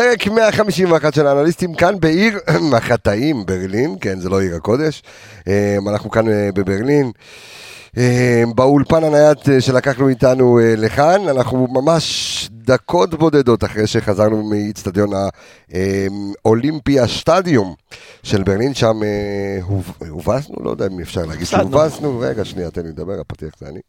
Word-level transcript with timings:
פרק 0.00 0.26
151 0.26 1.14
של 1.14 1.26
האנליסטים 1.26 1.74
כאן 1.74 2.00
בעיר 2.00 2.38
החטאים, 2.76 3.46
ברלין, 3.46 3.96
כן, 4.00 4.20
זה 4.20 4.28
לא 4.28 4.40
עיר 4.40 4.56
הקודש. 4.56 5.02
אה, 5.48 5.76
אנחנו 5.88 6.10
כאן 6.10 6.28
אה, 6.28 6.48
בברלין. 6.54 7.10
אה, 7.98 8.42
באולפן 8.54 9.04
הנייד 9.04 9.38
שלקחנו 9.60 10.08
איתנו 10.08 10.58
לכאן, 10.76 11.28
אנחנו 11.28 11.66
ממש 11.70 12.48
דקות 12.52 13.14
בודדות 13.14 13.64
אחרי 13.64 13.86
שחזרנו 13.86 14.42
מאיצטדיון 14.42 15.10
האולימפיה 16.44 17.06
סטדיום 17.06 17.74
של 18.22 18.42
ברלין, 18.42 18.74
שם 18.74 19.00
הובסנו, 20.08 20.56
לא 20.64 20.70
יודע 20.70 20.86
אם 20.86 21.00
אפשר 21.00 21.24
להגיד 21.24 21.46
שהובסנו, 21.46 22.18
רגע, 22.18 22.44
שנייה, 22.44 22.70
תן 22.70 22.82
לי 22.82 22.88
לדבר, 22.88 23.20
הפתיח 23.20 23.50
זה 23.60 23.66
אני. 23.66 23.80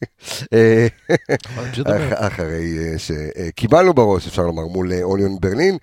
אחרי 2.14 2.78
שקיבלנו 2.98 3.94
בראש, 3.94 4.28
אפשר 4.28 4.42
לומר, 4.42 4.64
מול 4.64 4.92
אוליון 5.04 5.38
ברלין, 5.40 5.78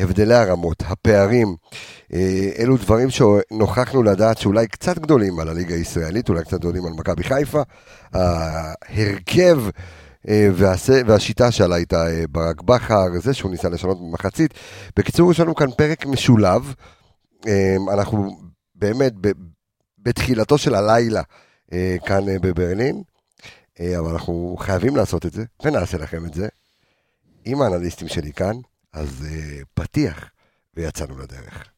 הבדלי 0.00 0.34
הרמות, 0.34 0.82
הפערים, 0.86 1.56
אלו 2.58 2.76
דברים 2.76 3.08
שנוכחנו 3.10 4.02
לדעת 4.02 4.38
שאולי 4.38 4.68
קצת 4.68 4.98
גדולים 4.98 5.40
על 5.40 5.48
הליגה 5.48 5.74
הישראלית, 5.74 6.28
אולי 6.28 6.44
קצת 6.44 6.58
גדולים 6.58 6.86
על 6.86 6.92
מכבי 6.92 7.24
חיפה, 7.24 7.62
ההרכב 8.12 9.62
והשיטה 11.06 11.50
שעלה 11.50 11.76
איתה 11.76 12.04
ברק 12.30 12.62
בכר, 12.62 13.06
זה 13.22 13.34
שהוא 13.34 13.50
ניסה 13.50 13.68
לשנות 13.68 14.00
במחצית. 14.00 14.54
בקיצור, 14.96 15.30
יש 15.30 15.40
לנו 15.40 15.54
כאן 15.54 15.70
פרק 15.76 16.06
משולב, 16.06 16.74
אנחנו 17.92 18.40
באמת 18.74 19.12
בתחילתו 19.98 20.58
של 20.58 20.74
הלילה 20.74 21.22
כאן 22.06 22.24
בברלין, 22.42 23.02
אבל 23.98 24.10
אנחנו 24.12 24.56
חייבים 24.60 24.96
לעשות 24.96 25.26
את 25.26 25.32
זה, 25.32 25.44
ונעשה 25.64 25.98
לכם 25.98 26.26
את 26.26 26.34
זה, 26.34 26.48
עם 27.44 27.62
האנליסטים 27.62 28.08
שלי 28.08 28.32
כאן, 28.32 28.54
אז 28.92 29.26
פתיח, 29.74 30.30
ויצאנו 30.74 31.18
לדרך. 31.18 31.68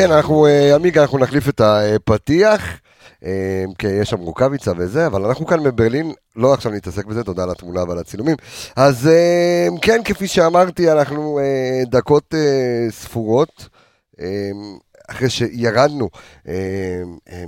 כן, 0.00 0.12
אנחנו, 0.12 0.46
אה, 0.46 0.74
עמיגה, 0.74 1.02
אנחנו 1.02 1.18
נחליף 1.18 1.48
את 1.48 1.60
הפתיח, 1.60 2.62
אה, 3.24 3.64
כי 3.78 3.86
יש 3.86 4.10
שם 4.10 4.18
רוקאביצה 4.18 4.72
וזה, 4.76 5.06
אבל 5.06 5.24
אנחנו 5.24 5.46
כאן 5.46 5.62
בברלין, 5.62 6.12
לא 6.36 6.54
עכשיו 6.54 6.72
נתעסק 6.72 7.04
בזה, 7.04 7.24
תודה 7.24 7.42
על 7.42 7.50
התמונה 7.50 7.84
ועל 7.84 7.98
הצילומים. 7.98 8.36
אז 8.76 9.08
אה, 9.08 9.68
כן, 9.82 10.00
כפי 10.04 10.28
שאמרתי, 10.28 10.92
אנחנו 10.92 11.40
דקות 11.86 12.34
ספורות. 12.90 13.68
אחרי 15.08 15.30
שירדנו 15.30 16.08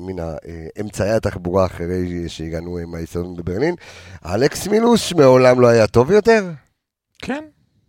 מן 0.01 0.25
אמצעי 0.81 1.11
התחבורה 1.11 1.67
אחרי 1.67 2.29
שהגענו 2.29 2.79
מהיסטוריה 2.87 3.31
בברלין, 3.37 3.75
אלכס 4.27 4.67
מילוש 4.67 5.13
מעולם 5.13 5.61
לא 5.61 5.69
היה 5.69 5.87
טוב 5.87 6.11
יותר? 6.11 6.45
כן. 7.23 7.45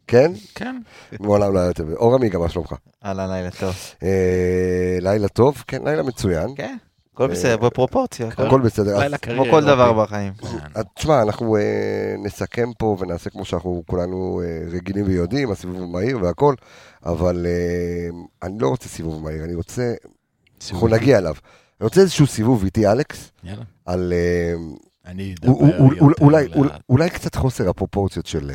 כן? 0.08 0.32
כן. 0.56 0.80
מעולם 1.20 1.54
לא 1.54 1.60
היה 1.60 1.68
יותר. 1.68 1.84
אור 1.96 2.16
עמיגה, 2.16 2.40
מה 2.40 2.50
שלומך? 2.50 2.74
אהלן, 3.06 3.30
לילה 3.30 3.52
טוב. 3.52 3.76
אה, 4.04 4.98
לילה 5.02 5.28
טוב, 5.28 5.64
כן, 5.68 5.82
לילה 5.86 6.04
מצוין. 6.04 6.50
כן. 6.56 6.78
הכל 7.14 7.28
בסדר, 7.28 7.58
בפרופורציה. 7.58 8.28
הכל 8.28 8.62
בסדר. 8.62 9.00
לילה 9.00 9.18
קריירה. 9.18 9.44
כמו 9.44 9.52
כל 9.52 9.64
דבר 9.64 10.04
בחיים. 10.04 10.34
תשמע, 10.96 11.22
אנחנו 11.22 11.58
אה, 11.58 12.16
נסכם 12.24 12.70
פה 12.78 12.98
ונעשה 13.00 13.30
כמו 13.30 13.46
שאנחנו 13.46 13.84
כולנו 13.88 14.42
אה, 14.46 14.60
רגילים 14.72 15.06
ויודעים, 15.08 15.52
הסיבוב 15.52 15.92
מהיר 15.92 16.20
והכל, 16.22 16.56
אבל 17.06 17.46
אני 18.44 18.60
לא 18.60 18.68
רוצה 18.68 18.90
סיבוב 18.90 19.24
מהיר, 19.24 19.44
אני 19.44 19.56
רוצה... 19.56 19.94
אנחנו 20.72 20.88
נגיע 20.88 21.18
אליו. 21.18 21.36
אני 21.80 21.86
רוצה 21.86 22.02
איזשהו 22.02 22.28
סיבוב 22.28 22.64
איתי, 22.64 22.88
אלכס. 22.88 23.32
יאללה. 23.44 23.64
על... 23.86 24.14
אני 25.06 25.36
אדבר 25.42 25.56
אולי 26.90 27.10
קצת 27.10 27.36
חוסר 27.36 27.70
הפרופורציות 27.70 28.26
של... 28.26 28.52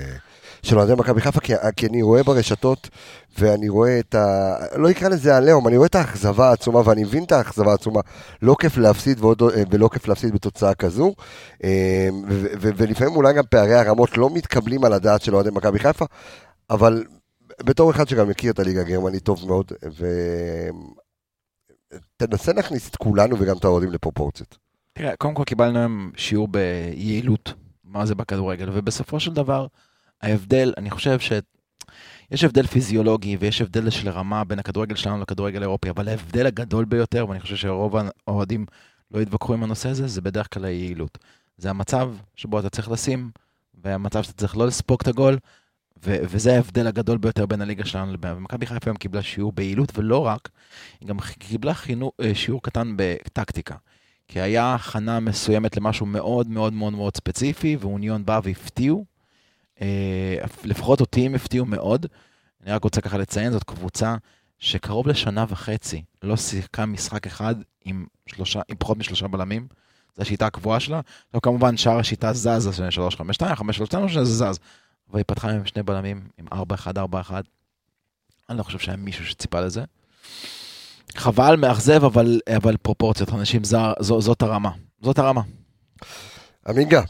של 0.62 0.78
אוהדי 0.78 0.94
מכבי 0.94 1.20
חיפה, 1.20 1.40
כי, 1.40 1.52
כי 1.76 1.86
אני 1.86 2.02
רואה 2.02 2.22
ברשתות, 2.22 2.88
ואני 3.38 3.68
רואה 3.68 3.98
את 3.98 4.14
ה... 4.14 4.56
לא 4.76 4.90
אקרא 4.90 5.08
לזה 5.08 5.36
עליהום, 5.36 5.68
אני 5.68 5.76
רואה 5.76 5.86
את 5.86 5.94
האכזבה 5.94 6.48
העצומה, 6.48 6.80
ואני 6.84 7.04
מבין 7.04 7.24
את 7.24 7.32
האכזבה 7.32 7.70
העצומה. 7.70 8.00
לא 8.42 8.56
כיף 8.60 8.76
להפסיד 8.76 9.20
ועוד, 9.20 9.42
אה, 9.42 9.62
ולא 9.70 9.88
כיף 9.92 10.08
להפסיד 10.08 10.34
בתוצאה 10.34 10.74
כזו, 10.74 11.14
אה, 11.64 12.08
ו, 12.28 12.46
ו, 12.60 12.70
ולפעמים 12.76 13.16
אולי 13.16 13.34
גם 13.34 13.44
פערי 13.50 13.74
הרמות 13.74 14.16
לא 14.16 14.30
מתקבלים 14.30 14.84
על 14.84 14.92
הדעת 14.92 15.22
של 15.22 15.34
אוהדי 15.34 15.50
מכבי 15.50 15.78
חיפה, 15.78 16.04
אבל 16.70 17.04
בתור 17.62 17.90
אחד 17.90 18.08
שגם 18.08 18.28
מכיר 18.28 18.52
את 18.52 18.58
הליגה 18.58 18.80
הגרמנית 18.80 19.22
טוב 19.22 19.46
מאוד, 19.46 19.72
ותנסה 22.20 22.52
להכניס 22.52 22.88
את 22.88 22.96
כולנו 22.96 23.36
וגם 23.38 23.56
את 23.56 23.64
האוהדים 23.64 23.92
לפרופורציות. 23.92 24.58
תראה, 24.92 25.16
קודם 25.16 25.34
כל 25.34 25.44
קיבלנו 25.44 25.78
היום 25.78 26.10
שיעור 26.16 26.48
ביעילות, 26.48 27.52
מה 27.84 28.06
זה 28.06 28.14
בכדורגל, 28.14 28.68
ובסופו 28.72 29.20
של 29.20 29.32
דבר, 29.32 29.66
ההבדל, 30.22 30.72
אני 30.76 30.90
חושב 30.90 31.20
ש... 31.20 31.32
יש 32.30 32.44
הבדל 32.44 32.66
פיזיולוגי 32.66 33.36
ויש 33.40 33.60
הבדל 33.60 33.90
של 33.90 34.08
רמה 34.08 34.44
בין 34.44 34.58
הכדורגל 34.58 34.94
שלנו 34.94 35.20
לכדורגל 35.20 35.58
האירופי, 35.58 35.90
אבל 35.90 36.08
ההבדל 36.08 36.46
הגדול 36.46 36.84
ביותר, 36.84 37.28
ואני 37.28 37.40
חושב 37.40 37.56
שרוב 37.56 37.96
האוהדים 38.26 38.66
לא 39.10 39.20
יתווכחו 39.20 39.54
עם 39.54 39.62
הנושא 39.62 39.88
הזה, 39.88 40.08
זה 40.08 40.20
בדרך 40.20 40.54
כלל 40.54 40.64
היעילות. 40.64 41.18
זה 41.58 41.70
המצב 41.70 42.14
שבו 42.36 42.60
אתה 42.60 42.70
צריך 42.70 42.90
לשים, 42.90 43.30
והמצב 43.74 44.22
שאתה 44.22 44.36
צריך 44.36 44.56
לא 44.56 44.66
לספוג 44.66 44.98
את 45.02 45.08
הגול, 45.08 45.38
ו- 46.04 46.16
וזה 46.22 46.54
ההבדל 46.54 46.86
הגדול 46.86 47.18
ביותר 47.18 47.46
בין 47.46 47.60
הליגה 47.60 47.84
שלנו 47.84 48.12
לבין... 48.12 48.32
ומכבי 48.36 48.66
חיפה 48.66 48.90
היום 48.90 48.96
קיבלה 48.96 49.22
שיעור 49.22 49.52
ביעילות, 49.52 49.98
ולא 49.98 50.26
רק, 50.26 50.48
היא 51.00 51.08
גם 51.08 51.16
קיבלה 51.38 51.74
חינו, 51.74 52.12
אה, 52.20 52.34
שיעור 52.34 52.62
קטן 52.62 52.94
בטקטיקה. 52.96 53.74
כי 54.28 54.40
היה 54.40 54.74
הכנה 54.74 55.20
מסוימת 55.20 55.76
למשהו 55.76 56.06
מאוד 56.06 56.48
מאוד 56.48 56.72
מאוד 56.72 56.92
מאוד 56.92 57.16
ספציפי, 57.16 57.76
ואוניון 57.80 58.24
בא 58.24 58.40
והפתיעו. 58.44 59.17
אה, 59.82 60.36
לפחות 60.64 61.00
אותי 61.00 61.26
הם 61.26 61.34
הפתיעו 61.34 61.66
מאוד. 61.66 62.06
אני 62.64 62.72
רק 62.72 62.84
רוצה 62.84 63.00
ככה 63.00 63.18
לציין, 63.18 63.52
זאת 63.52 63.64
קבוצה 63.64 64.16
שקרוב 64.58 65.08
לשנה 65.08 65.44
וחצי 65.48 66.02
לא 66.22 66.36
שיחקה 66.36 66.86
משחק 66.86 67.26
אחד 67.26 67.54
עם, 67.84 68.06
שלושה, 68.26 68.60
עם 68.68 68.76
פחות 68.78 68.98
משלושה 68.98 69.28
בלמים. 69.28 69.66
זו 70.16 70.22
השיטה 70.22 70.46
הקבועה 70.46 70.80
שלה. 70.80 71.00
עכשיו 71.26 71.40
כמובן 71.40 71.76
שאר 71.76 71.98
השיטה 71.98 72.32
זזה, 72.32 72.72
352, 72.92 73.54
532, 73.54 74.08
שזה 74.08 74.24
זז. 74.24 74.58
אבל 75.10 75.18
היא 75.18 75.24
פתחה 75.26 75.50
עם 75.50 75.66
שני 75.66 75.82
בלמים, 75.82 76.28
עם 76.38 76.46
4-1-4-1. 76.52 77.32
אני 78.50 78.58
לא 78.58 78.62
חושב 78.62 78.78
שהיה 78.78 78.96
מישהו 78.96 79.26
שציפה 79.26 79.60
לזה. 79.60 79.84
חבל, 81.16 81.56
מאכזב, 81.56 82.04
אבל, 82.04 82.40
אבל 82.56 82.76
פרופורציות, 82.76 83.32
אנשים, 83.32 83.64
זר, 83.64 83.92
זו, 84.00 84.20
זאת 84.20 84.42
הרמה. 84.42 84.70
זאת 85.02 85.18
הרמה. 85.18 85.40
עמיגה, 86.68 87.02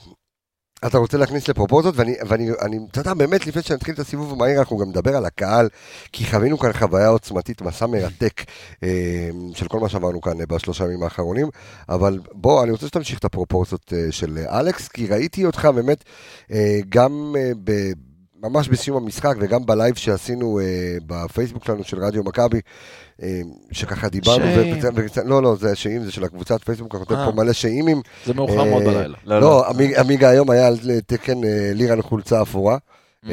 אתה 0.87 0.99
רוצה 0.99 1.19
להכניס 1.19 1.49
לפרופורציות, 1.49 1.97
ואני, 1.97 2.17
ואני, 2.29 2.51
אני, 2.63 2.79
אתה 2.91 3.01
יודע, 3.01 3.15
באמת, 3.15 3.47
לפני 3.47 3.63
שנתחיל 3.63 3.95
את 3.95 3.99
הסיבוב 3.99 4.33
המהיר, 4.33 4.59
אנחנו 4.59 4.77
גם 4.77 4.89
נדבר 4.89 5.17
על 5.17 5.25
הקהל, 5.25 5.69
כי 6.13 6.27
חווינו 6.27 6.59
כאן 6.59 6.73
חוויה 6.73 7.09
עוצמתית, 7.09 7.63
מסע 7.63 7.87
מרתק 7.87 8.43
אה, 8.83 9.31
של 9.55 9.69
כל 9.69 9.81
מה 9.81 9.89
שעברנו 9.89 10.21
כאן 10.21 10.33
בשלושה 10.49 10.85
ימים 10.85 11.03
האחרונים, 11.03 11.49
אבל 11.89 12.19
בוא, 12.33 12.63
אני 12.63 12.71
רוצה 12.71 12.87
שתמשיך 12.87 13.19
את 13.19 13.25
הפרופורציות 13.25 13.93
אה, 13.97 14.07
של 14.11 14.39
אלכס, 14.39 14.89
כי 14.89 15.07
ראיתי 15.07 15.45
אותך 15.45 15.69
באמת 15.75 16.05
אה, 16.53 16.79
גם 16.89 17.35
אה, 17.39 17.53
ב... 17.65 17.73
ממש 18.43 18.69
בסיום 18.69 19.05
המשחק 19.05 19.35
וגם 19.41 19.67
בלייב 19.67 19.95
שעשינו 19.95 20.61
אה, 20.61 20.65
בפייסבוק 21.07 21.65
שלנו 21.65 21.85
של 21.85 22.05
רדיו 22.05 22.25
מכבי, 22.25 22.61
אה, 23.23 23.41
שככה 23.73 24.09
דיברנו, 24.09 24.45
ש... 24.45 24.85
ו... 24.95 25.21
לא, 25.25 25.43
לא, 25.43 25.57
זה 25.57 25.75
שאם 25.75 26.05
זה 26.05 26.13
של 26.13 26.25
הקבוצת 26.25 26.65
פייסבוק, 26.65 26.95
אנחנו 26.95 27.15
נותנים 27.15 27.33
פה 27.33 27.41
אה. 27.41 27.45
מלא 27.45 27.53
שאימים. 27.53 28.01
זה 28.27 28.35
מאוחר 28.35 28.65
מאוד 28.65 28.83
אה, 28.83 28.89
בלילה. 28.89 29.17
לא, 29.25 29.41
לא, 29.41 29.41
לא. 29.41 29.65
עמיגה 29.99 30.29
היום 30.29 30.51
היה 30.51 30.67
על 30.67 30.77
תקן 31.07 31.39
לירן 31.75 32.03
חולצה 32.03 32.43
אפורה. 32.43 32.77
Mm. 33.25 33.29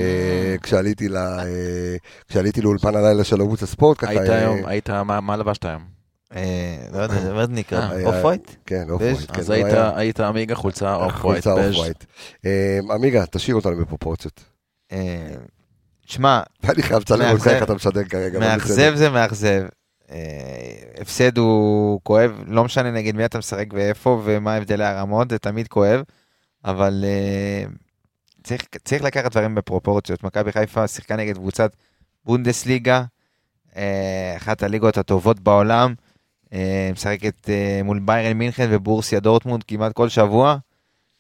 כשעליתי, 0.64 2.62
לאולפן 2.62 2.96
הלילה 2.96 3.24
של 3.24 3.42
ערוץ 3.42 3.64
הספורט, 3.64 3.98
ככה... 3.98 4.10
היית 4.10 4.30
היום, 4.30 4.66
היית, 4.66 4.90
מה 4.90 5.38
לבשת 5.38 5.66
היום? 5.66 5.82
לא 6.94 7.00
יודע, 7.00 7.34
מה 7.34 7.46
זה 7.46 7.52
נקרא? 7.52 7.90
אוף 8.06 8.16
ווייט? 8.22 8.52
כן, 8.66 8.90
אוף 8.90 9.02
ווייט. 9.02 9.38
אז 9.38 9.50
היית 9.96 10.20
עמיגה 10.20 10.56
חולצה 10.56 10.96
אוף 10.96 11.26
ווייט. 11.26 12.06
עמיגה, 12.92 13.26
תשאיר 13.26 13.56
אותנו 13.56 13.78
בפרופורציות. 13.78 14.55
שמע, 16.06 16.42
אני 16.64 16.84
חייב 16.84 17.02
לצלם 17.02 17.32
אותך. 17.32 17.48
איך 17.48 17.64
אתה 17.64 17.74
משדר 17.74 18.04
כרגע. 18.04 18.40
מאכזב 18.40 18.96
זה 18.96 19.10
מאכזב. 19.10 19.64
אה, 20.12 20.18
הפסד 21.02 21.38
הוא 21.38 22.00
כואב, 22.04 22.44
לא 22.48 22.64
משנה 22.64 22.92
נגד 22.92 23.16
מי 23.16 23.26
אתה 23.26 23.38
משחק 23.38 23.66
ואיפה 23.74 24.22
ומה 24.24 24.56
הבדלי 24.56 24.86
הרמות, 24.86 25.30
זה 25.30 25.38
תמיד 25.38 25.68
כואב, 25.68 26.02
אבל 26.66 27.06
אה, 27.08 27.66
צריך, 28.44 28.66
צריך 28.84 29.04
לקחת 29.04 29.32
דברים 29.32 29.56
בפרופורציות. 29.56 30.24
מכבי 30.24 30.52
חיפה 30.52 30.88
שיחקה 30.88 31.16
נגד 31.16 31.36
קבוצת 31.36 31.76
בונדסליגה, 32.26 33.04
אה, 33.78 34.34
אחת 34.38 34.64
הליגות 34.64 34.98
הטובות 34.98 35.40
בעולם, 35.40 35.94
אה, 36.54 36.90
משחקת 36.94 37.50
אה, 37.50 37.82
מול 37.84 38.00
ביירן 38.00 38.38
מינכן 38.38 38.68
ובורסיה 38.72 39.20
דורטמונד 39.20 39.64
כמעט 39.64 39.94
כל 39.94 40.10
שבוע, 40.10 40.58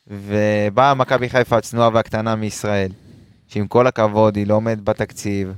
ובאה 0.07 0.94
מכבי 0.94 1.29
חיפה 1.29 1.57
הצנועה 1.57 1.89
והקטנה 1.94 2.35
מישראל, 2.35 2.91
שעם 3.47 3.68
כל 3.68 3.88
הכבוד 3.88 4.36
היא 4.36 4.47
לא 4.47 4.53
עומדת 4.53 4.81
בתקציב, 4.83 5.53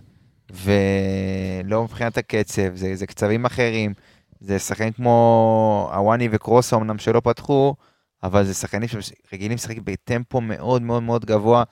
ולא 0.51 1.83
מבחינת 1.83 2.17
הקצב, 2.17 2.75
זה, 2.75 2.95
זה 2.95 3.07
קצבים 3.07 3.45
אחרים, 3.45 3.93
זה 4.39 4.59
שחקנים 4.59 4.93
כמו 4.93 5.91
הוואני 5.93 6.29
וקרוסה 6.31 6.75
אמנם 6.75 6.97
שלא 6.97 7.19
פתחו, 7.19 7.75
אבל 8.23 8.43
זה 8.43 8.53
שחקנים 8.53 8.89
שרגילים 8.89 9.55
לשחק 9.55 9.77
בטמפו 9.83 10.41
מאוד 10.41 10.81
מאוד 10.81 11.03
מאוד 11.03 11.25
גבוה, 11.25 11.63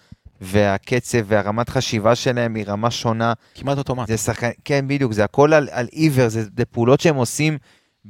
והקצב 0.42 1.18
והרמת 1.26 1.70
חשיבה 1.70 2.16
שלהם 2.16 2.56
היא 2.56 2.66
רמה 2.68 2.92
שונה. 2.92 3.34
כמעט 3.56 3.78
אוטומט. 3.78 4.08
זה 4.08 4.18
שחקן, 4.18 4.50
כן 4.66 4.88
בדיוק, 4.88 5.14
זה 5.14 5.24
הכל 5.24 5.54
על, 5.54 5.68
על 5.72 5.88
עיוור, 5.92 6.30
זה, 6.30 6.44
זה 6.58 6.66
פעולות 6.66 7.00
שהם 7.00 7.16
עושים, 7.16 7.58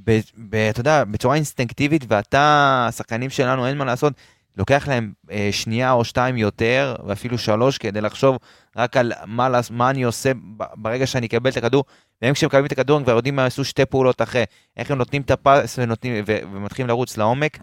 ב, 0.03 0.19
ב, 0.37 0.55
אתה 0.55 0.79
יודע, 0.79 1.03
בצורה 1.03 1.35
אינסטינקטיבית, 1.35 2.05
ואתה, 2.07 2.85
השחקנים 2.89 3.29
שלנו, 3.29 3.67
אין 3.67 3.77
מה 3.77 3.85
לעשות, 3.85 4.13
לוקח 4.57 4.87
להם 4.87 5.13
אה, 5.31 5.49
שנייה 5.51 5.91
או 5.91 6.05
שתיים 6.05 6.37
יותר, 6.37 6.95
ואפילו 7.07 7.37
שלוש, 7.37 7.77
כדי 7.77 8.01
לחשוב 8.01 8.37
רק 8.75 8.97
על 8.97 9.11
מה, 9.25 9.59
מה 9.69 9.89
אני 9.89 10.03
עושה 10.03 10.31
ברגע 10.75 11.07
שאני 11.07 11.27
אקבל 11.27 11.49
את 11.49 11.57
הכדור, 11.57 11.83
והם 12.21 12.33
כשמקבלים 12.33 12.65
את 12.65 12.71
הכדור 12.71 12.97
הם 12.97 13.03
כבר 13.03 13.15
יודעים 13.15 13.35
מה 13.35 13.45
עשו 13.45 13.65
שתי 13.65 13.85
פעולות 13.85 14.21
אחרי, 14.21 14.43
איך 14.77 14.91
הם 14.91 14.97
נותנים 14.97 15.21
את 15.21 15.31
הפס 15.31 15.79
ונותנים, 15.79 16.23
ו, 16.27 16.37
ומתחילים 16.53 16.87
לרוץ 16.87 17.17
לעומק, 17.17 17.57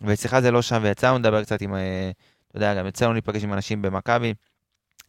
ואצלך 0.00 0.38
זה 0.38 0.50
לא 0.50 0.62
שם, 0.62 0.80
ויצאנו 0.82 1.18
לדבר 1.18 1.42
קצת 1.44 1.62
עם, 1.62 1.74
אה, 1.74 2.10
אתה 2.48 2.56
יודע, 2.56 2.74
גם 2.74 2.86
יצאנו 2.86 3.12
להיפגש 3.12 3.44
עם 3.44 3.52
אנשים 3.52 3.82
במכבי, 3.82 4.34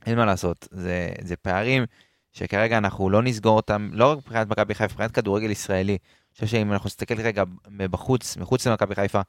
אין 0.06 0.18
מה 0.18 0.26
לעשות, 0.26 0.68
זה, 0.72 1.10
זה 1.22 1.36
פערים 1.36 1.86
שכרגע 2.32 2.78
אנחנו 2.78 3.10
לא 3.10 3.22
נסגור 3.22 3.56
אותם, 3.56 3.90
לא 3.94 4.12
רק 4.12 4.18
מבחינת 4.18 4.48
מכבי 4.50 4.76
חיפה, 4.76 4.94
מבחינת 4.94 5.12
כדורגל 5.12 5.52
ישראלי. 5.52 5.92
אני 5.92 6.34
חושב 6.34 6.48
שאם 6.48 6.74
אנחנו 6.74 6.88
נסתכל 6.88 7.22
רגע 7.22 7.44
מבחוץ, 7.70 8.38
מחוץ 8.38 8.68
למכבי 8.68 8.96
חיפה, 8.96 9.22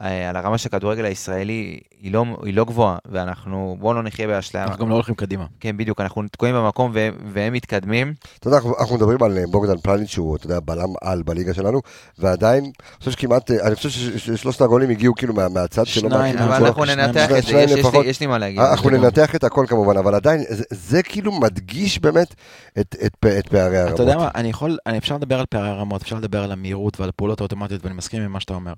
על 0.00 0.36
הרמה 0.36 0.58
של 0.58 0.68
הכדורגל 0.68 1.04
הישראלי, 1.04 1.78
היא 2.00 2.12
לא, 2.12 2.24
היא 2.42 2.54
לא 2.54 2.64
גבוהה, 2.64 2.98
ואנחנו, 3.10 3.76
בואו 3.80 3.94
לא 3.94 4.02
נחיה 4.02 4.26
באשליה. 4.26 4.64
אנחנו 4.64 4.78
גם 4.78 4.88
לא 4.88 4.94
הולכים 4.94 5.14
קדימה. 5.14 5.46
כן, 5.60 5.76
בדיוק, 5.76 6.00
אנחנו 6.00 6.22
תקועים 6.32 6.54
במקום 6.54 6.90
והם, 6.94 7.14
והם 7.32 7.52
מתקדמים. 7.52 8.14
אתה 8.38 8.48
יודע, 8.48 8.56
אנחנו- 8.56 8.74
אנחנו 8.80 8.96
מדברים 8.96 9.22
על 9.22 9.38
אה, 9.38 9.44
בוגדן 9.50 9.76
פלניץ' 9.76 10.10
שהוא, 10.10 10.36
אתה 10.36 10.46
יודע, 10.46 10.58
בלם 10.64 10.88
על 11.02 11.22
בליגה 11.22 11.54
שלנו, 11.54 11.80
ועדיין, 12.18 12.64
אני 12.64 12.72
חושב 12.98 13.10
שכמעט, 13.10 13.50
אה, 13.50 13.66
אני 13.66 13.74
חושב 13.74 13.88
ששלושת 14.18 14.60
הגולים 14.60 14.90
הגיעו 14.90 15.14
כאילו 15.14 15.34
מה- 15.34 15.48
מהצד 15.48 15.86
שלו. 15.86 16.10
שניים, 16.10 16.38
אבל. 16.38 16.66
אנחנו 16.66 16.84
ננתח 16.84 17.24
את 17.24 17.44
זה, 17.44 17.52
יש, 17.58 17.70
יש, 17.70 17.72
לפחות. 17.72 18.04
לי, 18.04 18.10
יש 18.10 18.20
לי 18.20 18.26
מה 18.26 18.38
להגיד. 18.38 18.60
אנחנו 18.60 18.90
יש 18.90 18.96
ננתח 18.96 19.34
את 19.34 19.44
הכל 19.44 19.64
כמובן, 19.68 19.96
אבל 19.96 20.14
עדיין, 20.14 20.44
זה, 20.48 20.64
זה 20.70 21.02
כאילו 21.02 21.40
מדגיש 21.40 21.98
באמת 21.98 22.34
את, 22.80 22.96
את, 23.06 23.12
פ- 23.20 23.26
את 23.26 23.48
פערי 23.48 23.78
הרמות. 23.78 23.94
אתה 23.94 24.02
יודע 24.02 24.16
מה, 24.16 24.28
אני 24.34 24.50
יכול, 24.50 24.78
אני 24.86 24.98
אפשר 24.98 25.14
לדבר 25.16 25.38
על 25.40 25.46
פערי 25.46 25.68
הרמות, 25.68 26.02
אפשר 26.02 26.16
לדבר 26.16 26.42
על 26.42 26.52
המהירות 26.52 27.00
ועל 27.00 27.08
הפעולות 27.08 27.40
האוטומטיות, 27.40 27.84
ואני 27.84 27.94
מסכים 27.94 28.22
עם 28.22 28.32
מה 28.32 28.40
שאתה 28.40 28.54
אומר. 28.54 28.72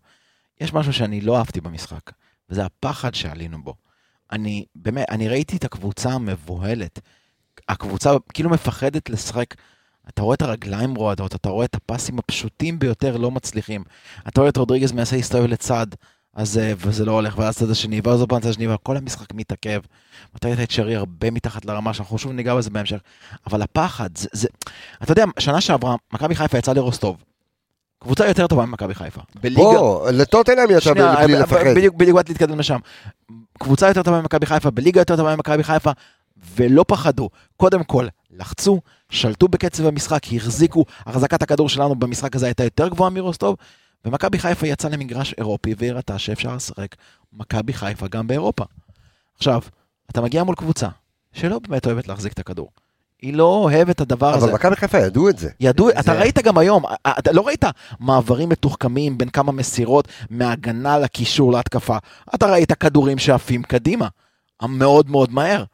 יש 0.61 0.73
משהו 0.73 0.93
שאני 0.93 1.21
לא 1.21 1.39
אהבתי 1.39 1.61
במשחק, 1.61 2.11
וזה 2.51 2.65
הפחד 2.65 3.15
שעלינו 3.15 3.63
בו. 3.63 3.75
אני, 4.33 4.65
באמת, 4.75 5.07
אני 5.11 5.29
ראיתי 5.29 5.57
את 5.57 5.65
הקבוצה 5.65 6.11
המבוהלת. 6.11 7.01
הקבוצה 7.69 8.11
כאילו 8.35 8.51
מפחדת 8.51 9.11
לשחק. 9.11 9.55
אתה 10.09 10.23
רואה 10.23 10.35
את 10.35 10.43
הרגליים 10.43 10.95
רועדות, 10.95 11.35
אתה 11.35 11.49
רואה 11.49 11.65
את 11.65 11.75
הפסים 11.75 12.19
הפשוטים 12.19 12.79
ביותר 12.79 13.17
לא 13.17 13.31
מצליחים. 13.31 13.85
אתה 14.29 14.41
רואה 14.41 14.51
את 14.51 14.57
רודריגז 14.57 14.93
מנסה 14.93 15.17
להסתובב 15.17 15.47
לצד, 15.47 15.87
אז, 16.35 16.59
אה, 16.59 16.73
וזה 16.77 17.05
לא 17.05 17.13
הולך, 17.13 17.39
ואז 17.39 17.59
צד 17.59 17.71
השני, 17.71 18.01
ואז 18.05 18.21
עוד 18.21 18.33
צד 18.43 18.49
השני, 18.49 18.75
וכל 18.75 18.97
המשחק 18.97 19.35
מתעכב. 19.35 19.81
ואתה 20.35 20.49
ראית 20.49 20.61
את 20.61 20.71
שרי 20.71 20.97
הרבה 20.97 21.31
מתחת 21.31 21.65
לרמה, 21.65 21.95
שאנחנו 21.95 22.19
שוב 22.19 22.33
ניגע 22.33 22.55
בזה 22.55 22.71
בהמשך. 22.71 22.99
אבל 23.47 23.63
הפחד, 23.63 24.11
זה, 24.17 24.29
זה... 24.33 24.49
אתה 25.03 25.13
יודע, 25.13 25.25
שנה 25.39 25.61
שעברה, 25.61 25.97
מכבי 26.13 26.35
חיפה 26.35 26.59
יצאה 26.59 26.75
לרוסטוב. 26.75 27.25
קבוצה 28.01 28.29
יותר 28.29 28.47
טובה 28.47 28.67
ממכבי 28.67 28.95
חיפה. 28.95 29.21
בליגה... 29.43 29.61
בוא, 29.63 30.11
לטוטנאם 30.11 30.71
יצא 30.71 30.95
בלי 30.95 31.33
לפחד. 31.33 31.67
בדיוק, 31.77 31.95
בדיוק 31.95 32.17
באתי 32.17 32.33
להתקדם 32.33 32.59
לשם. 32.59 32.79
קבוצה 33.59 33.89
יותר 33.89 34.03
טובה 34.03 34.21
ממכבי 34.21 34.47
חיפה, 34.47 34.71
בליגה 34.71 35.01
יותר 35.01 35.17
טובה 35.17 35.37
ממכבי 35.37 35.63
חיפה, 35.63 35.91
ולא 36.57 36.85
פחדו. 36.89 37.31
קודם 37.57 37.85
כל, 37.85 38.07
לחצו, 38.31 38.81
שלטו 39.11 39.49
בקצב 39.49 39.87
המשחק, 39.87 40.21
החזיקו, 40.33 40.85
החזקת 41.07 41.43
הכדור 41.43 41.69
שלנו 41.69 41.95
במשחק 41.95 42.37
הזה 42.37 42.47
הייתה 42.47 42.65
יותר 42.65 42.89
גבוהה 42.89 43.11
מרוסטוב, 43.11 43.57
ומכבי 44.05 44.39
חיפה 44.39 44.67
יצאה 44.67 44.91
למגרש 44.91 45.35
אירופי 45.39 45.75
והראתה 45.79 46.19
שאפשר 46.19 46.55
לשחק 46.57 46.97
מכבי 47.33 47.73
חיפה 47.73 48.09
גם 48.09 48.27
באירופה. 48.27 48.65
עכשיו, 49.37 49.61
אתה 50.11 50.21
מגיע 50.21 50.45
מול 50.45 50.55
קבוצה 50.55 50.89
שלא 51.33 51.59
באמת 51.59 51.87
אוהבת 51.87 52.09
להחזיק 52.09 52.33
את 52.33 52.39
הכדור. 52.39 52.69
היא 53.23 53.35
לא 53.35 53.45
אוהבת 53.45 53.91
את 53.91 54.01
הדבר 54.01 54.35
הזה. 54.35 54.45
אבל 54.47 54.55
מכבי 54.55 54.77
חיפה 54.77 54.99
ידעו 54.99 55.29
את 55.29 55.39
זה. 55.39 55.49
ידעו, 55.61 55.89
זה- 55.91 56.01
אתה 56.01 56.13
ראית 56.13 56.39
גם 56.39 56.59
היום, 56.59 56.83
אתה 57.19 57.33
לא 57.33 57.47
ראית 57.47 57.65
מעברים 58.01 58.49
מתוחכמים 58.49 59.19
בין 59.19 59.29
כמה 59.29 59.53
מסירות 59.53 60.09
מהגנה 60.31 60.99
לקישור 60.99 61.53
להתקפה. 61.53 61.97
אתה 62.35 62.47
ראית 62.47 62.73
כדורים 62.73 63.19
שעפים 63.19 63.63
קדימה, 63.63 64.09
מאוד 64.63 65.11
מאוד 65.11 65.33
מהר. 65.33 65.65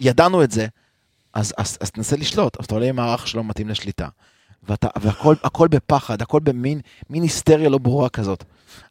וידענו 0.00 0.42
את 0.42 0.50
זה, 0.50 0.66
אז, 1.34 1.54
אז, 1.58 1.78
אז 1.80 1.90
תנסה 1.90 2.16
לשלוט, 2.16 2.56
אז 2.60 2.64
אתה 2.64 2.74
עולה 2.74 2.86
עם 2.88 2.96
מערך 2.96 3.26
שלא 3.28 3.44
מתאים 3.44 3.68
לשליטה. 3.68 4.08
ואתה, 4.68 4.88
והכל 5.00 5.34
הכל 5.44 5.68
בפחד, 5.68 6.22
הכל 6.22 6.40
במין 6.40 6.80
מין 7.10 7.22
היסטריה 7.22 7.68
לא 7.68 7.78
ברורה 7.78 8.08
כזאת. 8.08 8.44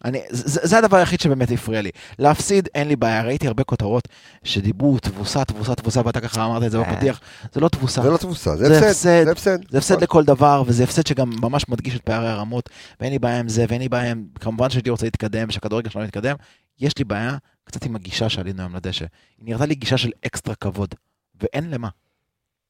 אני, 0.06 0.22
זה, 0.30 0.60
זה 0.68 0.78
הדבר 0.78 0.98
היחיד 0.98 1.20
שבאמת 1.20 1.52
הפריע 1.52 1.82
לי. 1.82 1.90
להפסיד, 2.20 2.70
אין 2.76 2.88
לי 2.88 2.96
בעיה, 2.96 3.24
ראיתי 3.24 3.48
הרבה 3.48 3.64
כותרות 3.64 4.08
שדיברו 4.44 5.00
תבוסה, 5.00 5.46
תבוסה, 5.46 5.76
תבוסה, 5.76 6.02
ואתה 6.06 6.22
ככה 6.22 6.46
אמרת 6.46 6.64
את 6.64 6.72
זה. 6.72 6.80
בפתיח, 6.80 7.20
זה 7.54 7.60
לא 7.60 7.70
תבוסה. 7.70 8.02
זה 8.02 8.10
לא 8.10 8.18
תבוסה, 8.18 8.56
זה 8.56 8.68
זה 8.68 8.78
הפסד. 8.78 8.88
הפסד. 8.88 9.26
זה 9.26 9.32
הפסד. 9.32 9.58
זה 9.70 9.78
הפסד 9.78 10.04
לכל 10.04 10.24
דבר, 10.24 10.64
וזה 10.66 10.84
הפסד 10.84 11.08
שגם 11.08 11.30
ממש 11.42 11.70
מדגיש 11.70 11.96
את 11.96 12.02
פערי 12.02 12.30
הרמות, 12.30 12.70
ואין 13.00 13.12
לי 13.14 13.20
בעיה 13.20 13.40
עם 13.40 13.50
זה, 13.50 13.66
ואין 13.70 13.82
לי 13.82 13.90
בעיה 13.90 14.12
עם, 14.12 14.26
כמובן 14.40 14.70
שהייתי 14.70 14.90
רוצה 14.90 15.06
להתקדם, 15.06 15.52
שהכדורגל 15.52 15.90
שלנו 15.90 16.06
יתקדם, 16.06 16.36
יש 16.80 16.98
לי 16.98 17.04
בעיה 17.04 17.38
קצת 17.64 17.86
עם 17.86 17.96
הגישה 17.96 18.30
שעלינו 18.30 18.62
היום 18.62 18.76
לדשא. 18.76 19.06
היא 19.38 19.46
נראתה 19.46 19.66
לי 19.66 19.76
גישה 19.76 19.98
של 19.98 20.12
אקסטרה 20.26 20.56
כבוד, 20.56 20.96
ואין 21.42 21.70
למה. 21.72 21.88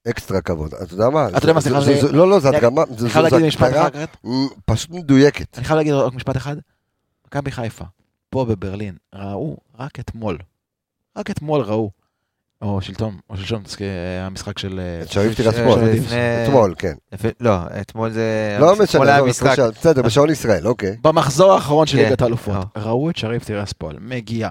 אקסטרה 0.10 0.42
כבוד. 0.42 0.74
אתה 0.74 0.94
יודע 0.94 1.10
מה? 1.10 1.28
אתה 1.28 1.38
יודע 1.38 1.54
מה, 1.54 1.62
סליחה, 1.62 1.80
לא, 2.12 2.30
לא, 2.30 2.40
זה 2.40 2.50
הדגמה. 2.50 2.84
אני 3.02 3.10
חייב 3.10 3.26
להגיד 3.26 3.48
משפט 3.48 3.72
אחד, 3.72 3.90
פשוט 4.66 4.90
מדויקת. 4.90 5.58
אני 5.58 5.66
חייב 5.66 5.78
להגיד 5.78 5.94
רק 5.94 6.14
משפט 6.14 6.38
אחד, 6.38 6.56
מכבי 7.28 7.52
חיפה, 7.52 7.86
פה 8.30 8.46
בברלין, 8.46 8.96
ראו 9.16 9.58
רק 9.80 10.00
אתמול, 10.00 10.38
רק 11.18 11.30
אתמול 11.32 11.62
ראו, 11.62 11.92
או 12.62 12.82
שלטון, 12.82 13.18
או 13.30 13.38
שלשום, 13.38 13.64
תזכיר, 13.64 13.88
המשחק 14.22 14.58
של... 14.60 14.80
אה, 14.80 15.02
את 15.04 15.12
שריף 15.12 15.36
טירספול. 15.36 15.80
לפני- 15.84 16.46
אתמול, 16.46 16.74
כן. 16.78 16.94
לא, 17.40 17.58
אתמול 17.82 18.12
זה... 18.12 18.58
לא 18.60 18.76
משנה, 18.84 19.20
לא. 19.20 19.26
בסדר, 19.72 20.02
בשעון 20.02 20.30
ישראל, 20.30 20.68
אוקיי. 20.68 20.98
במחזור 21.02 21.52
האחרון 21.54 21.88
של 21.88 21.98
כן, 21.98 22.04
ליגת 22.04 22.22
האלופות, 22.22 22.56
אה. 22.56 22.82
ראו 22.84 23.10
את 23.10 23.18
שריף 23.18 23.44
טירספול 23.46 23.98
מגיע 24.02 24.50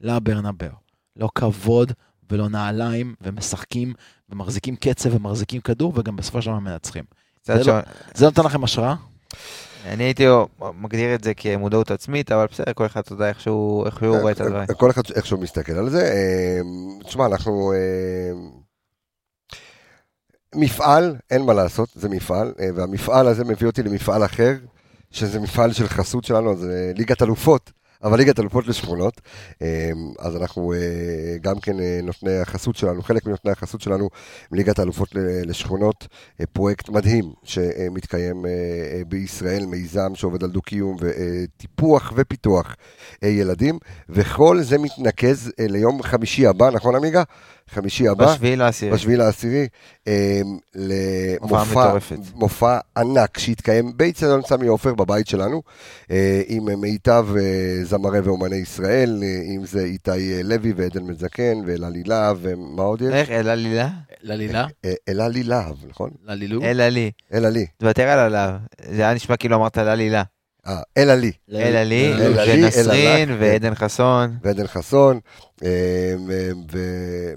לברנבאו, 0.00 0.68
לא 1.16 1.28
כבוד 1.34 1.92
ולא 2.30 2.48
נעליים, 2.48 3.14
ומשחקים 3.20 3.92
ומחזיקים 4.30 4.76
קצב 4.76 5.14
ומחזיקים 5.14 5.60
כדור, 5.60 5.92
וגם 5.96 6.16
בסופו 6.16 6.42
של 6.42 6.50
דבר 6.50 6.58
מנצחים. 6.58 7.04
לא- 7.48 7.74
זה 8.14 8.24
נותן 8.24 8.42
לכם 8.42 8.64
השראה? 8.64 8.94
אני 9.92 10.04
הייתי 10.04 10.26
מגדיר 10.80 11.14
את 11.14 11.24
זה 11.24 11.34
כמודעות 11.34 11.90
עצמית, 11.90 12.32
אבל 12.32 12.46
בסדר, 12.52 12.72
כל 12.72 12.86
אחד, 12.86 13.00
אתה 13.00 13.12
יודע, 13.12 13.28
איך 13.28 13.40
שהוא 13.40 13.86
רואה 14.02 14.32
את 14.32 14.40
הדברים. 14.40 14.66
כל 14.76 14.90
אחד 14.90 15.02
איך 15.14 15.26
שהוא 15.26 15.40
מסתכל 15.40 15.72
על 15.72 15.90
זה. 15.90 16.02
אה, 16.02 16.60
תשמע, 17.04 17.26
אנחנו... 17.26 17.72
אה, 17.72 18.32
מפעל, 20.54 21.16
אין 21.30 21.42
מה 21.42 21.54
לעשות, 21.54 21.88
זה 21.94 22.08
מפעל, 22.08 22.52
אה, 22.60 22.68
והמפעל 22.74 23.26
הזה 23.26 23.44
מביא 23.44 23.66
אותי 23.66 23.82
למפעל 23.82 24.24
אחר, 24.24 24.54
שזה 25.10 25.40
מפעל 25.40 25.72
של 25.72 25.88
חסות 25.88 26.24
שלנו, 26.24 26.56
זה 26.56 26.92
ליגת 26.96 27.22
אלופות, 27.22 27.72
אבל 28.02 28.18
ליגת 28.18 28.40
אלופות 28.40 28.66
לשכונות. 28.66 29.20
אה, 29.62 29.90
אז 30.18 30.36
אנחנו 30.36 30.72
אה, 30.72 30.78
גם 31.40 31.60
כן 31.60 31.80
אה, 31.80 32.00
נותני 32.02 32.38
החסות 32.38 32.76
שלנו, 32.76 33.02
חלק 33.02 33.26
מנותני 33.26 33.52
החסות 33.52 33.80
שלנו, 33.80 34.08
ליגת 34.52 34.78
האלופות 34.78 35.14
ל- 35.14 35.50
לשכונות, 35.50 36.06
פרויקט 36.52 36.88
מדהים 36.88 37.32
שמתקיים 37.42 38.44
בישראל, 39.08 39.66
מיזם 39.66 40.14
שעובד 40.14 40.44
על 40.44 40.50
דו-קיום 40.50 40.96
וטיפוח 41.00 42.12
ופיתוח 42.16 42.76
ילדים, 43.22 43.78
וכל 44.08 44.62
זה 44.62 44.78
מתנקז 44.78 45.52
ליום 45.58 46.02
חמישי 46.02 46.46
הבא, 46.46 46.70
נכון 46.70 46.94
עמיגה? 46.94 47.22
חמישי 47.70 48.08
הבא. 48.08 48.34
בשביעי 48.34 48.56
לעשירי. 48.56 48.92
בשביעי 48.92 49.16
לעשירי, 49.16 49.66
אה, 50.08 50.40
הופעה 51.40 51.64
למופע. 51.64 52.14
מופע 52.34 52.78
ענק 52.96 53.38
שהתקיים 53.38 53.92
באיצטדיון 53.96 54.42
סמי 54.42 54.66
עופר 54.66 54.94
בבית 54.94 55.28
שלנו, 55.28 55.62
אה, 56.10 56.42
עם 56.46 56.80
מיטב 56.80 57.26
אה, 57.38 57.84
זמרי 57.84 58.20
ואומני 58.20 58.56
ישראל, 58.56 59.22
אה, 59.22 59.28
אם 59.56 59.66
זה 59.66 59.84
איתי 59.84 60.10
אה, 60.10 60.40
לוי 60.44 60.72
ועדן 60.76 61.02
מזקן 61.02 61.58
ואלעלי 61.66 62.02
להב, 62.06 62.38
ומה 62.40 62.82
עוד 62.82 63.02
יש? 63.02 63.08
איך? 63.12 63.30
אלה 63.30 63.54
לילה? 63.54 63.88
ללילה? 64.22 64.66
אה, 64.84 64.92
אלעלי 65.08 65.42
להב, 65.42 65.76
נכון? 65.88 66.10
ללילו? 66.24 66.62
אלה 66.62 66.88
לי. 66.88 67.10
אלעלי. 67.34 67.66
תוותר 67.76 68.08
על 68.08 68.18
עליו. 68.18 68.50
זה 68.90 69.02
היה 69.02 69.14
נשמע 69.14 69.36
כאילו 69.36 69.56
אמרת. 69.56 69.78
אה, 70.66 70.80
אלעלי. 70.96 71.32
אלה 71.52 71.84
לי, 71.84 72.12
אלה 72.12 72.44
לי, 72.44 72.62
ונסרין. 72.64 73.36
ועדן 73.40 73.74
חסון, 73.74 74.36
ועדן 74.42 74.66
חסון. 74.66 75.20
אה, 75.64 76.14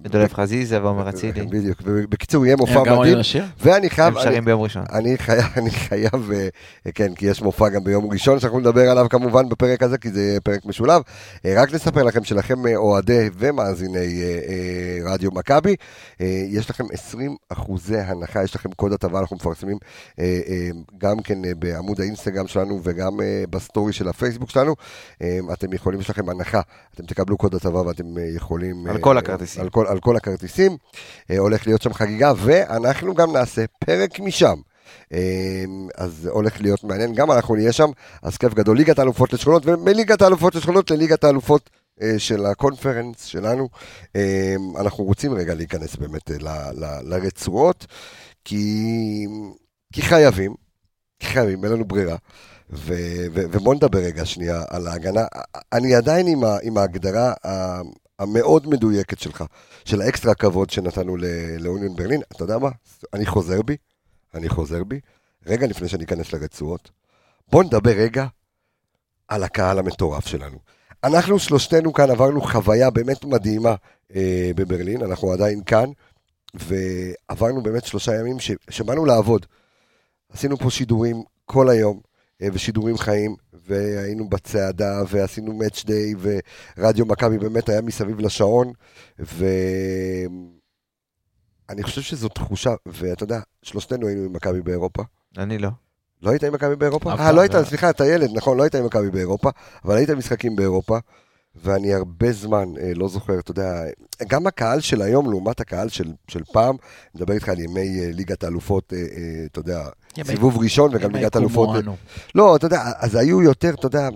ודולף 0.03 0.33
חזיזה 0.33 0.83
ועומר 0.83 1.09
אצילי. 1.09 1.41
בדיוק. 1.45 1.81
בקיצור, 1.81 2.45
יהיה 2.45 2.55
מופע 2.55 2.81
מדהים? 2.81 3.17
ואני 3.61 3.89
חייב... 3.89 4.17
הם 4.17 4.23
שרים 4.23 4.45
ביום 4.45 4.61
ראשון. 4.61 4.83
אני 4.91 5.17
חייב, 5.17 5.45
אני 5.57 5.71
חייב, 5.71 6.31
אה, 6.33 6.47
כן, 6.95 7.15
כי 7.15 7.25
יש 7.25 7.41
מופע 7.41 7.69
גם 7.69 7.83
ביום 7.83 8.11
ראשון 8.11 8.39
שאנחנו 8.39 8.59
נדבר 8.59 8.89
עליו 8.89 9.05
כמובן 9.09 9.49
בפרק 9.49 9.83
הזה, 9.83 9.97
כי 9.97 10.09
זה 10.09 10.37
פרק 10.43 10.65
משולב. 10.65 11.01
אה, 11.45 11.53
רק 11.57 11.73
נספר 11.73 12.03
לכם 12.03 12.23
שלכם 12.23 12.67
אה, 12.67 12.75
אוהדי 12.75 13.29
ומאזיני 13.37 14.23
אה, 14.23 14.39
אה, 14.49 15.11
רדיו 15.13 15.31
מכבי, 15.31 15.75
אה, 16.21 16.43
יש 16.49 16.69
לכם 16.69 16.83
20 16.93 17.35
אחוזי 17.49 17.97
הנחה, 17.97 18.43
יש 18.43 18.55
לכם 18.55 18.71
קוד 18.71 18.93
הטבה, 18.93 19.19
אנחנו 19.19 19.35
מפרסמים 19.35 19.77
אה, 20.19 20.39
אה, 20.47 20.69
גם 20.97 21.19
כן 21.19 21.45
אה, 21.45 21.51
בעמוד 21.55 22.01
האינסטגרם 22.01 22.47
שלנו 22.47 22.79
וגם 22.83 23.21
אה, 23.21 23.43
בסטורי 23.49 23.93
של 23.93 24.07
הפייסבוק 24.07 24.49
שלנו. 24.49 24.75
אה, 25.21 25.39
אתם 25.53 25.73
יכולים, 25.73 25.99
יש 25.99 26.09
לכם 26.09 26.29
הנחה, 26.29 26.61
אתם 26.95 27.05
תקבלו 27.05 27.37
קוד 27.37 27.55
הטבה 27.55 27.81
ואתם 27.81 28.03
אה, 28.03 28.08
יכולים... 28.35 28.87
על 28.87 28.95
אה, 28.95 29.01
כל 29.01 29.17
הכרטיסים. 29.17 29.61
על 29.61 29.69
כל, 29.69 29.87
על 29.87 29.99
כל 29.99 30.15
הכרטיסים. 30.15 30.77
אה, 31.31 31.37
הולך 31.37 31.67
להיות 31.67 31.81
שם 31.81 31.93
חגיגה, 31.93 32.33
ואנחנו 32.37 33.13
גם 33.15 33.31
נעשה 33.33 33.65
פרק 33.85 34.19
משם. 34.19 34.55
אה, 35.13 35.63
אז 35.97 36.29
הולך 36.31 36.61
להיות 36.61 36.83
מעניין, 36.83 37.13
גם 37.13 37.31
אנחנו 37.31 37.55
נהיה 37.55 37.71
שם, 37.71 37.89
אז 38.21 38.37
כיף 38.37 38.53
גדול. 38.53 38.77
ליגת 38.77 38.99
האלופות 38.99 39.33
לשכונות, 39.33 39.65
ומליגת 39.65 40.21
האלופות 40.21 40.55
לשכונות 40.55 40.91
לליגת 40.91 41.23
האלופות 41.23 41.69
אה, 42.01 42.19
של 42.19 42.45
הקונפרנס 42.45 43.23
שלנו. 43.25 43.69
אה, 44.15 44.55
אנחנו 44.79 45.03
רוצים 45.03 45.33
רגע 45.33 45.53
להיכנס 45.53 45.95
באמת 45.95 46.31
אה, 46.31 46.35
ל- 46.39 46.85
ל- 46.85 47.13
לרצועות, 47.15 47.85
כי, 48.45 49.27
כי 49.93 50.01
חייבים, 50.01 50.53
כי 51.19 51.27
חייבים, 51.27 51.63
אין 51.63 51.73
לנו 51.73 51.85
ברירה. 51.85 52.15
ו- 52.71 52.93
ו- 53.33 53.45
ובואו 53.51 53.73
נדבר 53.73 53.99
רגע 53.99 54.25
שנייה 54.25 54.63
על 54.69 54.87
ההגנה. 54.87 55.25
אני 55.73 55.95
עדיין 55.95 56.27
עם, 56.27 56.43
ה- 56.43 56.57
עם 56.63 56.77
ההגדרה 56.77 57.33
ה- 57.45 57.81
המאוד 58.19 58.67
מדויקת 58.67 59.19
שלך, 59.19 59.43
של 59.85 60.01
האקסטרה 60.01 60.35
כבוד 60.35 60.69
שנתנו 60.69 61.17
לאוניון 61.59 61.95
ברלין. 61.95 62.21
אתה 62.35 62.43
יודע 62.43 62.57
מה? 62.57 62.69
אני 63.13 63.25
חוזר 63.25 63.61
בי, 63.61 63.77
אני 64.33 64.49
חוזר 64.49 64.83
בי. 64.83 64.99
רגע 65.45 65.67
לפני 65.67 65.87
שאני 65.89 66.03
אכנס 66.03 66.33
לרצועות, 66.33 66.91
בואו 67.51 67.63
נדבר 67.63 67.91
רגע 67.91 68.25
על 69.27 69.43
הקהל 69.43 69.79
המטורף 69.79 70.27
שלנו. 70.27 70.57
אנחנו 71.03 71.39
שלושתנו 71.39 71.93
כאן 71.93 72.09
עברנו 72.11 72.41
חוויה 72.41 72.89
באמת 72.89 73.25
מדהימה 73.25 73.75
אה, 74.15 74.51
בברלין, 74.55 75.03
אנחנו 75.03 75.31
עדיין 75.33 75.63
כאן, 75.65 75.89
ועברנו 76.53 77.63
באמת 77.63 77.85
שלושה 77.85 78.15
ימים 78.19 78.39
ש- 78.39 78.51
שבאנו 78.69 79.05
לעבוד. 79.05 79.45
עשינו 80.33 80.57
פה 80.57 80.69
שידורים 80.69 81.23
כל 81.45 81.69
היום, 81.69 81.99
ושידורים 82.41 82.97
חיים, 82.97 83.35
והיינו 83.53 84.29
בצעדה, 84.29 85.01
ועשינו 85.09 85.53
מאץ' 85.53 85.83
דיי, 85.85 86.13
ורדיו 86.77 87.05
מכבי 87.05 87.37
באמת 87.37 87.69
היה 87.69 87.81
מסביב 87.81 88.19
לשעון, 88.19 88.71
ואני 89.19 89.43
חושב 91.83 92.01
שזו 92.01 92.29
תחושה, 92.29 92.73
ואתה 92.85 93.23
יודע, 93.23 93.39
שלושתנו 93.63 94.07
היינו 94.07 94.23
עם 94.23 94.33
מכבי 94.33 94.61
באירופה. 94.61 95.03
אני 95.37 95.57
לא. 95.57 95.69
לא 96.21 96.29
היית 96.29 96.43
עם 96.43 96.53
מכבי 96.53 96.75
באירופה? 96.75 97.13
אה, 97.13 97.31
לא 97.31 97.41
היית, 97.41 97.53
לא. 97.53 97.63
סליחה, 97.63 97.89
אתה 97.89 98.05
ילד, 98.05 98.29
נכון, 98.33 98.57
לא 98.57 98.63
היית 98.63 98.75
עם 98.75 98.85
מכבי 98.85 99.11
באירופה, 99.11 99.49
אבל 99.85 99.95
היית 99.95 100.09
משחקים 100.09 100.55
באירופה, 100.55 100.97
ואני 101.63 101.93
הרבה 101.93 102.31
זמן 102.31 102.65
אה, 102.81 102.91
לא 102.95 103.07
זוכר, 103.07 103.39
אתה 103.39 103.51
יודע, 103.51 103.83
גם 104.27 104.47
הקהל 104.47 104.79
של 104.79 105.01
היום 105.01 105.29
לעומת 105.31 105.59
הקהל 105.59 105.89
של, 105.89 106.07
של 106.27 106.41
פעם, 106.53 106.75
מדבר 107.15 107.33
איתך 107.33 107.49
על 107.49 107.59
ימי 107.59 107.99
אה, 107.99 108.09
ליגת 108.13 108.43
האלופות, 108.43 108.93
אה, 108.93 108.97
אה, 108.97 109.05
אתה 109.45 109.59
יודע, 109.59 109.85
ימי- 110.17 110.27
סיבוב 110.27 110.57
ראשון 110.57 110.91
וגם 110.93 111.15
ליגת 111.15 111.35
האלופות. 111.35 111.67
קומואנו. 111.67 111.95
לא, 112.35 112.55
אתה 112.55 112.65
יודע, 112.65 112.81
אז 112.97 113.15
היו 113.15 113.41
יותר, 113.41 113.73
אתה 113.73 113.87
יודע, 113.87 114.09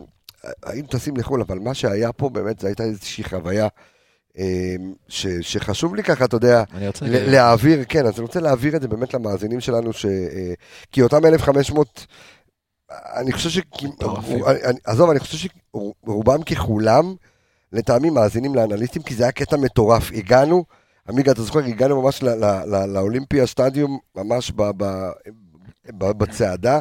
היינו 0.65 0.88
טסים 0.88 1.17
לחו"ל, 1.17 1.41
אבל 1.41 1.59
מה 1.59 1.73
שהיה 1.73 2.12
פה 2.12 2.29
באמת, 2.29 2.59
זו 2.59 2.67
הייתה 2.67 2.83
איזושהי 2.83 3.23
חוויה 3.23 3.67
אה, 4.38 4.75
ש, 5.07 5.27
שחשוב 5.27 5.95
לי 5.95 6.03
ככה, 6.03 6.25
אתה 6.25 6.35
יודע, 6.35 6.63
אני 6.73 6.88
רוצה... 6.88 7.05
להעביר, 7.31 7.83
כן, 7.89 8.05
אז 8.05 8.13
אני 8.13 8.21
רוצה 8.21 8.39
להעביר 8.39 8.75
את 8.75 8.81
זה 8.81 8.88
באמת 8.88 9.13
למאזינים 9.13 9.59
שלנו, 9.59 9.93
ש... 9.93 10.05
אה, 10.05 10.53
כי 10.91 11.01
אותם 11.01 11.25
1,500, 11.25 12.05
אני 13.15 13.31
חושב 13.31 13.50
ש... 13.50 13.59
אני- 13.81 14.63
אני- 14.63 14.79
עזוב, 14.83 15.09
אני 15.09 15.19
חושב 15.19 15.50
שרובם 16.05 16.43
ככולם, 16.43 17.15
לטעמי 17.74 18.10
מאזינים 18.10 18.56
לאנליסטים, 18.56 19.01
כי 19.01 19.15
זה 19.15 19.24
היה 19.24 19.32
קטע 19.32 19.58
מטורף. 19.58 20.12
הגענו, 20.12 20.65
עמיגה, 21.10 21.32
אתה 21.32 21.42
זוכר, 21.42 21.60
הגענו 21.60 22.01
ממש 22.01 22.24
לאולימפיה 22.88 23.46
סטדיום, 23.48 24.00
ממש 24.15 24.51
בצעדה, 25.98 26.80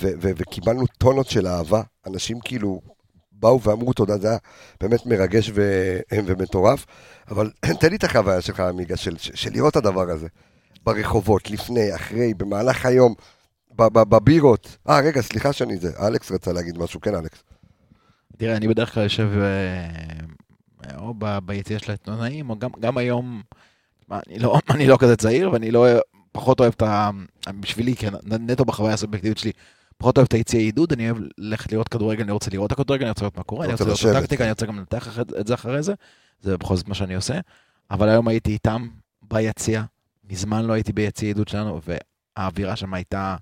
וקיבלנו 0.00 0.86
טונות 0.98 1.28
של 1.28 1.46
אהבה. 1.46 1.82
אנשים 2.06 2.40
כאילו 2.40 2.80
באו 3.32 3.62
ואמרו 3.62 3.92
תודה, 3.92 4.18
זה 4.18 4.28
היה 4.28 4.38
באמת 4.80 5.06
מרגש 5.06 5.50
ומטורף. 6.26 6.86
אבל 7.30 7.50
תן 7.80 7.90
לי 7.90 7.96
את 7.96 8.04
החוויה 8.04 8.40
שלך, 8.40 8.60
עמיגה, 8.60 8.96
של, 8.96 9.16
של, 9.18 9.50
לראות 9.52 9.70
את 9.70 9.76
הדבר 9.76 10.10
הזה. 10.10 10.26
ברחובות, 10.84 11.50
לפני, 11.50 11.94
אחרי, 11.94 12.34
במהלך 12.34 12.86
היום, 12.86 13.14
בבירות. 13.76 14.76
אה, 14.88 15.00
רגע, 15.00 15.22
סליחה 15.22 15.52
שאני 15.52 15.76
זה. 15.76 15.90
אלכס 16.06 16.32
רצה 16.32 16.52
להגיד 16.52 16.78
משהו, 16.78 17.00
כן, 17.00 17.14
אלכס. 17.14 17.42
תראה, 18.36 18.56
אני 18.56 18.68
בדרך 18.68 18.94
כלל 18.94 19.02
יושב 19.02 19.30
אה, 19.38 20.96
או 20.96 21.14
ביציאה 21.44 21.78
של 21.78 21.90
העיתונאים, 21.90 22.50
או 22.50 22.58
גם, 22.58 22.70
גם 22.80 22.98
היום, 22.98 23.42
אני 24.10 24.38
לא, 24.38 24.58
אני 24.74 24.86
לא 24.86 24.96
כזה 25.00 25.16
צעיר, 25.16 25.50
ואני 25.50 25.70
לא, 25.70 25.86
פחות 26.32 26.60
אוהב 26.60 26.72
את 26.76 26.82
ה... 26.82 27.10
בשבילי, 27.60 27.96
כן, 27.96 28.12
נטו 28.24 28.64
בחוויה 28.64 28.94
הסובייקטיבית 28.94 29.38
שלי, 29.38 29.52
פחות 29.98 30.16
אוהב 30.16 30.26
את 30.26 30.32
היציע 30.32 30.60
עידוד, 30.60 30.92
אני 30.92 31.10
אוהב 31.10 31.22
ללכת 31.38 31.72
לראות 31.72 31.88
כדורגל, 31.88 32.22
אני 32.22 32.32
רוצה 32.32 32.50
לראות 32.50 32.72
את 32.72 32.78
הכדורגל, 32.78 33.04
אני 33.04 33.10
רוצה 33.10 33.22
לראות 33.22 33.36
מה 33.36 33.42
קורה, 33.42 33.64
אני 33.64 33.72
רוצה 33.72 33.84
לראות 33.84 34.00
את. 34.00 34.16
הטקטיקה, 34.16 34.44
אני 34.44 34.50
רוצה 34.50 34.66
גם 34.66 34.78
לנתח 34.78 35.18
את 35.40 35.46
זה 35.46 35.54
אחרי 35.54 35.82
זה, 35.82 35.94
זה 36.40 36.58
בכל 36.58 36.76
זאת 36.76 36.88
מה 36.88 36.94
שאני 36.94 37.14
עושה, 37.14 37.40
אבל 37.90 38.08
היום 38.08 38.28
הייתי 38.28 38.52
איתם 38.52 38.88
ביציע, 39.22 39.82
מזמן 40.30 40.64
לא 40.64 40.72
הייתי 40.72 40.92
ביציע 40.92 41.28
עידוד 41.28 41.48
שלנו, 41.48 41.80
והאווירה 42.36 42.76
שם 42.76 42.94
הייתה 42.94 43.36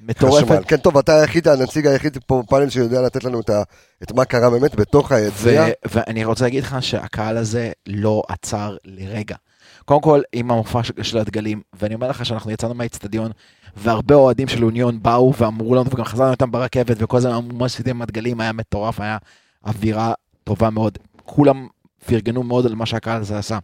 מטורפת. 0.00 0.64
כן, 0.68 0.76
טוב, 0.76 0.98
אתה 0.98 1.20
היחיד, 1.20 1.48
הנציג 1.48 1.86
היחיד 1.86 2.18
פה 2.26 2.42
בפאנל 2.46 2.70
שיודע 2.70 3.02
לתת 3.02 3.24
לנו 3.24 3.40
את, 3.40 3.50
ה, 3.50 3.62
את 4.02 4.12
מה 4.12 4.24
קרה 4.24 4.50
באמת 4.50 4.74
בתוך 4.74 5.12
היציע. 5.12 5.66
ו- 5.68 5.88
ואני 5.94 6.24
רוצה 6.24 6.44
להגיד 6.44 6.64
לך 6.64 6.76
שהקהל 6.80 7.36
הזה 7.36 7.72
לא 7.86 8.22
עצר 8.28 8.76
לרגע. 8.84 9.36
קודם 9.84 10.00
כל, 10.00 10.20
עם 10.32 10.50
המופע 10.50 10.82
של- 10.82 11.02
של 11.02 11.18
הדגלים, 11.18 11.62
ואני 11.80 11.94
אומר 11.94 12.08
לך 12.08 12.26
שאנחנו 12.26 12.50
יצאנו 12.50 12.74
מהאיצטדיון, 12.74 13.30
והרבה 13.76 14.14
אוהדים 14.14 14.48
של 14.48 14.64
אוניון 14.64 15.02
באו 15.02 15.34
ואמרו 15.38 15.74
לנו, 15.74 15.90
וגם 15.94 16.04
חזרנו 16.04 16.30
איתם 16.32 16.50
ברכבת, 16.50 16.96
וכל 16.98 17.16
הזמן 17.16 17.30
אמרו 17.32 17.58
מה 17.58 17.68
שעשיתם 17.68 17.90
עם 17.90 18.02
הדגלים, 18.02 18.40
היה 18.40 18.52
מטורף, 18.52 19.00
היה 19.00 19.18
אווירה 19.66 20.12
טובה 20.44 20.70
מאוד. 20.70 20.98
כולם 21.24 21.66
פרגנו 22.06 22.42
מאוד 22.42 22.66
על 22.66 22.74
מה 22.74 22.86
שהקהל 22.86 23.20
הזה 23.20 23.38
עשה. 23.38 23.58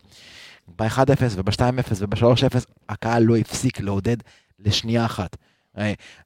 ב-1-0 0.79 0.99
וב-2-0 1.37 1.61
וב-3-0, 1.99 2.57
הקהל 2.89 3.23
לא 3.23 3.37
הפסיק 3.37 3.81
לעודד 3.81 4.17
לשנייה 4.65 5.05
אחת. 5.05 5.37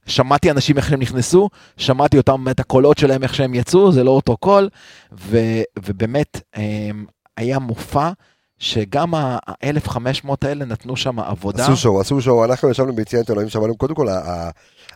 שמעתי 0.07 0.51
אנשים 0.51 0.77
איך 0.77 0.89
שהם 0.89 1.01
נכנסו, 1.01 1.49
שמעתי 1.77 2.17
אותם, 2.17 2.49
את 2.51 2.61
הקולות 2.61 2.99
שלהם 2.99 3.23
איך 3.23 3.35
שהם 3.35 3.55
יצאו, 3.55 3.93
זה 3.93 4.05
לא 4.05 4.11
אותו 4.11 4.37
קול, 4.37 4.69
ו, 5.13 5.39
ובאמת 5.79 6.41
אה, 6.57 6.91
היה 7.37 7.59
מופע 7.59 8.11
שגם 8.59 9.15
ה-1500 9.15 10.29
האלה 10.43 10.65
נתנו 10.65 10.97
שם 10.97 11.21
עבודה. 11.21 11.65
עשו 11.65 11.77
שואו, 11.77 12.01
עשו 12.01 12.21
שואו, 12.21 12.45
אנחנו 12.45 12.71
ישבנו 12.71 12.93
ביציע 12.93 13.19
עיתונאים, 13.19 13.49
שמענו, 13.49 13.77
קודם 13.77 13.95
כל, 13.95 14.07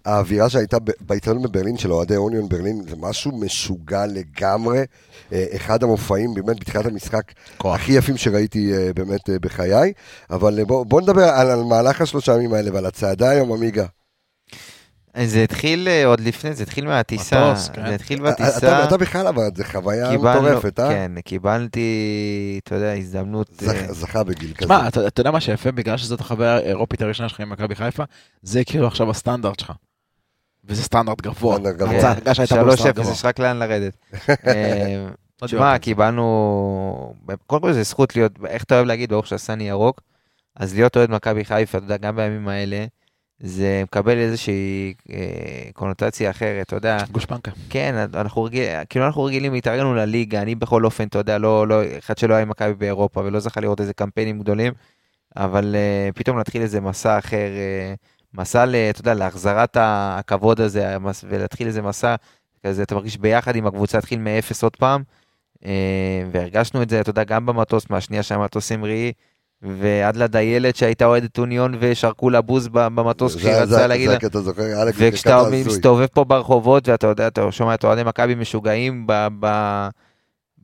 האווירה 0.05 0.49
שהייתה 0.49 0.79
ב- 0.79 0.91
באיצטדיון 1.01 1.43
בברלין 1.43 1.79
של 1.79 1.93
אוהדי 1.93 2.17
אוניון 2.17 2.49
ברלין, 2.49 2.83
זה 2.89 2.97
משהו 2.99 3.41
משוגע 3.41 4.07
לגמרי. 4.07 4.79
אה, 5.33 5.45
אחד 5.57 5.83
המופעים, 5.83 6.35
באמת, 6.35 6.61
בתחילת 6.61 6.87
המשחק, 6.87 7.33
כוח. 7.59 7.75
הכי 7.75 7.93
יפים 7.93 8.17
שראיתי 8.17 8.73
אה, 8.73 8.91
באמת 8.95 9.31
אה, 9.31 9.39
בחיי. 9.39 9.93
אבל 10.31 10.59
אה, 10.59 10.65
בוא, 10.65 10.87
בוא 10.87 11.01
נדבר 11.01 11.25
על, 11.25 11.51
על 11.51 11.63
מהלך 11.63 12.01
השלושה 12.01 12.35
ימים 12.35 12.55
האלה 12.55 12.71
ועל 12.75 12.87
הצעדה 12.87 13.31
היום, 13.31 13.53
עמיגה. 13.53 13.87
זה 15.25 15.43
התחיל 15.43 15.89
אה, 15.89 16.07
עוד 16.07 16.21
לפני, 16.21 16.55
זה 16.55 16.63
התחיל 16.63 16.87
מהטיסה. 16.87 17.51
מטוס, 17.51 17.69
כן. 17.69 17.87
זה 17.87 17.95
התחיל 17.95 18.29
אתה, 18.29 18.31
בטיסה. 18.45 18.85
אתה 18.85 18.97
בכלל 18.97 19.27
אבל, 19.27 19.43
זה 19.55 19.65
חוויה 19.65 20.11
קיבלנו- 20.11 20.43
מטורפת, 20.43 20.81
אה? 20.81 20.89
כן, 20.89 21.13
קיבלתי, 21.25 21.91
אתה 22.65 22.75
יודע, 22.75 22.93
הזדמנות. 22.93 23.47
זכ, 23.61 23.69
אה, 23.75 23.93
זכה 23.93 24.25
בגיל 24.25 24.53
כזה. 24.55 24.65
תשמע, 24.65 24.89
אתה, 24.89 25.07
אתה 25.07 25.21
יודע 25.21 25.31
מה 25.31 25.41
שיפה, 25.41 25.73
בגלל 25.73 25.97
שזאת 25.97 26.21
החוויה 26.21 26.57
האירופית 26.57 27.03
הראשונה 27.03 27.29
שלך 27.29 27.41
עם 27.41 27.51
מכבי 27.51 27.75
חיפה, 27.75 28.03
זה 28.43 28.65
כאילו 28.65 28.87
עכשיו 28.87 29.11
הסטנדרט 29.11 29.59
שלך. 29.59 29.73
וזה 30.65 30.83
סטנדרט 30.83 31.21
גבוה. 31.21 31.55
סטנדרט 31.57 31.77
גבוה. 31.77 32.09
ההצגה 32.09 32.35
שהייתה 32.35 32.55
פה 32.55 32.61
3-0, 32.63 32.67
בסטנדרט 32.73 32.97
גבוה. 32.97 33.13
יש 33.13 33.25
רק 33.25 33.39
לאן 33.39 33.57
לרדת. 33.59 33.97
אה, 34.47 35.07
לא 35.43 35.47
תשמע. 35.47 35.79
קיבלנו... 35.79 37.15
קודם 37.47 37.63
כל 37.63 37.73
זה 37.73 37.83
זכות 37.83 38.17
להיות, 38.17 38.33
איך 38.47 38.65
אתה 38.65 38.75
אוהב 38.75 38.87
להגיד, 38.87 39.11
ברוך 39.11 39.27
שעשני 39.27 39.69
ירוק, 39.69 40.01
אז 40.57 40.75
להיות 40.75 40.97
אוהד 40.97 41.11
מכבי 41.11 41.45
חיפה, 41.45 41.79
אתה 41.79 41.87
יודע, 41.87 41.97
גם 41.97 42.17
בימים 42.17 42.49
האלה, 42.49 42.85
זה 43.43 43.83
מקבל 43.85 44.19
איזושהי 44.19 44.95
אה, 45.11 45.71
קונוטציה 45.73 46.31
אחרת, 46.31 46.67
אתה 46.67 46.77
יודע. 46.77 46.99
גושפנקה. 47.13 47.51
כן, 47.71 47.95
אנחנו 48.15 48.43
רגילים, 48.43 48.71
כאילו 48.89 49.07
אנחנו 49.07 49.25
רגילים, 49.25 49.55
התארגנו 49.55 49.95
לליגה, 49.95 50.43
אני 50.43 50.55
בכל 50.55 50.85
אופן, 50.85 51.07
אתה 51.07 51.19
יודע, 51.19 51.39
לא, 51.39 51.69
לא, 51.69 51.81
אחד 51.99 52.19
שלא 52.19 52.35
היה 52.35 52.43
עם 52.43 52.49
מכבי 52.49 52.75
באירופה 52.75 53.21
ולא 53.21 53.41
זכה 53.41 53.61
לראות 53.61 53.81
איזה 53.81 53.93
קמפיינים 53.93 54.39
גדולים, 54.39 54.73
אבל 55.37 55.75
uh, 55.75 56.13
פתאום 56.13 56.39
להתחיל 56.39 56.63
איזה 56.63 56.81
מסע 56.81 57.19
אחר, 57.19 57.37
uh, 57.37 58.41
מסע, 58.41 58.67
ל, 58.67 58.75
אתה 58.75 59.01
יודע, 59.01 59.15
להחזרת 59.15 59.77
הכבוד 59.81 60.61
הזה, 60.61 60.97
ולהתחיל 61.29 61.67
איזה 61.67 61.83
מסע, 61.83 62.15
כזה, 62.67 62.83
אתה 62.83 62.95
מרגיש 62.95 63.17
ביחד 63.17 63.57
עם 63.57 63.67
הקבוצה, 63.67 63.99
להתחיל 63.99 64.19
מאפס 64.19 64.63
עוד 64.63 64.77
פעם, 64.77 65.03
uh, 65.55 65.67
והרגשנו 66.33 66.83
את 66.83 66.91
זה, 66.91 67.01
אתה 67.01 67.11
יודע, 67.11 67.25
גם 67.25 67.47
במטוס, 67.47 67.91
מהשנייה 67.91 68.23
שהמטוס 68.23 68.73
המריא, 68.73 69.13
ועד 69.63 70.17
לדיילת 70.17 70.77
שהייתה 70.77 71.05
אוהדת 71.05 71.39
אוניון 71.39 71.75
ושרקו 71.79 72.31
לה 72.31 72.41
בוז 72.41 72.69
במטוס 72.73 73.37
כשהיא 73.37 73.53
רצתה 73.53 73.87
להגיד 73.87 74.09
לה, 74.09 74.17
הקטע, 74.17 74.41
זוכר? 74.41 74.83
אלכס, 74.83 74.97
וכשאתה. 75.01 75.43
מסתובב 75.67 76.07
פה 76.07 76.25
ברחובות 76.25 76.89
ואתה 76.89 77.07
יודע, 77.07 77.27
אתה 77.27 77.53
שומע 77.53 77.75
את 77.75 77.85
אוהדי 77.85 78.03
מכבי 78.03 78.35
משוגעים 78.35 79.07
ב, 79.07 79.27
ב, 79.41 79.47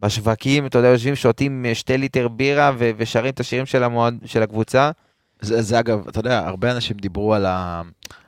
בשווקים, 0.00 0.66
אתה 0.66 0.78
יודע, 0.78 0.88
יושבים, 0.88 1.14
שותים 1.14 1.66
שתי 1.74 1.98
ליטר 1.98 2.28
בירה 2.28 2.72
ו, 2.78 2.90
ושרים 2.96 3.32
את 3.34 3.40
השירים 3.40 3.66
של, 3.66 3.84
המועד, 3.84 4.14
של 4.24 4.42
הקבוצה. 4.42 4.90
זה, 5.40 5.62
זה 5.62 5.78
אגב, 5.78 6.08
אתה 6.08 6.18
יודע, 6.18 6.38
הרבה 6.46 6.72
אנשים 6.72 6.96
דיברו 6.96 7.34
על 7.34 7.46
ה... 7.46 7.82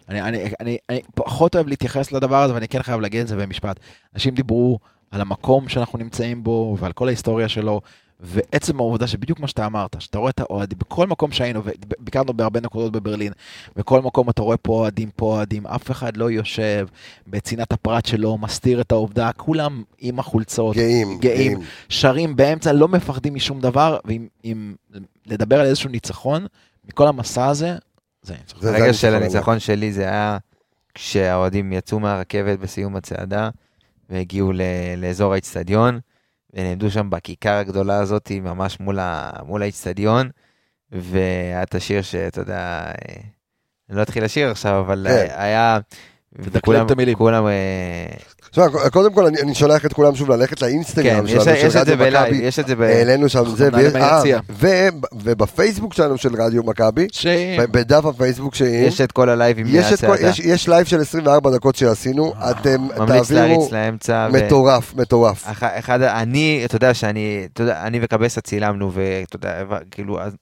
אני, 0.09 0.23
אני, 0.23 0.45
אני, 0.61 0.79
אני 0.91 1.00
פחות 1.15 1.55
אוהב 1.55 1.67
להתייחס 1.69 2.12
לדבר 2.12 2.43
הזה, 2.43 2.55
ואני 2.55 2.69
כן 2.69 2.83
חייב 2.83 3.00
להגיד 3.00 3.21
את 3.21 3.29
זה 3.29 3.37
במשפט. 3.37 3.81
אנשים 4.15 4.35
דיברו 4.35 4.79
על 5.11 5.21
המקום 5.21 5.69
שאנחנו 5.69 5.99
נמצאים 5.99 6.45
בו, 6.45 6.77
ועל 6.81 6.93
כל 6.93 7.09
ההיסטוריה 7.09 7.49
שלו, 7.49 7.81
ועצם 8.23 8.81
העובדה 8.81 9.07
שבדיוק 9.07 9.41
מה 9.41 9.49
שאתה 9.49 9.67
אמרת, 9.67 9.97
שאתה 9.99 10.19
רואה 10.19 10.31
את 10.31 10.41
האוהדים, 10.41 10.79
בכל 10.79 11.07
מקום 11.07 11.33
שהיינו, 11.33 11.62
וביקרנו 11.65 12.33
בהרבה 12.35 12.61
נקודות 12.61 12.93
בברלין, 12.93 13.33
בכל 13.77 14.03
מקום 14.03 14.31
אתה 14.31 14.43
רואה 14.43 14.57
פה 14.57 14.73
אוהדים, 14.73 15.11
פה 15.17 15.27
אוהדים, 15.27 15.67
אף 15.67 15.91
אחד 15.91 16.17
לא 16.17 16.31
יושב 16.31 16.87
בצנעת 17.27 17.73
הפרט 17.73 18.07
שלו, 18.07 18.39
מסתיר 18.39 18.81
את 18.81 18.93
העובדה, 18.93 19.31
כולם 19.37 19.83
עם 19.99 20.19
החולצות, 20.19 20.77
גאים, 20.77 21.19
גאים. 21.19 21.53
גאים. 21.53 21.61
שרים 21.89 22.37
באמצע, 22.37 22.73
לא 22.73 22.89
מפחדים 22.89 23.35
משום 23.35 23.61
דבר, 23.61 23.99
ואם 24.05 24.27
אם 24.45 24.75
לדבר 25.27 25.61
על 25.61 25.67
איזשהו 25.67 25.91
ניצחון, 25.91 26.47
מכל 26.89 27.07
המסע 27.07 27.47
הזה, 27.47 27.77
זה 28.23 28.35
ניצחון. 28.35 28.69
הרגע 28.69 28.93
של 28.93 29.15
הניצחון 29.15 29.59
שלי 29.59 29.93
זה 29.93 30.03
היה 30.03 30.39
כשהאוהדים 30.95 31.73
יצאו 31.73 32.00
מהרכבת 32.00 32.59
בסיום 32.59 32.97
הצעדה 32.97 33.50
והגיעו 34.11 34.53
ל, 34.53 34.61
לאזור 34.97 35.33
האיצטדיון 35.33 36.00
ונעמדו 36.54 36.90
שם 36.90 37.11
בכיכר 37.11 37.52
הגדולה 37.52 37.99
הזאת 37.99 38.30
ממש 38.30 38.80
מול, 38.80 39.62
האיצטדיון 39.62 40.30
והיה 40.92 41.62
את 41.62 41.75
השיר 41.75 42.02
שאתה 42.02 42.40
יודע, 42.40 42.59
אה, 42.87 43.21
אני 43.88 43.97
לא 43.97 44.02
אתחיל 44.02 44.25
לשיר 44.25 44.50
עכשיו 44.50 44.80
אבל 44.80 45.07
כן. 45.09 45.26
היה, 45.37 45.78
תדקלם 46.35 46.52
וכולם-. 46.59 46.87
כולם, 47.14 47.47
אה, 47.47 48.07
תשמע, 48.50 48.64
קודם 48.92 49.12
כל 49.14 49.26
אני 49.26 49.40
אני 49.40 49.54
שולח 49.54 49.87
את 49.87 49.92
כולם 49.92 50.14
שוב 50.16 50.30
ללכת 50.30 50.59
כן, 50.59 50.66
לאינסטגרם 50.66 51.25
יש 51.26 51.30
שלנו, 51.33 51.50
יש 51.50 51.64
את 51.64 51.71
של 51.71 51.71
זה 51.71 51.80
רדיו 51.80 51.97
בלייב, 51.99 52.26
מכבי. 52.35 52.37
יש 52.45 52.59
את 52.59 52.66
זה 52.66 52.76
ב... 52.76 52.80
העלינו 52.83 53.28
שם 53.28 53.45
זה, 53.57 53.71
מנהלים 53.71 53.87
ויש- 53.95 54.02
אה. 54.02 54.40
ו- 54.50 54.88
ובפייסבוק 55.23 55.95
שלנו 55.95 56.19
של 56.19 56.42
רדיו 56.42 56.62
מכבי, 56.62 57.07
בדף 57.71 58.04
הפייסבוק 58.04 58.54
שאם, 58.54 58.66
יש 58.87 59.00
את 59.00 59.12
כל 59.12 59.28
הלייבים 59.28 59.66
יש 59.69 59.73
מהצעדה, 59.90 59.97
יש- 60.30 60.38
יש 60.40 60.69
לייב 60.69 60.87
של 60.87 61.00
24 61.00 61.50
דקות 61.50 61.75
שעשינו, 61.76 62.33
אתם 62.50 62.87
תעבירו. 63.07 63.69
ו- 64.33 64.37
מטורף, 64.47 64.95
מטורף. 64.97 65.45
אח- 65.49 65.62
אחד, 65.62 66.02
אני, 66.02 66.62
אתה 66.64 66.76
יודע 66.76 66.95
שאני, 66.95 67.47
אתה 67.52 67.62
יודע, 67.62 67.83
אני 67.83 67.99
וקבסה 68.02 68.40
צילמנו, 68.40 68.90
ואתה 68.95 69.37
יודע, 69.37 69.59
כאילו, 69.90 70.21
אז 70.21 70.33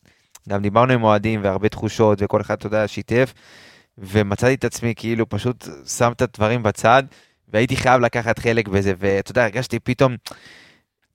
גם 0.48 0.62
דיברנו 0.62 0.92
עם 0.92 1.02
אוהדים 1.02 1.40
והרבה 1.44 1.68
תחושות, 1.68 2.18
וכל 2.22 2.40
אחד, 2.40 2.54
אתה 2.54 2.66
יודע, 2.66 2.88
שיתף, 2.88 3.32
ומצאתי 3.98 4.54
את 4.54 4.64
עצמי 4.64 4.92
כאילו 4.96 5.28
פשוט 5.28 5.68
שם 5.96 6.12
את 6.16 6.22
הדברים 6.22 6.62
בצד, 6.62 7.02
והייתי 7.52 7.76
חייב 7.76 8.00
לקחת 8.00 8.38
חלק 8.38 8.68
בזה, 8.68 8.92
ואתה 8.98 9.30
יודע, 9.30 9.42
הרגשתי 9.44 9.78
פתאום 9.78 10.16